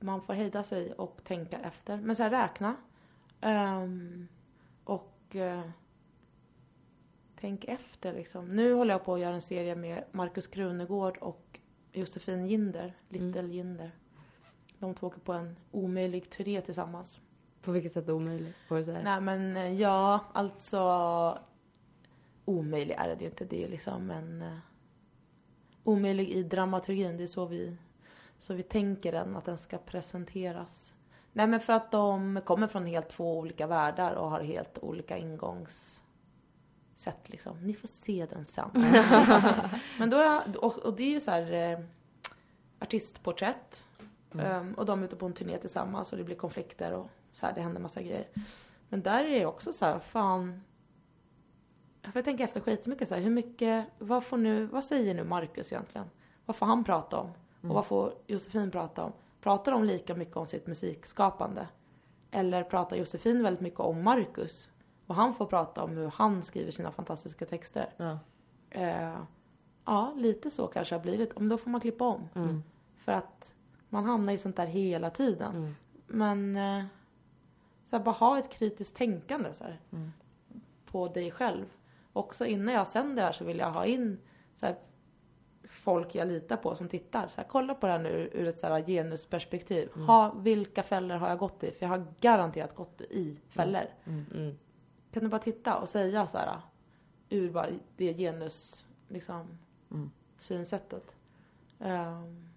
man 0.00 0.22
får 0.22 0.34
hejda 0.34 0.64
sig 0.64 0.92
och 0.92 1.20
tänka 1.24 1.58
efter. 1.58 1.96
Men 1.96 2.16
så 2.16 2.22
här, 2.22 2.30
räkna. 2.30 2.76
Ehm, 3.40 4.28
och 4.84 5.36
eh, 5.36 5.62
tänk 7.40 7.64
efter 7.64 8.12
liksom. 8.12 8.48
Nu 8.48 8.74
håller 8.74 8.94
jag 8.94 9.04
på 9.04 9.14
att 9.14 9.20
göra 9.20 9.34
en 9.34 9.42
serie 9.42 9.74
med 9.74 10.04
Markus 10.12 10.46
Krunegård 10.46 11.18
och 11.18 11.60
Josefin 11.92 12.46
Ginder, 12.46 12.96
Little 13.08 13.48
Ginder. 13.48 13.90
De 14.78 14.94
två 14.94 15.06
åker 15.06 15.20
på 15.20 15.32
en 15.32 15.56
omöjlig 15.70 16.30
turné 16.30 16.60
tillsammans. 16.60 17.20
På 17.62 17.72
vilket 17.72 17.92
sätt 17.92 18.08
omöjligt? 18.08 18.56
Får 18.68 18.76
du 18.76 18.84
säga? 18.84 19.02
Nej 19.02 19.20
men 19.20 19.56
eh, 19.56 19.80
ja, 19.80 20.20
alltså 20.32 21.38
omöjlig 22.44 22.94
är 22.98 23.08
det 23.08 23.20
ju 23.20 23.30
inte. 23.30 23.44
Det 23.44 23.56
är 23.56 23.60
ju 23.60 23.68
liksom 23.68 24.10
en 24.10 24.42
eh, 24.42 24.58
omöjlig 25.84 26.28
i 26.28 26.42
dramaturgin. 26.42 27.16
Det 27.16 27.22
är 27.22 27.26
så 27.26 27.46
vi, 27.46 27.76
så 28.40 28.54
vi 28.54 28.62
tänker 28.62 29.12
den, 29.12 29.36
att 29.36 29.44
den 29.44 29.58
ska 29.58 29.78
presenteras. 29.78 30.94
Nej 31.32 31.46
men 31.46 31.60
för 31.60 31.72
att 31.72 31.90
de 31.90 32.40
kommer 32.44 32.66
från 32.66 32.86
helt 32.86 33.08
två 33.08 33.38
olika 33.38 33.66
världar 33.66 34.14
och 34.14 34.30
har 34.30 34.40
helt 34.40 34.78
olika 34.78 35.18
ingångssätt 35.18 36.02
liksom. 37.24 37.66
Ni 37.66 37.74
får 37.74 37.88
se 37.88 38.26
den 38.30 38.44
sen. 38.44 38.70
men 39.98 40.10
då 40.10 40.16
är, 40.16 40.64
och, 40.64 40.78
och 40.78 40.96
det 40.96 41.02
är 41.02 41.10
ju 41.10 41.20
så 41.20 41.30
här 41.30 41.52
eh, 41.52 41.78
artistporträtt. 42.78 43.84
Um, 44.34 44.74
och 44.74 44.86
de 44.86 45.00
är 45.00 45.04
ute 45.04 45.16
på 45.16 45.26
en 45.26 45.32
turné 45.32 45.58
tillsammans 45.58 46.12
och 46.12 46.18
det 46.18 46.24
blir 46.24 46.36
konflikter 46.36 46.92
och 46.92 47.10
så 47.32 47.46
här, 47.46 47.54
det 47.54 47.60
händer 47.60 47.80
massa 47.80 48.02
grejer. 48.02 48.28
Men 48.88 49.02
där 49.02 49.24
är 49.24 49.38
det 49.38 49.46
också 49.46 49.72
så 49.72 49.84
här, 49.84 49.98
fan. 49.98 50.62
Jag 52.02 52.12
får 52.12 52.22
tänka 52.22 52.44
efter 52.44 52.60
skitmycket 52.60 53.08
så 53.08 53.14
här, 53.14 53.22
hur 53.22 53.30
mycket, 53.30 53.86
vad 53.98 54.24
får 54.24 54.36
nu, 54.36 54.66
vad 54.66 54.84
säger 54.84 55.14
nu 55.14 55.24
Marcus 55.24 55.72
egentligen? 55.72 56.06
Vad 56.46 56.56
får 56.56 56.66
han 56.66 56.84
prata 56.84 57.16
om? 57.16 57.30
Och 57.60 57.74
vad 57.74 57.86
får 57.86 58.14
Josefin 58.26 58.70
prata 58.70 59.04
om? 59.04 59.12
Pratar 59.40 59.72
de 59.72 59.84
lika 59.84 60.14
mycket 60.14 60.36
om 60.36 60.46
sitt 60.46 60.66
musikskapande? 60.66 61.68
Eller 62.30 62.64
pratar 62.64 62.96
Josefin 62.96 63.42
väldigt 63.42 63.60
mycket 63.60 63.80
om 63.80 64.02
Marcus? 64.02 64.70
Och 65.06 65.14
han 65.14 65.34
får 65.34 65.46
prata 65.46 65.84
om 65.84 65.90
hur 65.90 66.08
han 66.08 66.42
skriver 66.42 66.70
sina 66.70 66.92
fantastiska 66.92 67.46
texter. 67.46 67.92
Ja. 67.96 68.18
Eh, 68.70 69.18
ja, 69.84 70.12
lite 70.16 70.50
så 70.50 70.66
kanske 70.66 70.94
det 70.94 70.98
har 70.98 71.02
blivit. 71.02 71.38
Men 71.38 71.48
då 71.48 71.58
får 71.58 71.70
man 71.70 71.80
klippa 71.80 72.04
om. 72.04 72.28
Mm. 72.34 72.62
För 72.96 73.12
att 73.12 73.54
man 73.88 74.04
hamnar 74.04 74.32
i 74.32 74.38
sånt 74.38 74.56
där 74.56 74.66
hela 74.66 75.10
tiden. 75.10 75.56
Mm. 75.56 75.74
Men 76.06 76.56
eh, 76.56 76.84
så 77.92 77.96
här, 77.96 78.04
bara 78.04 78.14
ha 78.14 78.38
ett 78.38 78.50
kritiskt 78.50 78.96
tänkande 78.96 79.54
så 79.54 79.64
här, 79.64 79.80
Mm. 79.92 80.12
på 80.86 81.08
dig 81.08 81.30
själv. 81.30 81.64
Också 82.12 82.46
innan 82.46 82.74
jag 82.74 82.86
sänder 82.86 83.14
det 83.16 83.22
här 83.22 83.32
så 83.32 83.44
vill 83.44 83.58
jag 83.58 83.70
ha 83.70 83.84
in 83.86 84.18
så 84.54 84.66
här, 84.66 84.76
folk 85.68 86.14
jag 86.14 86.28
litar 86.28 86.56
på 86.56 86.74
som 86.74 86.88
tittar. 86.88 87.28
Så 87.28 87.40
här, 87.40 87.48
kolla 87.48 87.74
på 87.74 87.86
det 87.86 87.92
här 87.92 87.98
nu 88.02 88.30
ur 88.32 88.46
ett 88.48 88.58
så 88.58 88.66
här, 88.66 88.82
genusperspektiv. 88.86 89.90
Ha, 90.06 90.32
vilka 90.34 90.82
fällor 90.82 91.14
har 91.16 91.28
jag 91.28 91.38
gått 91.38 91.64
i? 91.64 91.70
För 91.70 91.86
jag 91.86 91.88
har 91.90 92.06
garanterat 92.20 92.74
gått 92.74 93.00
i 93.00 93.36
fällor. 93.48 93.84
Mm. 94.06 94.58
Kan 95.12 95.22
du 95.22 95.28
bara 95.28 95.38
titta 95.40 95.78
och 95.78 95.88
säga 95.88 96.26
så 96.26 96.38
här 96.38 96.60
ur 97.28 97.50
bara 97.50 97.66
det 97.96 98.12
genus 98.14 98.86
liksom 99.08 99.58
Mm. 99.90 100.10
synsättet. 100.38 101.16
Ehm, 101.80 102.48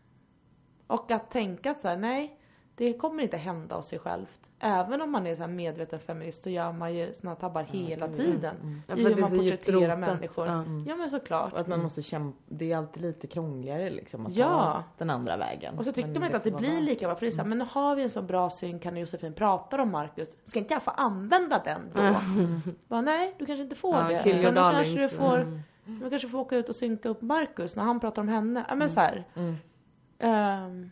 och 0.88 1.11
att 1.11 1.31
tänka 1.31 1.75
så 1.75 1.88
här, 1.88 1.97
nej, 1.97 2.39
det 2.75 2.93
kommer 2.93 3.23
inte 3.23 3.38
hända 3.38 3.75
av 3.75 3.81
sig 3.81 3.99
självt. 3.99 4.44
Även 4.59 5.01
om 5.01 5.11
man 5.11 5.27
är 5.27 5.35
så 5.35 5.41
här 5.41 5.47
medveten 5.49 5.99
feminist 5.99 6.43
så 6.43 6.49
gör 6.49 6.71
man 6.71 6.93
ju 6.95 7.13
såna 7.13 7.35
tabbar 7.35 7.63
hela 7.63 8.07
tiden. 8.07 8.55
Mm. 8.61 8.81
Ja, 8.87 8.95
I 8.95 9.03
hur 9.03 9.15
man 9.21 9.29
porträtterar 9.29 9.97
människor. 9.97 10.47
Ja. 10.47 10.63
Ja 10.87 10.95
men 10.95 11.09
såklart. 11.09 11.53
Och 11.53 11.59
att 11.59 11.67
man 11.67 11.81
måste 11.83 12.01
kämpa, 12.01 12.37
det 12.47 12.71
är 12.71 12.77
alltid 12.77 13.01
lite 13.03 13.27
krångligare 13.27 13.89
liksom 13.89 14.25
att 14.25 14.35
Ja. 14.35 14.45
ta 14.47 14.83
den 14.97 15.09
andra 15.09 15.37
vägen. 15.37 15.77
Och 15.77 15.85
så 15.85 15.91
tyckte 15.91 16.11
Men 16.11 16.19
man 16.19 16.25
inte 16.25 16.37
att 16.37 16.43
det 16.43 16.51
blir 16.51 16.71
vara- 16.71 16.79
lika 16.81 17.07
bra. 17.07 17.15
För 17.15 17.25
det 17.25 17.29
är 17.29 17.31
så 17.31 17.41
här, 17.41 17.47
men 17.47 17.57
nu 17.57 17.65
har 17.71 17.95
vi 17.95 18.03
en 18.03 18.09
så 18.09 18.21
bra 18.21 18.49
syn, 18.49 18.79
kan 18.79 18.97
Josefin 18.97 19.33
pratar 19.33 19.79
om 19.79 19.91
Marcus. 19.91 20.29
Ska 20.45 20.59
inte 20.59 20.73
jag 20.73 20.83
få 20.83 20.91
använda 20.91 21.61
den 21.65 21.81
då? 21.95 22.15
Bara, 22.87 23.01
nej, 23.01 23.35
du 23.39 23.45
kanske 23.45 23.63
inte 23.63 23.75
får 23.75 23.95
Ja, 23.95 24.07
det. 24.07 24.23
kill 24.23 24.35
your 24.37 24.51
då 24.51 24.61
kanske 24.61 24.83
du 24.83 24.95
darlings. 24.95 25.13
får, 25.13 25.37
Mm. 25.41 25.59
du 26.03 26.09
kanske 26.09 26.27
får 26.27 26.39
åka 26.39 26.55
ut 26.57 26.69
och 26.69 26.75
synka 26.75 27.09
upp 27.09 27.21
Marcus 27.21 27.75
när 27.75 27.83
han 27.83 27.99
pratar 27.99 28.21
om 28.21 28.27
henne. 28.27 28.65
Ja 28.69 28.75
men 28.75 28.89
så 28.89 28.99
här. 28.99 29.23
Mm. 29.35 29.55
Ehm, 30.19 30.91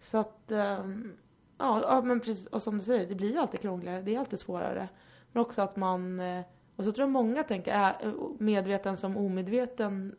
så 0.00 0.18
att, 0.18 0.50
ehm, 0.50 1.12
ja, 1.58 1.82
ja 1.82 2.02
men 2.02 2.20
precis, 2.20 2.46
och 2.46 2.62
som 2.62 2.78
du 2.78 2.84
säger, 2.84 3.06
det 3.06 3.14
blir 3.14 3.32
ju 3.32 3.38
alltid 3.38 3.60
krångligare, 3.60 4.02
det 4.02 4.14
är 4.14 4.18
alltid 4.18 4.38
svårare. 4.38 4.88
Men 5.32 5.40
också 5.42 5.62
att 5.62 5.76
man, 5.76 6.20
eh, 6.20 6.44
och 6.76 6.84
så 6.84 6.92
tror 6.92 7.02
jag 7.02 7.10
många 7.12 7.42
tänker, 7.42 7.72
är 7.72 8.14
medveten 8.38 8.96
som 8.96 9.16
omedveten, 9.16 10.16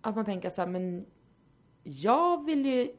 att 0.00 0.16
man 0.16 0.24
tänker 0.24 0.50
så 0.50 0.60
här, 0.60 0.68
men 0.68 1.06
jag 1.82 2.44
vill 2.44 2.66
ju 2.66 2.92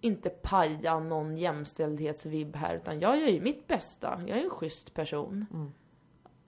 inte 0.00 0.30
paja 0.30 0.98
någon 0.98 1.36
jämställdhetsvibb 1.36 2.56
här, 2.56 2.76
utan 2.76 3.00
jag 3.00 3.20
gör 3.20 3.28
ju 3.28 3.40
mitt 3.40 3.66
bästa. 3.66 4.22
Jag 4.26 4.38
är 4.38 4.44
en 4.44 4.50
schysst 4.50 4.94
person. 4.94 5.46
Mm. 5.52 5.72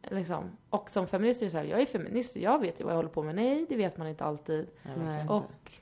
Liksom. 0.02 0.56
Och 0.70 0.90
som 0.90 1.06
feminist 1.06 1.42
är 1.42 1.46
det 1.46 1.50
så 1.50 1.58
här, 1.58 1.64
jag 1.64 1.80
är 1.80 1.86
feminist, 1.86 2.36
jag 2.36 2.58
vet 2.58 2.80
ju 2.80 2.84
vad 2.84 2.92
jag 2.92 2.96
håller 2.96 3.08
på 3.08 3.22
med. 3.22 3.34
Nej, 3.34 3.66
det 3.68 3.76
vet 3.76 3.96
man 3.96 4.06
inte 4.06 4.24
alltid. 4.24 4.70
Nej. 4.82 5.26
inte. 5.26 5.81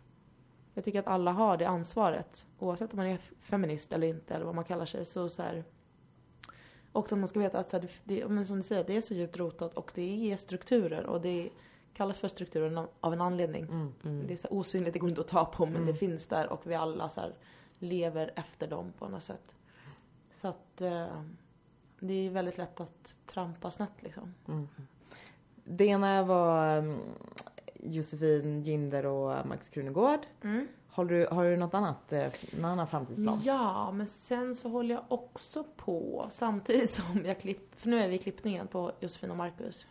Jag 0.74 0.84
tycker 0.84 0.98
att 0.98 1.06
alla 1.06 1.32
har 1.32 1.56
det 1.56 1.68
ansvaret. 1.68 2.46
Oavsett 2.58 2.92
om 2.92 2.96
man 2.96 3.06
är 3.06 3.18
feminist 3.40 3.92
eller 3.92 4.06
inte 4.06 4.34
eller 4.34 4.44
vad 4.44 4.54
man 4.54 4.64
kallar 4.64 4.86
sig. 4.86 5.04
Så, 5.04 5.28
så 5.28 5.42
här, 5.42 5.64
och 6.92 7.12
att 7.12 7.18
man 7.18 7.28
ska 7.28 7.40
veta 7.40 7.58
att 7.58 7.70
så 7.70 7.76
här, 7.76 7.88
det, 8.04 8.14
det, 8.20 8.28
men 8.28 8.46
som 8.46 8.56
du 8.56 8.62
säger, 8.62 8.84
det 8.84 8.96
är 8.96 9.00
så 9.00 9.14
djupt 9.14 9.36
rotat 9.36 9.74
och 9.74 9.92
det 9.94 10.32
är 10.32 10.36
strukturer 10.36 11.06
och 11.06 11.20
det 11.20 11.50
kallas 11.94 12.18
för 12.18 12.28
strukturer 12.28 12.86
av 13.00 13.12
en 13.12 13.20
anledning. 13.20 13.62
Mm. 13.62 13.92
Mm. 14.04 14.26
Det 14.26 14.32
är 14.32 14.36
så 14.36 14.48
här 14.48 14.56
osynligt, 14.56 14.92
det 14.92 14.98
går 14.98 15.08
inte 15.08 15.20
att 15.20 15.28
ta 15.28 15.44
på 15.44 15.66
men 15.66 15.74
Mm. 15.74 15.86
det 15.86 15.94
finns 15.94 16.26
där 16.26 16.52
och 16.52 16.60
vi 16.64 16.74
alla 16.74 17.08
så 17.08 17.20
här, 17.20 17.34
lever 17.78 18.32
efter 18.36 18.68
dem 18.68 18.92
på 18.98 19.08
något 19.08 19.22
sätt. 19.24 19.54
Så 20.32 20.48
att 20.48 20.80
eh, 20.80 21.22
det 22.00 22.26
är 22.26 22.30
väldigt 22.30 22.58
lätt 22.58 22.80
att 22.80 23.14
trampa 23.26 23.70
snett 23.70 24.02
liksom. 24.02 24.34
Mm. 24.48 24.68
Det 25.64 25.84
ena 25.84 26.22
var 26.22 26.76
mm, 26.76 26.98
Josefin 27.82 28.62
Ginder 28.62 29.06
och 29.06 29.46
Max 29.46 29.68
Krunegård. 29.68 30.20
Har 30.92 31.04
du, 31.04 31.26
har 31.30 31.44
du 31.44 31.56
något 31.56 31.74
annat, 31.74 32.12
eh, 32.12 32.32
någon 32.52 32.70
annan 32.70 32.86
framtidsplan? 32.86 33.40
Ja, 33.44 33.92
men 33.92 34.06
sen 34.06 34.54
så 34.54 34.68
håller 34.68 34.94
jag 34.94 35.04
också 35.08 35.64
på 35.76 36.26
samtidigt 36.30 36.90
som 36.90 37.24
jag 37.24 37.40
klipper, 37.40 37.76
för 37.76 37.88
nu 37.88 37.98
är 37.98 38.08
vi 38.08 38.14
i 38.14 38.18
klippningen 38.18 38.66
på 38.66 38.92
Josefin 39.00 39.30
och 39.30 39.36
Marcus. 39.36 39.86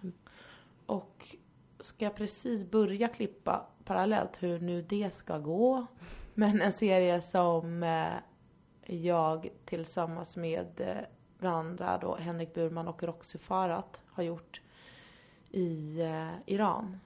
Och 0.86 1.36
ska 1.80 2.06
jag 2.06 2.16
precis 2.16 2.72
börja 2.72 3.08
klippa 3.08 3.66
parallellt 3.86 4.44
hur 4.44 4.60
nu 4.60 4.82
det 4.82 5.14
ska 5.14 5.38
gå. 5.38 5.86
Men 6.34 6.62
en 6.62 6.72
serie 6.72 7.22
som 7.22 7.84
eh, 7.84 8.14
jag 8.86 9.50
tillsammans 9.66 10.38
med 10.38 10.82
eh, 10.82 10.98
bland 11.38 11.58
andra 11.58 11.98
då 11.98 12.16
Henrik 12.16 12.54
Burman 12.54 12.88
och 12.88 13.04
Roxy 13.04 13.38
Farat 13.38 14.00
har 14.08 14.24
gjort 14.24 14.62
i 15.52 16.02
Iran. 16.46 17.00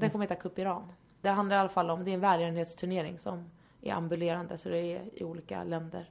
Och 0.00 0.02
den 0.02 0.10
kommer 0.10 0.24
heta 0.24 0.34
Cup 0.34 0.58
Iran. 0.58 0.92
Det 1.20 1.28
handlar 1.28 1.56
i 1.56 1.58
alla 1.58 1.68
fall 1.68 1.90
om, 1.90 2.04
det 2.04 2.10
är 2.10 2.14
en 2.14 2.20
välgörenhetsturnering 2.20 3.18
som 3.18 3.50
är 3.80 3.92
ambulerande 3.92 4.58
så 4.58 4.68
det 4.68 4.78
är 4.78 5.20
i 5.20 5.24
olika 5.24 5.64
länder. 5.64 6.10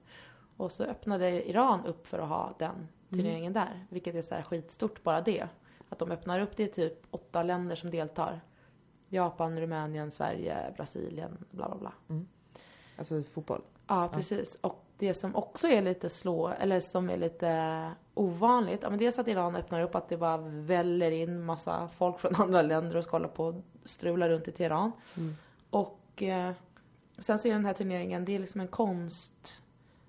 Och 0.58 0.72
så 0.72 0.84
öppnade 0.84 1.50
Iran 1.50 1.86
upp 1.86 2.08
för 2.08 2.20
att 2.20 2.30
ha 2.30 2.56
den 2.60 2.88
turneringen 3.10 3.54
där. 3.54 3.86
Vilket 3.90 4.16
är 4.16 4.22
så 4.22 4.36
här 4.36 4.44
skitstort 4.44 5.04
bara 5.04 5.22
det. 5.22 5.48
Att 5.90 6.00
de 6.00 6.12
öppnar 6.12 6.40
upp 6.40 6.58
det 6.58 6.64
är 6.64 6.68
typ 6.68 7.08
åtta 7.12 7.44
länder 7.44 7.76
som 7.76 7.92
deltar. 7.92 8.42
Japan, 9.08 9.60
Rumänien, 9.60 10.12
Sverige, 10.12 10.74
Brasilien, 10.76 11.46
bla 11.52 11.70
bla 11.70 11.78
bla. 11.78 11.94
Alltså 12.98 13.22
fotboll? 13.22 13.62
Ja, 13.88 14.10
precis. 14.14 14.58
Och 14.62 14.86
det 14.98 15.14
som 15.14 15.36
också 15.36 15.68
är 15.68 15.82
lite 15.82 16.10
slå, 16.10 16.48
eller 16.48 16.80
som 16.80 17.10
är 17.10 17.18
lite 17.18 17.92
ovanligt, 18.20 18.80
ja 18.82 18.90
men 18.90 19.00
dels 19.00 19.20
att 19.20 19.28
Iran 19.28 19.56
öppnar 19.56 19.82
upp 19.82 19.96
att 19.96 20.10
det 20.10 20.18
bara 20.18 20.38
väller 20.38 21.12
in 21.12 21.46
massa 21.46 21.88
folk 21.88 22.20
från 22.20 22.36
andra 22.42 22.62
länder 22.62 22.96
och 22.98 23.04
ska 23.04 23.12
hålla 23.12 23.28
på 23.28 23.46
och 23.46 23.56
strula 23.86 24.30
runt 24.30 24.48
i 24.48 24.52
Teheran. 24.52 24.92
Mm. 25.18 25.36
Och 25.70 26.24
eh, 26.24 26.52
sen 27.18 27.40
så 27.40 27.48
är 27.48 27.54
den 27.54 27.66
här 27.66 27.74
turneringen, 27.74 28.26
det 28.26 28.36
är 28.36 28.40
liksom 28.40 28.62
en 28.62 28.68
konst, 28.68 29.62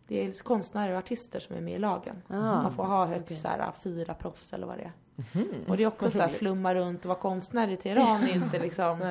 det 0.06 0.24
är 0.26 0.42
konstnärer 0.42 0.92
och 0.92 0.98
artister 0.98 1.40
som 1.40 1.56
är 1.56 1.60
med 1.60 1.74
i 1.74 1.78
lagen. 1.78 2.22
Ah, 2.28 2.62
Man 2.62 2.74
får 2.74 2.84
ha 2.84 3.06
högst 3.06 3.24
okej. 3.24 3.36
så 3.36 3.48
här, 3.48 3.72
fyra 3.82 4.14
proffs 4.14 4.52
eller 4.52 4.66
vad 4.66 4.78
det 4.78 4.82
är. 4.84 4.92
Mhm. 5.16 5.48
Och 5.68 5.76
det 5.76 5.82
är 5.82 5.86
också 5.86 6.10
så 6.10 6.20
här 6.20 6.28
flumma 6.28 6.74
runt 6.74 7.00
och 7.04 7.08
vara 7.08 7.18
konstnär 7.18 7.68
i 7.68 7.76
Teheran 7.76 8.22
är 8.22 8.34
inte 8.34 8.58
liksom 8.62 9.02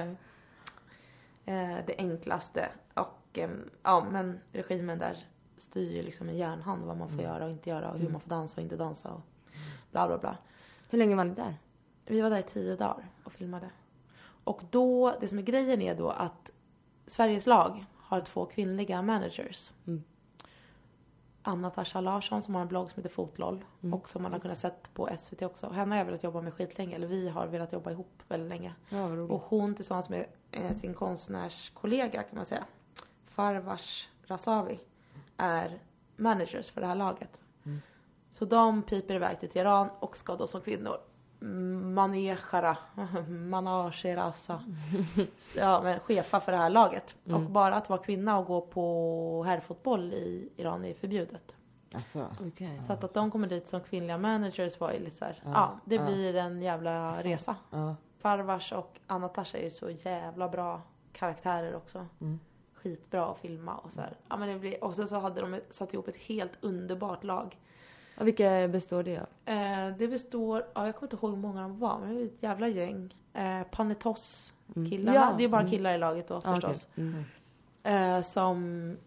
eh, 1.45 1.78
det 1.86 1.95
enklaste. 1.97 2.70
Och 2.93 3.39
eh, 3.39 3.50
ja, 3.84 4.06
men 4.12 4.39
regimen 4.52 5.00
där 5.00 5.18
styr 5.60 5.95
ju 5.95 6.01
liksom 6.03 6.30
en 6.30 6.38
järnhand 6.38 6.86
vad 6.86 6.97
man 6.97 7.10
får 7.10 7.22
göra 7.22 7.45
och 7.45 7.51
inte 7.51 7.70
göra 7.70 7.91
och 7.91 7.99
hur 7.99 8.10
man 8.10 8.22
får 8.22 8.30
dansa 8.30 8.55
och 8.57 8.64
inte 8.64 8.76
dansa 8.76 9.10
och 9.10 9.22
bla 9.91 10.07
bla 10.07 10.18
bla. 10.18 10.38
Hur 10.89 10.97
länge 10.97 11.16
var 11.16 11.24
ni 11.24 11.34
där? 11.34 11.57
Vi 12.05 12.22
var 12.22 12.30
där 12.30 12.39
i 12.39 12.43
tio 12.43 12.76
dagar 12.76 13.10
och 13.24 13.32
filmade. 13.32 13.70
Och 14.43 14.62
då, 14.70 15.16
det 15.22 15.28
som 15.28 15.38
är 15.38 15.41
grejen 15.43 15.82
är 15.82 15.95
då 15.95 16.10
att 16.10 16.51
Sveriges 17.07 17.45
lag 17.45 17.86
har 17.95 18.22
två 18.22 18.45
kvinnliga 18.45 19.01
managers. 19.01 19.72
Mm. 19.88 20.03
Anna 21.41 21.70
Tasha 21.70 22.01
Larsson 22.01 22.41
som 22.43 22.55
har 22.55 22.62
en 22.62 22.68
blogg 22.68 22.91
som 22.91 23.03
heter 23.03 23.16
Fotloll 23.16 23.66
Mm. 23.82 23.93
och 23.93 24.10
som 24.10 24.24
man 24.24 24.34
har 24.34 24.39
kunnat 24.39 24.57
sett 24.57 24.93
på 24.93 25.10
SVT 25.18 25.41
också. 25.41 25.70
Henne 25.70 25.91
har 25.91 25.97
jag 25.97 26.05
velat 26.05 26.24
jobba 26.24 26.41
med 26.41 26.53
skitlänge, 26.53 26.95
eller 26.95 27.07
vi 27.07 27.30
har 27.30 27.47
velat 27.47 27.74
jobba 27.74 27.91
ihop 27.91 28.24
väldigt 28.28 28.49
länge. 28.49 28.74
Ja. 28.89 29.05
Och 29.05 29.41
hon 29.41 29.76
tillsammans 29.76 30.10
med 30.10 30.26
eh, 30.51 30.76
sin 30.76 30.93
konstnärskollega 30.93 32.24
kan 32.24 32.36
man 32.36 32.45
säga, 32.45 32.66
Farvars 33.26 34.10
Rasavi, 34.28 34.80
är 35.40 35.80
managers 36.16 36.72
för 36.72 36.82
det 36.82 36.88
här 36.88 36.96
laget. 36.96 37.40
Mm. 37.66 37.82
Så 38.32 38.46
de 38.46 38.82
piper 38.84 39.14
iväg 39.16 39.40
till 39.40 39.50
Teheran 39.50 39.90
och 40.00 40.18
ska 40.18 40.36
då 40.36 40.48
som 40.48 40.62
kvinnor 40.62 40.98
manegera, 41.94 42.78
managerasa, 43.30 44.64
ja, 45.56 45.82
men 45.84 46.00
chefa 46.00 46.40
för 46.40 46.52
det 46.52 46.58
här 46.58 46.70
laget. 46.70 47.16
Och 47.24 47.30
Mm. 47.32 47.54
bara 47.54 47.76
att 47.76 47.90
vara 47.90 48.00
kvinna 48.04 48.38
och 48.40 48.46
gå 48.46 48.62
på 48.62 49.44
herrfotboll 49.48 50.14
i 50.14 50.50
Iran 50.58 50.86
är 50.86 50.94
förbjudet. 50.94 51.52
Alltså. 51.94 52.28
Okej. 52.48 52.82
Så 52.88 52.94
att, 52.94 53.04
att 53.04 53.14
de 53.14 53.32
kommer 53.32 53.48
dit 53.48 53.70
som 53.70 53.82
kvinnliga 53.82 54.18
managers 54.18 54.80
var 54.80 54.92
ju 54.92 55.00
lite 55.00 55.18
så 55.18 55.26
här, 55.26 55.42
ja, 55.46 55.52
Ja, 55.54 55.80
det 55.86 55.96
ja. 55.96 56.06
blir 56.06 56.36
en 56.36 56.62
jävla 56.62 57.24
resa. 57.24 57.56
Ja. 57.70 57.96
Farvars 58.20 58.72
och 58.72 59.00
Anna 59.08 59.28
Tasha 59.30 59.58
är 59.58 59.64
ju 59.64 59.72
så 59.72 59.90
jävla 59.90 60.50
bra 60.50 60.82
karaktärer 61.14 61.76
också. 61.76 62.06
Mm. 62.22 62.40
Skitbra 62.84 63.25
att 63.25 63.38
filma 63.39 63.75
och 63.77 63.91
så 63.91 64.01
här. 64.01 64.13
Ja, 64.30 64.38
men 64.38 64.49
det 64.49 64.59
blir, 64.59 64.84
och 64.84 64.95
sen 64.95 65.07
så 65.07 65.19
hade 65.19 65.41
de 65.41 65.59
satt 65.69 65.93
ihop 65.93 66.07
ett 66.07 66.17
helt 66.17 66.51
underbart 66.61 67.23
lag. 67.23 67.57
Och 68.17 68.27
vilka 68.27 68.67
består 68.67 69.03
det 69.03 69.19
av? 69.19 69.53
Eh, 69.55 69.95
det 69.97 70.07
består, 70.07 70.65
ja, 70.73 70.86
jag 70.86 70.95
kommer 70.95 71.13
inte 71.13 71.25
ihåg 71.25 71.32
hur 71.36 71.41
många 71.41 71.61
de 71.61 71.80
var, 71.80 71.99
men 71.99 72.09
det 72.09 72.15
var 72.15 72.25
ett 72.25 72.43
jävla 72.43 72.67
gäng. 72.67 73.15
Eh, 73.34 73.63
Panetos 73.71 74.53
killarna, 74.73 75.15
Ja. 75.15 75.36
det 75.38 75.43
är 75.43 75.47
bara 75.47 75.61
Mm. 75.61 75.71
killar 75.71 75.93
i 75.93 75.97
laget 75.97 76.27
då 76.27 76.36
Ah, 76.36 76.41
förstås. 76.41 76.88
okej. 76.91 77.03
Mm. 77.03 77.23
Eh, 78.17 78.21
som, 78.23 78.97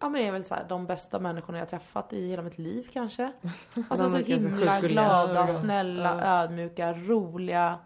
ja 0.00 0.08
men 0.08 0.20
det 0.20 0.26
är 0.28 0.32
väl 0.32 0.44
så 0.44 0.54
här, 0.54 0.64
de 0.68 0.86
bästa 0.86 1.18
människorna 1.18 1.58
jag 1.58 1.68
träffat 1.68 2.12
i 2.12 2.28
hela 2.28 2.42
mitt 2.42 2.58
liv 2.58 2.88
kanske. 2.92 3.32
Alltså 3.88 4.08
så 4.08 4.16
himla 4.16 4.80
glada, 4.80 5.48
snälla, 5.48 6.42
ödmjuka, 6.42 6.92
roliga, 6.92 7.78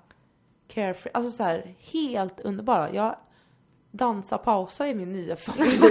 carefree. 0.68 1.10
Alltså 1.14 1.30
så 1.30 1.42
här, 1.42 1.74
helt 1.92 2.40
underbara. 2.40 2.92
Jag 2.92 3.16
dansar 3.90 4.38
pausa 4.38 4.88
i 4.88 4.94
min 4.94 5.12
nya 5.12 5.36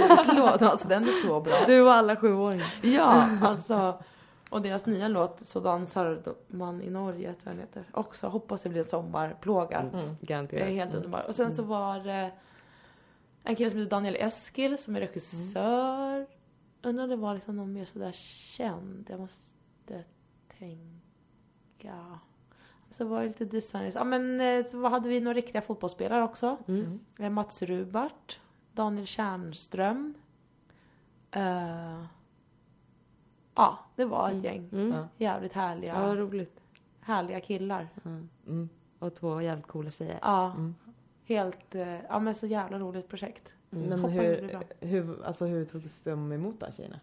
favoritlåt. 0.06 0.62
Alltså 0.62 0.88
den 0.88 1.04
är 1.04 1.26
så 1.26 1.40
bra. 1.40 1.54
Du 1.66 1.80
och 1.82 1.92
alla 1.92 2.16
sjuåringar. 2.16 2.74
Ja, 2.82 3.28
alltså. 3.42 4.02
Och 4.50 4.62
deras 4.62 4.86
nya 4.86 5.08
låt 5.08 5.46
Så 5.46 5.60
dansar 5.60 6.22
man 6.48 6.82
i 6.82 6.90
Norge, 6.90 7.32
tror 7.32 7.38
jag 7.44 7.52
den 7.54 7.60
heter. 7.60 7.84
Också 7.92 8.26
hoppas 8.28 8.62
det 8.62 8.68
blir 8.68 8.82
en 8.82 8.88
sommarplåga. 8.88 9.78
Mm. 9.78 9.90
Det 9.92 10.00
är 10.00 10.26
Garanterat. 10.26 10.68
helt 10.68 10.94
underbar. 10.94 11.24
Och 11.28 11.34
sen 11.34 11.50
så 11.52 11.62
var 11.62 11.98
det 12.00 12.30
en 13.44 13.56
kille 13.56 13.70
som 13.70 13.78
heter 13.78 13.90
Daniel 13.90 14.16
Eskil 14.16 14.78
som 14.78 14.96
är 14.96 15.00
regissör. 15.00 16.26
Undrar 16.82 17.04
om 17.04 17.10
det 17.10 17.16
var 17.16 17.34
liksom 17.34 17.56
någon 17.56 17.72
mer 17.72 17.84
sådär 17.84 18.12
känd. 18.56 19.06
Jag 19.10 19.20
måste 19.20 20.04
tänka. 20.58 22.18
Så 22.90 23.04
var 23.04 23.20
det 23.22 23.26
lite 23.28 23.44
designers. 23.44 23.94
Ja 23.94 24.04
men 24.04 24.40
eh, 24.40 24.66
så 24.66 24.88
hade 24.88 25.08
vi 25.08 25.20
några 25.20 25.34
riktiga 25.36 25.62
fotbollsspelare 25.62 26.22
också. 26.24 26.56
Mm. 26.68 27.00
Eh, 27.18 27.30
Mats 27.30 27.62
Rubart. 27.62 28.40
Daniel 28.72 29.06
Tjärnström. 29.06 30.14
Eh, 31.30 32.02
ja, 33.54 33.78
det 33.96 34.04
var 34.04 34.30
ett 34.30 34.44
gäng 34.44 34.68
Mm. 34.72 34.90
Ja. 34.92 35.08
jävligt 35.16 35.54
Ja, 35.54 35.60
härliga, 35.60 36.14
roligt. 36.16 36.60
härliga 37.00 37.40
killar. 37.40 37.88
Mm. 38.04 38.28
Mm. 38.46 38.68
Och 38.98 39.14
två 39.14 39.40
jävligt 39.42 39.66
coola 39.66 39.90
tjejer. 39.90 40.18
Ja, 40.22 40.52
Mm. 40.52 40.74
helt, 41.24 41.74
ja 42.08 42.18
men 42.20 42.34
så 42.34 42.46
jävla 42.46 42.78
roligt 42.78 43.08
projekt. 43.08 43.52
Men 43.70 44.04
hur, 44.04 44.58
hur, 44.80 45.24
alltså 45.24 45.44
hur 45.44 45.64
togs 45.64 46.00
de 46.04 46.32
emot 46.32 46.60
då 46.60 46.66
tjejerna? 46.76 47.00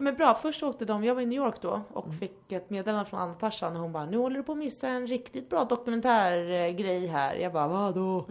Ja 0.00 0.04
men 0.04 0.14
bra, 0.14 0.34
först 0.34 0.62
åkte 0.62 0.84
de, 0.84 1.04
jag 1.04 1.14
var 1.14 1.22
i 1.22 1.26
New 1.26 1.36
York 1.36 1.54
då 1.62 1.80
och 1.92 2.14
fick 2.14 2.52
ett 2.52 2.70
meddelande 2.70 3.04
från 3.10 3.20
Anna 3.20 3.34
Tarzan 3.34 3.76
och 3.76 3.82
hon 3.82 3.92
bara 3.92 4.06
Nu 4.06 4.16
håller 4.16 4.36
du 4.36 4.42
på 4.42 4.52
att 4.52 4.58
missa 4.58 4.88
en 4.88 5.06
riktigt 5.06 5.50
bra 5.50 5.64
dokumentärgrej 5.64 7.06
här. 7.06 7.34
Jag 7.34 7.52
bara 7.52 7.68
vadå? 7.68 8.24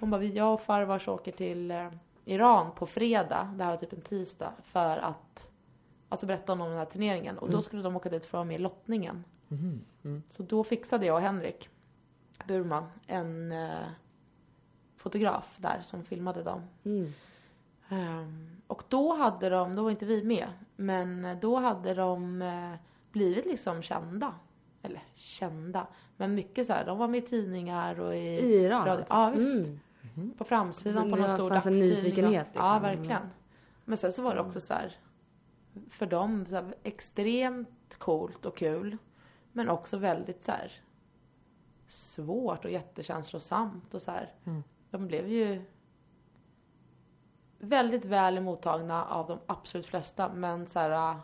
Hon 0.00 0.10
bara, 0.10 0.18
"Vi- 0.20 0.32
jag 0.36 0.54
och 0.54 0.60
Farvars 0.60 1.08
åker 1.08 1.32
till 1.32 1.70
eh, 1.70 1.88
Iran 2.24 2.70
på 2.72 2.86
fredag, 2.86 3.54
det 3.56 3.64
här 3.64 3.70
var 3.70 3.76
typ 3.78 3.92
en 3.92 4.00
tisdag, 4.00 4.52
för 4.64 4.96
att 4.98 5.50
Alltså 6.08 6.26
berätta 6.26 6.52
om 6.52 6.58
den 6.58 6.72
här 6.78 6.84
turneringen 6.84 7.38
och 7.38 7.50
då 7.50 7.62
skulle 7.62 7.82
de 7.82 7.96
åka 7.96 8.08
dit 8.08 8.22
för 8.24 8.28
att 8.28 8.32
vara 8.32 8.44
med 8.44 8.54
i 8.60 8.62
lottningen. 8.62 9.24
Mhm. 9.48 9.80
Mm. 10.04 10.22
Så 10.30 10.42
då 10.42 10.64
fixade 10.64 11.06
jag 11.06 11.14
och 11.16 11.22
Henrik 11.22 11.68
Burman 12.48 12.84
en 13.06 13.52
eh, 13.52 13.68
fotograf 14.96 15.56
där 15.58 15.80
som 15.84 16.04
filmade 16.04 16.42
dem. 16.42 16.62
Mm. 16.84 17.12
Ehm, 17.88 18.56
och 18.66 18.82
då 18.88 19.14
hade 19.14 19.48
de, 19.48 19.76
då 19.76 19.82
var 19.82 19.90
inte 19.90 20.06
vi 20.06 20.24
med, 20.24 20.48
men 20.80 21.38
då 21.40 21.56
hade 21.56 21.94
de 21.94 22.42
eh, 22.42 22.72
blivit 23.12 23.46
liksom 23.46 23.82
kända. 23.82 24.34
Eller 24.82 25.02
kända, 25.14 25.86
men 26.16 26.34
mycket 26.34 26.66
så 26.66 26.72
här, 26.72 26.84
de 26.86 26.98
var 26.98 27.08
med 27.08 27.24
i 27.24 27.26
tidningar 27.26 28.00
och 28.00 28.16
i... 28.16 28.18
I 28.18 28.54
Iran? 28.64 28.86
radio. 28.86 29.04
Ja, 29.08 29.30
visst. 29.30 29.68
Mm. 30.16 30.30
På 30.38 30.44
framsidan 30.44 31.02
Så 31.04 31.10
på 31.10 31.16
det 31.16 31.22
någon 31.22 31.30
stor 31.30 31.48
fanns 31.50 31.66
en 31.66 31.72
dagstidning. 31.72 32.04
nyfikenhet, 32.04 32.46
Ja, 32.54 32.74
liksom. 32.74 32.82
verkligen. 32.82 33.22
Men 33.84 33.98
sen 33.98 34.12
så 34.12 34.22
var 34.22 34.34
det 34.34 34.40
också 34.40 34.60
så 34.60 34.74
här, 34.74 34.96
för 35.90 36.06
dem, 36.06 36.46
så 36.46 36.54
här, 36.54 36.74
extremt 36.82 37.96
coolt 37.98 38.46
och 38.46 38.56
kul. 38.56 38.96
Men 39.52 39.68
också 39.68 39.96
väldigt 39.96 40.42
så 40.42 40.52
här 40.52 40.72
svårt 41.88 42.64
och 42.64 42.70
jättekänslosamt 42.70 43.94
och 43.94 44.02
så 44.02 44.10
här. 44.10 44.32
Mm. 44.44 44.62
De 44.90 45.06
blev 45.06 45.28
ju 45.28 45.62
väldigt 47.58 48.04
väl 48.04 48.36
emottagna 48.36 49.04
av 49.04 49.26
de 49.28 49.38
absolut 49.46 49.86
flesta 49.86 50.32
men 50.32 50.66
så 50.66 50.78
här, 50.78 51.10
äh, 51.10 51.16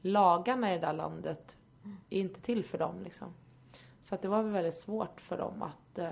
lagarna 0.00 0.74
i 0.74 0.78
det 0.78 0.86
där 0.86 0.92
landet 0.92 1.56
är 2.10 2.20
inte 2.20 2.40
till 2.40 2.64
för 2.64 2.78
dem 2.78 3.02
liksom. 3.02 3.34
Så 4.02 4.14
att 4.14 4.22
det 4.22 4.28
var 4.28 4.42
väl 4.42 4.52
väldigt 4.52 4.76
svårt 4.76 5.20
för 5.20 5.38
dem 5.38 5.62
att 5.62 5.98
eh, 5.98 6.10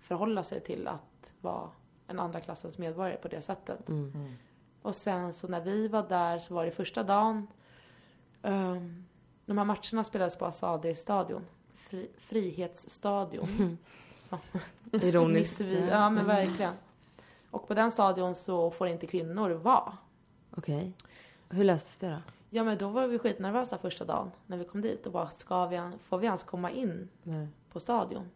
förhålla 0.00 0.44
sig 0.44 0.60
till 0.60 0.88
att 0.88 1.32
vara 1.40 1.70
en 2.06 2.18
andra 2.18 2.40
klassens 2.40 2.78
medborgare 2.78 3.16
på 3.16 3.28
det 3.28 3.40
sättet. 3.40 3.88
Mm. 3.88 4.12
Mm. 4.14 4.32
Och 4.82 4.94
sen 4.94 5.32
så 5.32 5.48
när 5.48 5.60
vi 5.60 5.88
var 5.88 6.08
där 6.08 6.38
så 6.38 6.54
var 6.54 6.64
det 6.64 6.70
första 6.70 7.02
dagen. 7.02 7.46
Um, 8.42 9.06
de 9.46 9.58
här 9.58 9.64
matcherna 9.64 10.04
spelades 10.04 10.36
på 10.36 10.46
Azadi-stadion. 10.46 11.44
Fri, 11.74 12.10
Frihetsstadion. 12.18 13.78
Som 14.28 14.38
Ironiskt. 14.92 15.60
ja 15.90 16.10
men 16.10 16.26
verkligen. 16.26 16.74
Och 17.50 17.68
på 17.68 17.74
den 17.74 17.90
stadion 17.90 18.34
så 18.34 18.70
får 18.70 18.88
inte 18.88 19.06
kvinnor 19.06 19.50
vara. 19.50 19.92
Okej. 20.50 20.92
Hur 21.48 21.64
löstes 21.64 21.96
det 21.96 22.08
då? 22.08 22.16
Ja 22.50 22.64
men 22.64 22.78
då 22.78 22.88
var 22.88 23.06
vi 23.06 23.18
skitnervösa 23.18 23.78
första 23.78 24.04
dagen 24.04 24.30
när 24.46 24.56
vi 24.56 24.64
kom 24.64 24.80
dit 24.80 25.06
och 25.06 25.12
bara 25.12 25.30
ska 25.30 25.66
vi, 25.66 25.90
får 26.04 26.18
vi 26.18 26.26
ens 26.26 26.42
komma 26.42 26.70
in 26.70 27.08
Nej. 27.22 27.48
på 27.72 27.80
stadion? 27.80 28.30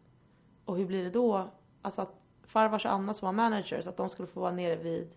Och 0.65 0.77
hur 0.77 0.87
blir 0.87 1.05
det 1.05 1.11
då? 1.11 1.49
Alltså 1.83 2.03
att 2.03 2.15
Farvars 2.43 2.85
och 2.85 2.93
Anna 2.93 3.15
som 3.15 3.27
var 3.27 3.33
managers, 3.33 3.87
att 3.87 3.97
de 3.97 4.09
skulle 4.09 4.29
få 4.29 4.41
vara 4.41 4.51
nere 4.53 4.77
vid, 4.77 5.11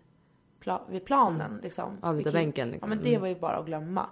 pla- 0.61 0.81
vid 0.89 1.05
planen 1.05 1.59
liksom. 1.63 1.97
Avbytarbänken 2.01 2.67
Ja 2.67 2.71
liksom. 2.71 2.89
men 2.89 2.97
det 3.01 3.09
Mm. 3.09 3.21
var 3.21 3.27
ju 3.27 3.35
bara 3.39 3.55
att 3.57 3.65
glömma. 3.65 4.05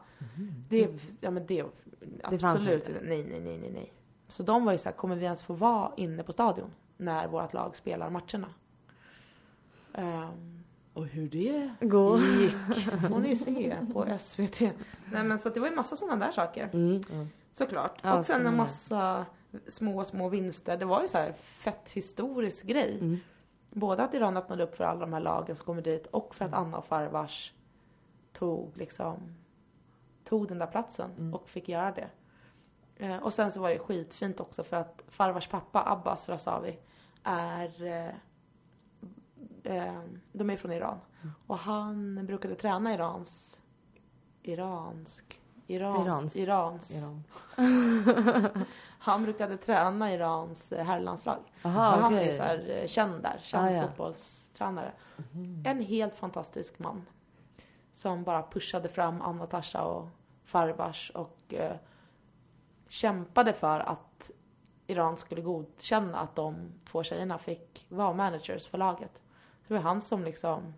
Det, 0.69 0.89
ja 1.21 1.31
men 1.31 1.45
det, 1.45 1.63
absolut 2.23 2.87
inte. 2.89 3.01
nej, 3.03 3.23
nej, 3.29 3.39
nej, 3.41 3.57
nej, 3.57 3.71
nej. 3.71 3.93
Så 4.27 4.43
de 4.43 4.65
var 4.65 4.71
ju 4.71 4.77
så 4.77 4.85
här, 4.89 4.95
kommer 4.95 5.15
vi 5.15 5.25
ens 5.25 5.41
få 5.43 5.53
vara 5.53 5.91
inne 5.97 6.23
på 6.23 6.31
stadion 6.31 6.71
när 6.97 7.27
vårt 7.27 7.53
lag 7.53 7.75
spelar 7.75 8.09
matcherna? 8.09 8.47
Ehm, 9.93 10.63
och 10.93 11.05
hur 11.05 11.29
det 11.29 11.73
Gå. 11.81 12.17
gick 12.19 12.51
får 13.09 13.19
ni 13.19 13.35
se 13.35 13.77
på 13.93 14.05
SVT. 14.19 14.59
Nej 15.11 15.23
men 15.23 15.39
så 15.39 15.49
det 15.49 15.59
var 15.59 15.67
ju 15.69 15.75
massa 15.75 15.95
sådana 15.95 16.25
där 16.25 16.31
saker. 16.31 16.69
Mm. 16.73 17.01
Såklart. 17.51 17.99
Ja, 18.01 18.17
och 18.17 18.25
sen 18.25 18.45
en 18.45 18.57
massa 18.57 19.25
små, 19.67 20.05
små 20.05 20.29
vinster. 20.29 20.77
Det 20.77 20.85
var 20.85 21.01
ju 21.01 21.07
så 21.07 21.17
här 21.17 21.33
fett 21.37 21.89
historisk 21.89 22.65
grej. 22.65 22.97
Mm. 23.01 23.17
Både 23.69 24.03
att 24.03 24.13
Iran 24.13 24.37
öppnade 24.37 24.63
upp 24.63 24.75
för 24.75 24.83
alla 24.83 24.99
de 24.99 25.13
här 25.13 25.19
lagen 25.19 25.55
som 25.55 25.65
kommer 25.65 25.81
dit 25.81 26.07
och 26.07 26.35
för 26.35 26.45
att 26.45 26.53
Anna 26.53 26.77
och 26.77 26.85
Farvars 26.85 27.53
tog 28.33 28.77
liksom 28.77 29.35
tog 30.23 30.47
den 30.47 30.59
där 30.59 30.67
platsen 30.67 31.11
Mm. 31.17 31.33
och 31.33 31.49
fick 31.49 31.69
göra 31.69 31.91
det. 31.91 32.09
Eh, 33.05 33.17
och 33.17 33.33
sen 33.33 33.51
så 33.51 33.59
var 33.59 33.69
det 33.69 33.79
skitfint 33.79 34.39
också 34.39 34.63
för 34.63 34.77
att 34.77 35.01
Farvars 35.09 35.47
pappa 35.47 35.83
Abbas 35.91 36.29
Rasavi 36.29 36.77
är 37.23 37.83
eh, 37.85 38.13
eh, 39.63 40.01
de 40.31 40.49
är 40.49 40.57
från 40.57 40.71
Iran. 40.71 40.97
Och 41.47 41.57
han 41.57 42.25
brukade 42.25 42.55
träna 42.55 42.93
Irans 42.93 43.61
Iransk 44.41 45.39
Irans, 45.67 46.35
Irans. 46.35 46.35
Irans. 46.35 46.91
Iran. 46.91 47.23
Han 48.99 49.23
brukade 49.23 49.57
träna 49.57 50.13
Irans 50.13 50.71
eh, 50.71 50.85
herrlandslag. 50.85 51.39
Aha, 51.63 51.95
så 51.95 52.01
han 52.01 52.13
är 52.13 52.31
så 52.31 52.43
här 52.43 52.69
eh, 52.81 52.87
känd 52.87 53.23
där, 53.23 53.39
känd 53.41 53.65
Ah, 53.65 53.71
ja. 53.71 53.81
fotbollstränare. 53.87 54.91
En 55.65 55.81
helt 55.81 56.15
fantastisk 56.15 56.79
man. 56.79 57.05
Som 57.93 58.23
bara 58.23 58.43
pushade 58.43 58.89
fram 58.89 59.21
Anna 59.21 59.47
Tasha 59.47 59.83
och 59.83 60.07
Farvars 60.43 61.11
och 61.15 61.53
eh, 61.53 61.75
kämpade 62.87 63.53
för 63.53 63.79
att 63.79 64.31
Iran 64.87 65.17
skulle 65.17 65.41
godkänna 65.41 66.19
att 66.19 66.35
de 66.35 66.71
två 66.85 67.03
tjejerna 67.03 67.37
fick 67.37 67.85
vara 67.89 68.13
managers 68.13 68.67
för 68.67 68.77
laget. 68.77 69.21
Det 69.73 69.79
var 69.79 69.83
han 69.83 70.01
som 70.01 70.23
liksom 70.23 70.73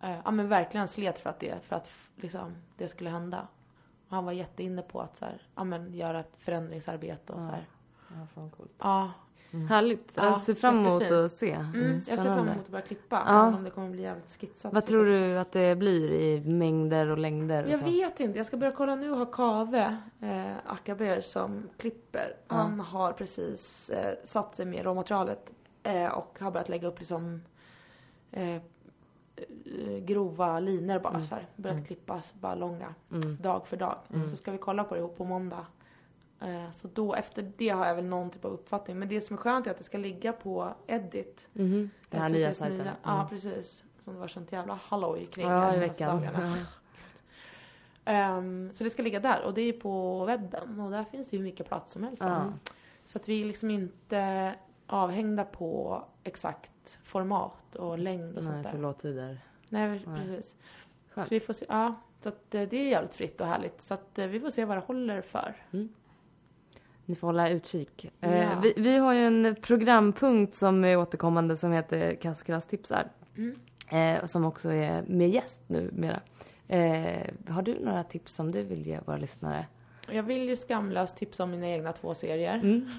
eh, 0.00 0.16
ja 0.24 0.30
men 0.30 0.48
verkligen 0.48 0.88
slet 0.88 1.18
för 1.18 1.30
att 1.30 1.40
det, 1.40 1.54
för 1.64 1.76
att 1.76 1.88
liksom, 2.16 2.54
det 2.76 2.88
skulle 2.88 3.10
hända. 3.10 3.46
Och 4.08 4.14
han 4.16 4.24
var 4.24 4.32
jätteinne 4.32 4.82
på 4.82 5.00
att 5.00 5.16
så 5.16 5.24
här, 5.24 5.42
ja 5.54 5.64
men 5.64 5.94
göra 5.94 6.20
ett 6.20 6.32
förändringsarbete 6.38 7.32
och 7.32 7.42
så 7.42 7.48
här. 7.48 7.66
Ja, 8.08 8.26
fan 8.34 8.50
coolt. 8.50 8.72
Ja, 8.78 9.10
Härligt. 9.68 10.12
Ja, 10.16 10.24
Jag 10.24 10.40
ser 10.40 10.54
fram 10.54 10.78
emot 10.78 11.02
jättefint. 11.02 11.26
att 11.26 11.32
se. 11.38 11.52
Mm, 11.52 11.92
jag 11.92 12.02
ser 12.02 12.14
fram 12.16 12.24
Spännande. 12.24 12.52
emot 12.52 12.64
att 12.64 12.70
börja 12.70 12.84
klippa. 12.86 13.22
Ja. 13.26 13.42
Även 13.42 13.54
om 13.54 13.64
det 13.64 13.70
kommer 13.70 13.90
bli 13.90 14.02
jävligt 14.02 14.30
skitsat. 14.40 14.72
Vad 14.72 14.86
tror 14.86 15.04
du 15.04 15.38
att 15.38 15.52
det 15.52 15.76
blir 15.78 16.12
i 16.12 16.40
mängder 16.40 17.06
och 17.10 17.18
längder? 17.18 17.64
Och 17.64 17.70
Jag 17.70 17.78
så? 17.80 17.84
vet 17.86 18.20
inte. 18.20 18.38
Jag 18.38 18.46
ska 18.46 18.56
börja 18.56 18.72
kolla 18.72 18.94
nu. 18.96 19.10
Har 19.10 19.32
Kave 19.32 19.96
eh, 20.20 20.52
Akaber 20.66 21.20
som 21.20 21.68
klipper. 21.76 22.36
Ja. 22.48 22.54
Han 22.54 22.80
har 22.80 23.12
precis 23.12 23.90
eh, 23.90 24.14
satt 24.24 24.56
sig 24.56 24.66
med 24.66 24.84
råmaterialet 24.84 25.50
eh, 25.82 26.06
och 26.08 26.38
har 26.40 26.50
börjat 26.50 26.68
lägga 26.68 26.88
upp 26.88 26.98
liksom 26.98 27.42
eh, 28.30 28.54
eh, 28.56 28.60
grova 30.00 30.60
linor 30.60 30.98
bara 30.98 31.12
Mm. 31.14 31.24
så 31.24 31.34
här. 31.34 31.46
Börjat 31.56 31.74
Mm. 31.76 31.86
klippa 31.86 32.22
bara 32.32 32.54
långa 32.54 32.94
Mm. 33.12 33.36
dag 33.36 33.66
för 33.66 33.76
dag. 33.76 33.96
Mm. 34.14 34.28
Så 34.30 34.36
ska 34.36 34.52
vi 34.52 34.58
kolla 34.58 34.84
på 34.84 34.94
det 34.94 34.98
ihop 35.00 35.16
på 35.16 35.24
måndag. 35.24 35.66
Eh, 36.40 36.70
så 36.70 36.88
då 36.94 37.14
efter 37.14 37.52
det 37.56 37.68
har 37.68 37.86
jag 37.86 37.94
väl 37.94 38.04
någon 38.04 38.30
typ 38.30 38.44
av 38.44 38.50
uppfattning. 38.52 38.98
Men 38.98 39.08
det 39.08 39.20
som 39.20 39.34
är 39.34 39.38
skönt 39.38 39.66
är 39.66 39.70
att 39.70 39.78
det 39.78 39.84
ska 39.84 39.98
ligga 39.98 40.32
på 40.32 40.74
Edit. 40.86 41.48
Mhm. 41.52 41.90
Den 42.10 42.22
här 42.22 42.30
nya 42.30 42.48
SVT:s 42.50 42.58
sajten. 42.58 42.86
nya- 42.86 42.96
Ja, 43.02 43.26
precis. 43.30 43.84
Som 44.00 44.14
det 44.14 44.20
var 44.20 44.28
sånt 44.28 44.52
jävla 44.52 44.78
halloj 44.82 45.26
kring 45.26 45.46
Ja, 45.48 45.60
här 45.60 45.76
i 45.76 45.78
veckan. 45.80 46.16
dagarna. 46.16 46.54
Ehm, 48.04 48.70
så 48.74 48.84
det 48.84 48.90
ska 48.90 49.02
ligga 49.02 49.20
där 49.20 49.42
och 49.44 49.54
det 49.54 49.60
är 49.62 49.72
på 49.72 50.24
webben 50.24 50.80
och 50.80 50.90
där 50.90 51.04
finns 51.04 51.28
det 51.30 51.36
ju 51.36 51.42
hur 51.42 51.50
mycket 51.50 51.66
plats 51.68 51.92
som 51.92 52.02
helst. 52.02 52.22
Ja. 52.22 52.52
Så 53.06 53.18
att 53.18 53.28
vi 53.28 53.44
liksom 53.44 53.70
inte 53.70 54.54
avhängda 54.92 55.44
på 55.44 56.02
exakt 56.24 56.98
format 57.04 57.76
och 57.76 57.98
längd 57.98 58.38
och 58.38 58.44
Nej, 58.44 58.52
sånt 58.52 58.72
där. 58.72 58.78
låttider. 58.78 59.38
Nej, 59.68 60.02
Nej. 60.06 60.18
precis. 60.18 60.56
Skönt. 61.10 61.28
Så 61.28 61.34
vi 61.34 61.40
får 61.40 61.52
se. 61.52 61.66
Ja, 61.68 61.94
så 62.20 62.28
att 62.28 62.54
eh, 62.54 62.62
det 62.68 62.76
är 62.76 62.88
jävligt 62.88 63.14
fritt 63.14 63.40
och 63.40 63.46
härligt. 63.46 63.82
Så 63.82 63.94
att 63.94 64.18
eh, 64.18 64.26
vi 64.26 64.40
får 64.40 64.50
se 64.50 64.64
vad 64.64 64.76
det 64.76 64.82
håller 64.86 65.20
för. 65.22 65.54
Ni 67.04 67.14
får 67.14 67.28
hålla 67.28 67.48
utkik. 67.48 68.10
Ja. 68.20 68.28
Eh, 68.28 68.60
vi, 68.60 68.74
vi 68.76 68.96
har 68.96 69.12
ju 69.12 69.26
en 69.26 69.56
programpunkt 69.62 70.56
som 70.56 70.84
är 70.84 70.96
återkommande 70.96 71.56
som 71.56 71.72
heter 71.72 72.14
Kass 72.14 72.40
och 72.40 72.46
Krass 72.46 72.66
tipsar. 72.66 73.08
Mm. 73.36 73.58
Eh, 73.88 74.24
som 74.24 74.44
också 74.44 74.72
är 74.72 75.02
med 75.02 75.30
gäst 75.30 75.60
numera. 75.66 76.20
Eh, 76.68 77.26
har 77.48 77.62
du 77.62 77.78
några 77.84 78.04
tips 78.04 78.34
som 78.34 78.52
du 78.52 78.62
vill 78.62 78.86
ge 78.86 79.00
våra 79.00 79.16
lyssnare? 79.16 79.66
Jag 80.10 80.22
vill 80.22 80.48
ju 80.48 80.56
skamlöst 80.56 81.16
tipsa 81.16 81.42
om 81.44 81.50
mina 81.50 81.68
egna 81.68 81.92
två 81.92 82.14
serier. 82.14 82.54
Mm. 82.54 82.90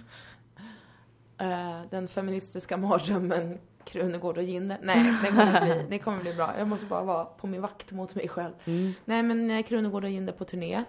Eh, 1.38 1.82
den 1.90 2.08
feministiska 2.08 2.78
mardrömmen 2.88 3.60
Krunegård 3.84 4.38
och 4.38 4.44
Jinder. 4.44 4.78
Nej, 4.84 5.14
det 5.24 5.28
kommer, 5.30 5.62
bli, 5.62 5.86
det 5.90 6.00
kommer 6.00 6.22
bli 6.22 6.34
bra. 6.34 6.58
Jag 6.58 6.68
måste 6.68 6.86
bara 6.86 7.04
vara 7.04 7.26
på 7.26 7.48
min 7.48 7.62
vakt 7.62 7.92
mot 7.92 8.16
mig 8.16 8.28
själv. 8.28 8.54
Mm. 8.66 8.92
Nej 9.06 9.24
men 9.24 9.52
eh, 9.52 9.64
Krunegård 9.64 10.04
och 10.04 10.10
Jinder 10.10 10.34
på 10.34 10.46
turné. 10.46 10.84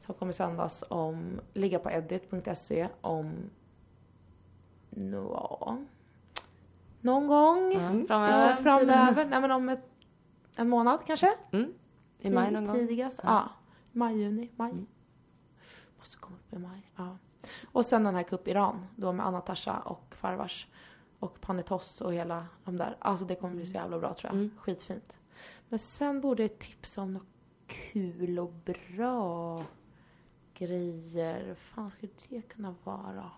Som 0.00 0.14
kommer 0.14 0.32
sändas 0.32 0.84
om, 0.90 1.40
ligga 1.54 1.78
på 1.78 1.90
edit.se 1.90 2.88
om, 3.00 3.32
no, 4.90 5.78
någon 7.00 7.26
gång. 7.26 7.72
Ja, 7.72 7.80
Mm. 7.80 8.06
framöver. 8.06 8.50
Ja, 8.50 8.56
framöver. 8.56 9.24
Nej 9.24 9.40
men 9.40 9.50
om 9.50 9.68
ett, 9.68 9.88
en 10.56 10.68
månad 10.68 11.00
kanske? 11.06 11.34
Mm. 11.52 11.72
I 12.18 12.30
maj 12.30 12.50
någon 12.52 12.66
gång? 12.66 12.76
Tidigast. 12.76 13.20
Ja. 13.22 13.28
Ja. 13.28 13.48
Maj, 13.92 14.18
juni, 14.22 14.50
maj. 14.56 14.70
Mm. 14.70 14.86
Måste 15.98 16.18
komma 16.18 16.36
upp 16.36 16.52
i 16.52 16.58
maj. 16.58 16.90
Ja. 16.96 17.16
Och 17.76 17.84
sen 17.86 18.04
den 18.04 18.14
här 18.14 18.22
Cup 18.22 18.48
Iran. 18.48 18.86
Då 18.96 19.12
med 19.12 19.26
Anna 19.26 19.40
Tasha 19.40 19.78
och 19.78 20.14
Farvars. 20.14 20.66
Och 21.18 21.40
Panetos 21.40 22.00
och 22.00 22.14
hela 22.14 22.46
de 22.64 22.76
där. 22.76 22.96
Alltså 22.98 23.24
det 23.24 23.34
kommer 23.34 23.54
bli 23.54 23.66
så 23.66 23.74
jävla 23.74 23.98
bra 23.98 24.14
tror 24.14 24.28
jag. 24.32 24.34
Mm. 24.34 24.50
Skitfint. 24.58 25.12
Men 25.68 25.78
sen 25.78 26.20
borde 26.20 26.42
jag 26.42 26.58
tipsa 26.58 27.02
om 27.02 27.12
något 27.14 27.26
kul 27.66 28.38
och 28.38 28.52
bra 28.52 29.64
grejer. 30.54 31.54
Fan 31.54 31.90
skulle 31.90 32.12
det 32.28 32.42
kunna 32.42 32.74
vara? 32.84 33.30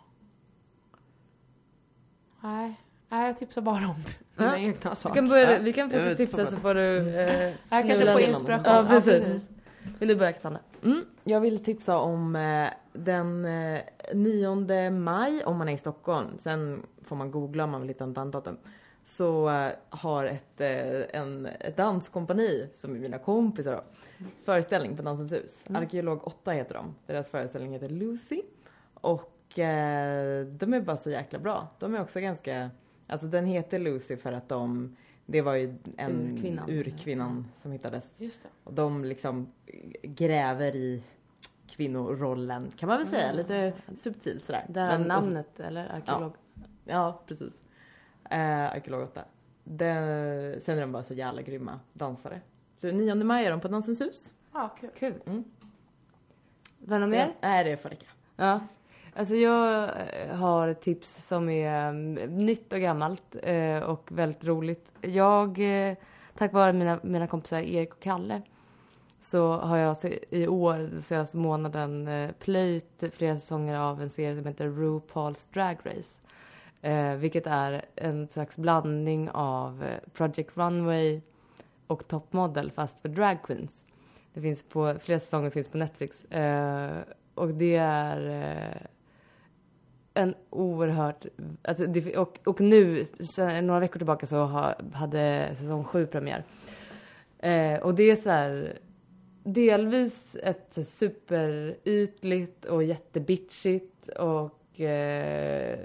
Nej. 2.40 2.80
Nej, 3.08 3.26
jag 3.26 3.38
tipsar 3.38 3.62
bara 3.62 3.88
om 3.88 3.94
mina 4.36 4.50
Ja. 4.50 4.56
egna 4.56 4.90
Vi 4.90 4.96
saker. 4.96 5.14
kan, 5.14 5.28
börja, 5.28 5.52
Ja. 5.52 5.58
vi 5.62 5.72
kan 5.72 5.90
fortsätta 5.90 6.14
tipsa 6.16 6.46
så 6.46 6.56
får 6.56 6.74
du... 6.74 6.98
Eh, 7.18 7.54
Jag 7.68 7.86
kanske 7.86 8.12
får 8.12 8.20
inspiration. 8.20 8.64
Ja, 8.74 8.86
precis. 8.88 9.48
Vill 9.98 10.08
du 10.08 10.16
börja 10.16 10.32
Cassandra? 10.32 10.60
Mm, 10.84 11.04
jag 11.24 11.40
vill 11.40 11.64
tipsa 11.64 11.98
om 11.98 12.36
eh, 12.36 12.68
den 12.92 13.44
eh, 13.44 13.80
9 14.14 14.90
maj 14.90 15.44
om 15.44 15.56
man 15.56 15.68
är 15.68 15.72
i 15.72 15.76
Stockholm. 15.76 16.28
Sen 16.38 16.86
får 17.02 17.16
man 17.16 17.30
googla 17.30 17.64
om 17.64 17.70
man 17.70 17.80
vill 17.80 17.88
hitta 17.88 18.04
ett 18.10 18.18
annat 18.18 18.32
datum. 18.32 18.56
Så 19.06 19.48
eh, 19.50 19.72
har 19.88 20.24
ett, 20.24 20.60
eh, 20.60 21.20
en, 21.20 21.46
ett 21.46 21.76
danskompani, 21.76 22.68
som 22.74 22.94
är 22.94 22.98
mina 22.98 23.18
kompisar 23.18 23.72
då, 23.72 23.82
föreställning 24.44 24.96
på 24.96 25.02
Dansens 25.02 25.32
hus. 25.32 25.56
Arkeolog 25.74 26.26
8 26.26 26.50
heter 26.50 26.74
de. 26.74 26.94
Deras 27.06 27.28
föreställning 27.28 27.72
heter 27.72 27.88
Lucy. 27.88 28.42
Och 28.94 29.58
eh, 29.58 30.46
de 30.46 30.74
är 30.74 30.80
bara 30.80 30.96
så 30.96 31.10
jäkla 31.10 31.38
bra. 31.38 31.68
De 31.78 31.94
är 31.94 32.00
också 32.00 32.20
ganska, 32.20 32.70
alltså 33.06 33.26
den 33.26 33.46
heter 33.46 33.78
Lucy 33.78 34.16
för 34.16 34.32
att 34.32 34.48
de, 34.48 34.96
det 35.26 35.42
var 35.42 35.54
ju 35.54 35.74
en 35.96 36.32
Urkvinnan. 36.32 36.70
urkvinnan 36.70 37.46
som 37.62 37.72
hittades 37.72 38.04
Just 38.16 38.42
det. 38.42 38.48
och 38.64 38.72
de 38.74 39.04
liksom 39.04 39.52
gräver 40.02 40.76
i 40.76 41.02
kvinnorollen 41.78 42.72
kan 42.76 42.88
man 42.88 42.98
väl 42.98 43.06
säga, 43.06 43.32
lite 43.32 43.72
subtilt 43.96 44.44
sådär. 44.44 44.64
Där 44.68 44.98
Men- 44.98 45.08
namnet, 45.08 45.60
eller 45.60 45.94
arkeolog? 45.94 46.32
Ja, 46.84 47.20
precis. 47.26 47.52
Eh, 48.30 48.64
Arkeolog 48.64 49.02
8. 49.02 49.24
Den, 49.64 50.60
sen 50.60 50.76
är 50.76 50.80
de 50.80 50.92
bara 50.92 51.02
så 51.02 51.14
jävla 51.14 51.42
grymma 51.42 51.80
dansare. 51.92 52.40
Så 52.76 52.86
9 52.92 53.14
maj 53.14 53.46
är 53.46 53.50
de 53.50 53.60
på 53.60 53.68
Dansens 53.68 54.00
hus. 54.00 54.28
Ja, 54.52 54.68
kul. 54.80 54.90
Kul. 54.98 55.14
Mm. 55.26 55.44
Var 56.78 56.98
det 56.98 57.06
något 57.06 57.10
mer? 57.10 57.34
Nej, 57.40 57.64
det 57.64 57.70
är 57.72 57.76
för 57.76 57.96
Ja. 58.36 58.60
Alltså 59.16 59.34
jag 59.34 59.82
eh, 59.84 60.36
har 60.36 60.68
ett 60.68 60.80
tips 60.80 61.26
som 61.26 61.48
är 61.48 61.88
mm, 61.88 62.14
nytt 62.46 62.72
och 62.72 62.80
gammalt 62.80 63.36
eh, 63.42 63.78
och 63.78 64.08
väldigt 64.12 64.44
roligt. 64.44 64.92
Jag, 65.00 65.58
eh, 65.88 65.96
tack 66.38 66.52
vare 66.52 66.72
mina, 66.72 67.00
mina 67.02 67.26
kompisar 67.26 67.60
Erik 67.60 67.94
och 67.94 68.00
Kalle, 68.00 68.42
så 69.20 69.52
har 69.52 69.76
jag 69.76 69.96
i 70.30 70.46
år, 70.46 70.78
den 70.78 71.02
senaste 71.02 71.36
månaden, 71.36 72.08
eh, 72.08 72.30
plöjt 72.38 73.04
flera 73.12 73.38
säsonger 73.38 73.78
av 73.78 74.02
en 74.02 74.10
serie 74.10 74.36
som 74.36 74.46
heter 74.46 74.68
RuPaul's 74.68 75.48
Drag 75.52 75.76
Race. 75.82 76.20
Eh, 76.82 77.14
vilket 77.14 77.46
är 77.46 77.84
en 77.94 78.28
slags 78.28 78.56
blandning 78.56 79.30
av 79.30 79.84
eh, 79.84 80.10
Project 80.12 80.50
Runway 80.54 81.20
och 81.86 82.08
Top 82.08 82.32
Model 82.32 82.70
fast 82.70 83.00
för 83.00 83.08
drag 83.08 83.42
queens. 83.42 83.84
Det 84.34 84.40
finns 84.40 84.62
på, 84.62 84.94
flera 85.00 85.20
säsonger 85.20 85.50
finns 85.50 85.68
på 85.68 85.78
Netflix. 85.78 86.24
Eh, 86.24 86.98
och 87.34 87.48
det 87.48 87.76
är 87.76 88.30
eh, 88.30 88.82
en 90.14 90.34
oerhört... 90.50 91.26
Alltså 91.62 91.86
det, 91.86 92.16
och, 92.16 92.38
och 92.44 92.60
nu, 92.60 93.06
sen, 93.34 93.66
några 93.66 93.80
veckor 93.80 93.98
tillbaka, 93.98 94.26
så 94.26 94.44
ha, 94.44 94.74
hade 94.92 95.50
säsong 95.54 95.84
sju 95.84 96.06
premiär. 96.06 96.44
Eh, 97.38 97.80
och 97.80 97.94
det 97.94 98.10
är 98.10 98.16
så 98.16 98.30
här... 98.30 98.78
Delvis 99.42 100.36
ett 100.42 100.78
superytligt 100.88 102.64
och 102.64 102.84
jättebitchigt 102.84 104.08
och 104.08 104.80
eh, 104.80 105.78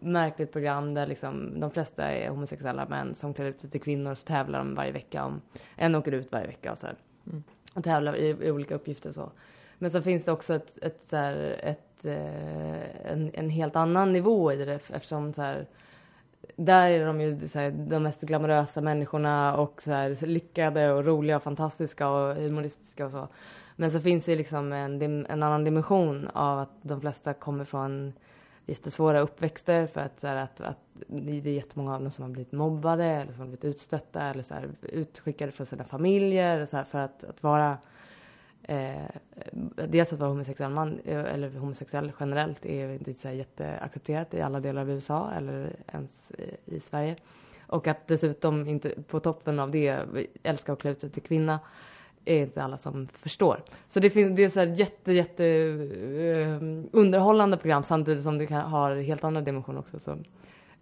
märkligt 0.00 0.52
program 0.52 0.94
där 0.94 1.06
liksom 1.06 1.60
de 1.60 1.70
flesta 1.70 2.04
är 2.04 2.28
homosexuella 2.28 2.88
män 2.88 3.14
som 3.14 3.34
klär 3.34 3.46
ut 3.46 3.60
sig 3.60 3.70
till 3.70 3.80
kvinnor 3.80 4.14
så 4.14 4.26
tävlar 4.26 4.58
de 4.58 4.74
varje 4.74 4.92
vecka 4.92 5.24
om... 5.24 5.40
En 5.76 5.94
åker 5.94 6.12
ut 6.12 6.32
varje 6.32 6.46
vecka 6.46 6.72
och 6.72 6.78
så 6.78 6.86
här. 6.86 6.96
Mm. 7.26 7.42
Och 7.74 7.84
tävlar 7.84 8.16
i, 8.16 8.28
i 8.28 8.50
olika 8.50 8.74
uppgifter 8.74 9.08
och 9.08 9.14
så. 9.14 9.32
Men 9.78 9.90
så 9.90 10.02
finns 10.02 10.24
det 10.24 10.32
också 10.32 10.54
ett, 10.54 10.78
ett, 10.82 11.00
så 11.10 11.16
här, 11.16 11.60
ett, 11.62 12.04
eh, 12.04 13.12
en, 13.12 13.30
en 13.34 13.50
helt 13.50 13.76
annan 13.76 14.12
nivå 14.12 14.52
i 14.52 14.56
det 14.56 14.74
eftersom 14.74 15.34
så 15.34 15.42
här, 15.42 15.66
där 16.56 16.90
är 16.90 17.06
de 17.06 17.20
ju 17.20 17.48
så 17.48 17.58
här, 17.58 17.70
de 17.70 18.02
mest 18.02 18.20
glamorösa 18.20 18.80
människorna 18.80 19.56
och 19.56 19.82
så 19.82 19.90
här, 19.92 20.14
så 20.14 20.26
lyckade 20.26 20.92
och 20.92 21.04
roliga 21.04 21.36
och 21.36 21.42
fantastiska 21.42 22.08
och 22.08 22.34
humoristiska 22.34 23.04
och 23.04 23.10
så. 23.10 23.28
Men 23.76 23.90
så 23.90 24.00
finns 24.00 24.24
det 24.24 24.36
liksom 24.36 24.72
en, 24.72 25.02
en 25.02 25.42
annan 25.42 25.64
dimension 25.64 26.28
av 26.28 26.58
att 26.58 26.72
de 26.82 27.00
flesta 27.00 27.34
kommer 27.34 27.64
från 27.64 28.12
jättesvåra 28.66 29.20
uppväxter 29.20 29.86
för 29.86 30.00
att, 30.00 30.20
så 30.20 30.26
här, 30.26 30.36
att, 30.36 30.60
att 30.60 30.78
det 31.06 31.32
är 31.32 31.46
jättemånga 31.46 31.94
av 31.94 32.02
dem 32.02 32.10
som 32.10 32.24
har 32.24 32.30
blivit 32.30 32.52
mobbade 32.52 33.04
eller 33.04 33.32
som 33.32 33.40
har 33.40 33.46
blivit 33.46 33.64
utstötta 33.64 34.22
eller 34.22 34.42
så 34.42 34.54
här, 34.54 34.68
utskickade 34.82 35.52
från 35.52 35.66
sina 35.66 35.84
familjer 35.84 36.66
så 36.66 36.76
här, 36.76 36.84
för 36.84 36.98
att, 36.98 37.24
att 37.24 37.42
vara 37.42 37.78
Eh, 38.68 39.02
dels 39.88 40.12
att 40.12 40.18
vara 40.18 40.30
homosexuell 40.30 40.70
man, 40.70 41.00
eh, 41.04 41.34
eller 41.34 41.50
homosexuell 41.50 42.12
generellt, 42.20 42.66
är 42.66 42.92
inte 42.92 43.14
så 43.14 43.28
jätteaccepterat 43.28 44.34
i 44.34 44.40
alla 44.40 44.60
delar 44.60 44.82
av 44.82 44.90
USA 44.90 45.30
eller 45.36 45.76
ens 45.92 46.30
i, 46.30 46.74
i 46.76 46.80
Sverige. 46.80 47.16
Och 47.66 47.86
att 47.86 48.06
dessutom 48.06 48.68
inte 48.68 48.94
på 49.08 49.20
toppen 49.20 49.58
av 49.60 49.70
det 49.70 49.98
älska 50.42 50.72
att 50.72 50.78
klä 50.80 50.90
ut 50.90 51.00
sig 51.00 51.10
till 51.10 51.22
kvinna 51.22 51.60
är 52.24 52.36
inte 52.42 52.62
alla 52.62 52.78
som 52.78 53.08
förstår. 53.12 53.62
Så 53.88 54.00
det, 54.00 54.10
finns, 54.10 54.36
det 54.36 54.44
är 54.44 54.48
så 54.48 54.60
här 54.60 54.66
jätte, 54.66 55.12
jätte 55.12 55.44
eh, 55.46 56.62
underhållande 56.92 57.56
program 57.56 57.82
samtidigt 57.82 58.22
som 58.24 58.38
det 58.38 58.46
kan, 58.46 58.60
har 58.70 58.96
helt 58.96 59.24
andra 59.24 59.40
dimensioner 59.40 59.78
också. 59.80 59.98
Så, 60.00 60.10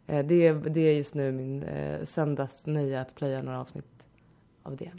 eh, 0.06 0.26
det, 0.26 0.46
är- 0.46 0.54
det 0.70 0.80
är 0.80 0.92
just 0.94 1.14
nu 1.14 1.32
min 1.32 1.62
eh, 1.62 2.04
söndagsnöje 2.04 3.00
att 3.00 3.14
playa 3.14 3.42
några 3.42 3.60
avsnitt 3.60 4.06
av 4.62 4.76
det. 4.76 4.90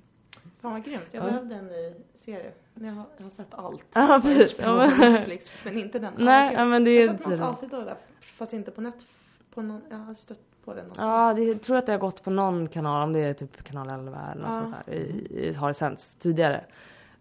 Fan 0.62 0.72
vad 0.72 0.84
grymt. 0.84 1.04
Jag 1.12 1.24
Ja. 1.24 1.28
behövde 1.28 1.56
en 1.56 1.68
ny 1.68 1.94
serie. 2.16 2.52
Men 2.74 2.88
jag 2.90 2.96
har, 2.96 3.06
jag 3.18 3.24
har 3.24 3.30
sett 3.30 3.54
allt. 3.54 3.86
Ja, 3.94 4.20
precis. 4.24 4.60
Ja, 4.60 4.76
men- 4.98 5.12
Netflix, 5.12 5.52
men 5.66 5.78
inte 5.80 6.00
den. 6.00 6.14
Nej, 6.18 6.54
ja, 6.54 6.66
men 6.66 6.84
det 6.84 6.96
jag 6.96 7.04
är 7.04 7.10
har 7.10 7.18
sett 7.18 7.28
något 7.28 7.40
avsnitt 7.42 7.74
av 7.74 7.86
det, 7.86 7.96
fast 8.22 8.54
inte 8.54 8.72
på 8.72 8.82
net. 8.82 8.96
På 9.54 9.62
någon, 9.62 9.82
jag 9.90 9.98
har 9.98 10.14
stött 10.14 10.40
på 10.66 10.74
det 10.74 10.82
någonstans. 10.82 11.08
Ja, 11.08 11.34
det, 11.34 11.44
jag 11.44 11.62
tror 11.62 11.78
att 11.78 11.86
det 11.86 11.92
har 11.92 12.00
gått 12.00 12.24
på 12.24 12.30
någon 12.30 12.68
kanal, 12.68 13.04
om 13.04 13.14
det 13.14 13.20
är 13.20 13.34
typ 13.34 13.64
kanal 13.64 13.90
11 13.90 14.20
eller 14.32 14.42
något 14.44 14.54
sånt 14.54 14.76
där, 14.86 14.94
i, 14.94 15.28
i, 15.30 15.54
har 15.54 15.74
sänts 15.74 16.08
tidigare. 16.20 16.64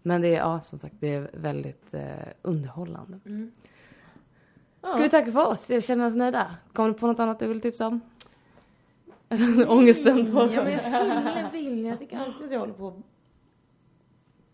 Men 0.01 0.21
det 0.21 0.27
är, 0.27 0.37
ja, 0.37 0.59
som 0.61 0.79
sagt, 0.79 0.95
det 0.99 1.13
är 1.13 1.29
väldigt 1.33 1.93
eh, 1.93 2.01
underhållande. 2.41 3.19
Mm. 3.25 3.51
Ska 4.81 4.97
vi 4.97 5.09
tacka 5.09 5.31
för 5.31 5.47
oss? 5.47 5.69
Jag 5.69 5.83
känner 5.83 6.07
oss 6.07 6.15
nöjda. 6.15 6.55
Kommer 6.73 6.89
du 6.89 6.95
på 6.95 7.07
något 7.07 7.19
annat 7.19 7.39
du 7.39 7.47
vill 7.47 7.61
tipsa 7.61 7.87
om? 7.87 8.01
Ångesten 9.67 10.31
på. 10.31 10.39
Ja, 10.53 10.63
men 10.63 10.71
jag 10.73 10.81
skulle 10.81 11.49
vilja. 11.51 11.89
Jag 11.89 11.99
tycker 11.99 12.19
alltid 12.19 12.45
att 12.45 12.51
jag 12.51 12.59
håller 12.59 12.73
på 12.73 13.01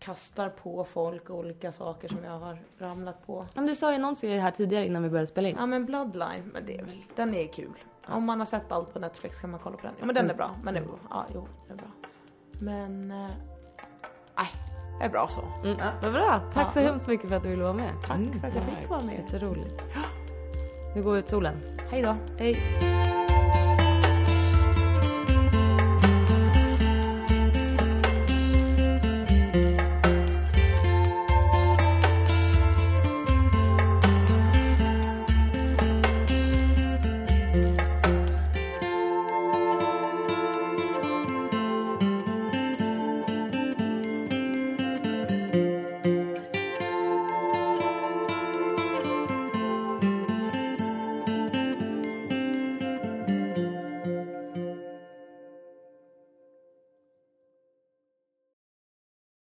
kastar 0.08 0.48
på 0.48 0.84
folk 0.84 1.30
olika 1.30 1.72
saker 1.72 2.08
som 2.08 2.24
jag 2.24 2.38
har 2.38 2.58
ramlat 2.78 3.26
på. 3.26 3.46
Ja, 3.54 3.60
men 3.60 3.66
du 3.66 3.74
sa 3.74 3.92
ju 3.92 3.98
någon 3.98 4.16
serie 4.16 4.40
här 4.40 4.50
tidigare 4.50 4.86
innan 4.86 5.02
vi 5.02 5.08
började 5.08 5.26
spela 5.26 5.48
in. 5.48 5.56
Ja, 5.58 5.66
men 5.66 5.84
Bloodline, 5.86 6.50
men 6.52 6.66
det 6.66 6.78
är 6.78 6.84
väl, 6.84 7.02
den 7.16 7.34
är 7.34 7.46
kul. 7.46 7.72
Om 8.08 8.24
man 8.24 8.38
har 8.38 8.46
sett 8.46 8.72
allt 8.72 8.92
på 8.92 8.98
Netflix 8.98 9.40
kan 9.40 9.50
man 9.50 9.60
kolla 9.60 9.76
på 9.76 9.82
den. 9.86 9.94
Ja, 10.00 10.06
men 10.06 10.14
den 10.14 10.30
är 10.30 10.34
bra. 10.34 10.50
Men 10.62 10.74
det, 10.74 10.82
ja, 11.10 11.26
jo, 11.34 11.48
den 11.68 11.76
är 11.78 11.82
bra. 11.82 11.88
Men, 12.60 13.10
eh, 13.10 13.30
nej, 14.36 14.48
det 14.98 15.04
är 15.04 15.10
bra 15.10 15.28
så. 15.28 15.40
Mm. 15.68 15.76
Vad 16.02 16.12
bra. 16.12 16.40
Tack 16.54 16.66
Ja. 16.66 16.70
så 16.70 16.80
hemskt 16.80 17.08
mycket 17.08 17.28
för 17.28 17.36
att 17.36 17.42
du 17.42 17.48
ville 17.48 17.62
vara 17.62 17.72
med. 17.72 17.92
Tack 18.02 18.40
för 18.40 18.48
att 18.48 18.54
jag 18.54 18.64
fick 18.64 18.90
vara 18.90 19.02
med. 19.02 19.14
Jätteroligt. 19.14 19.84
Nu 20.96 21.02
går 21.02 21.18
ut 21.18 21.28
solen. 21.28 21.54
Hej 21.90 22.02
då. 22.02 22.14
Hej. 22.38 22.56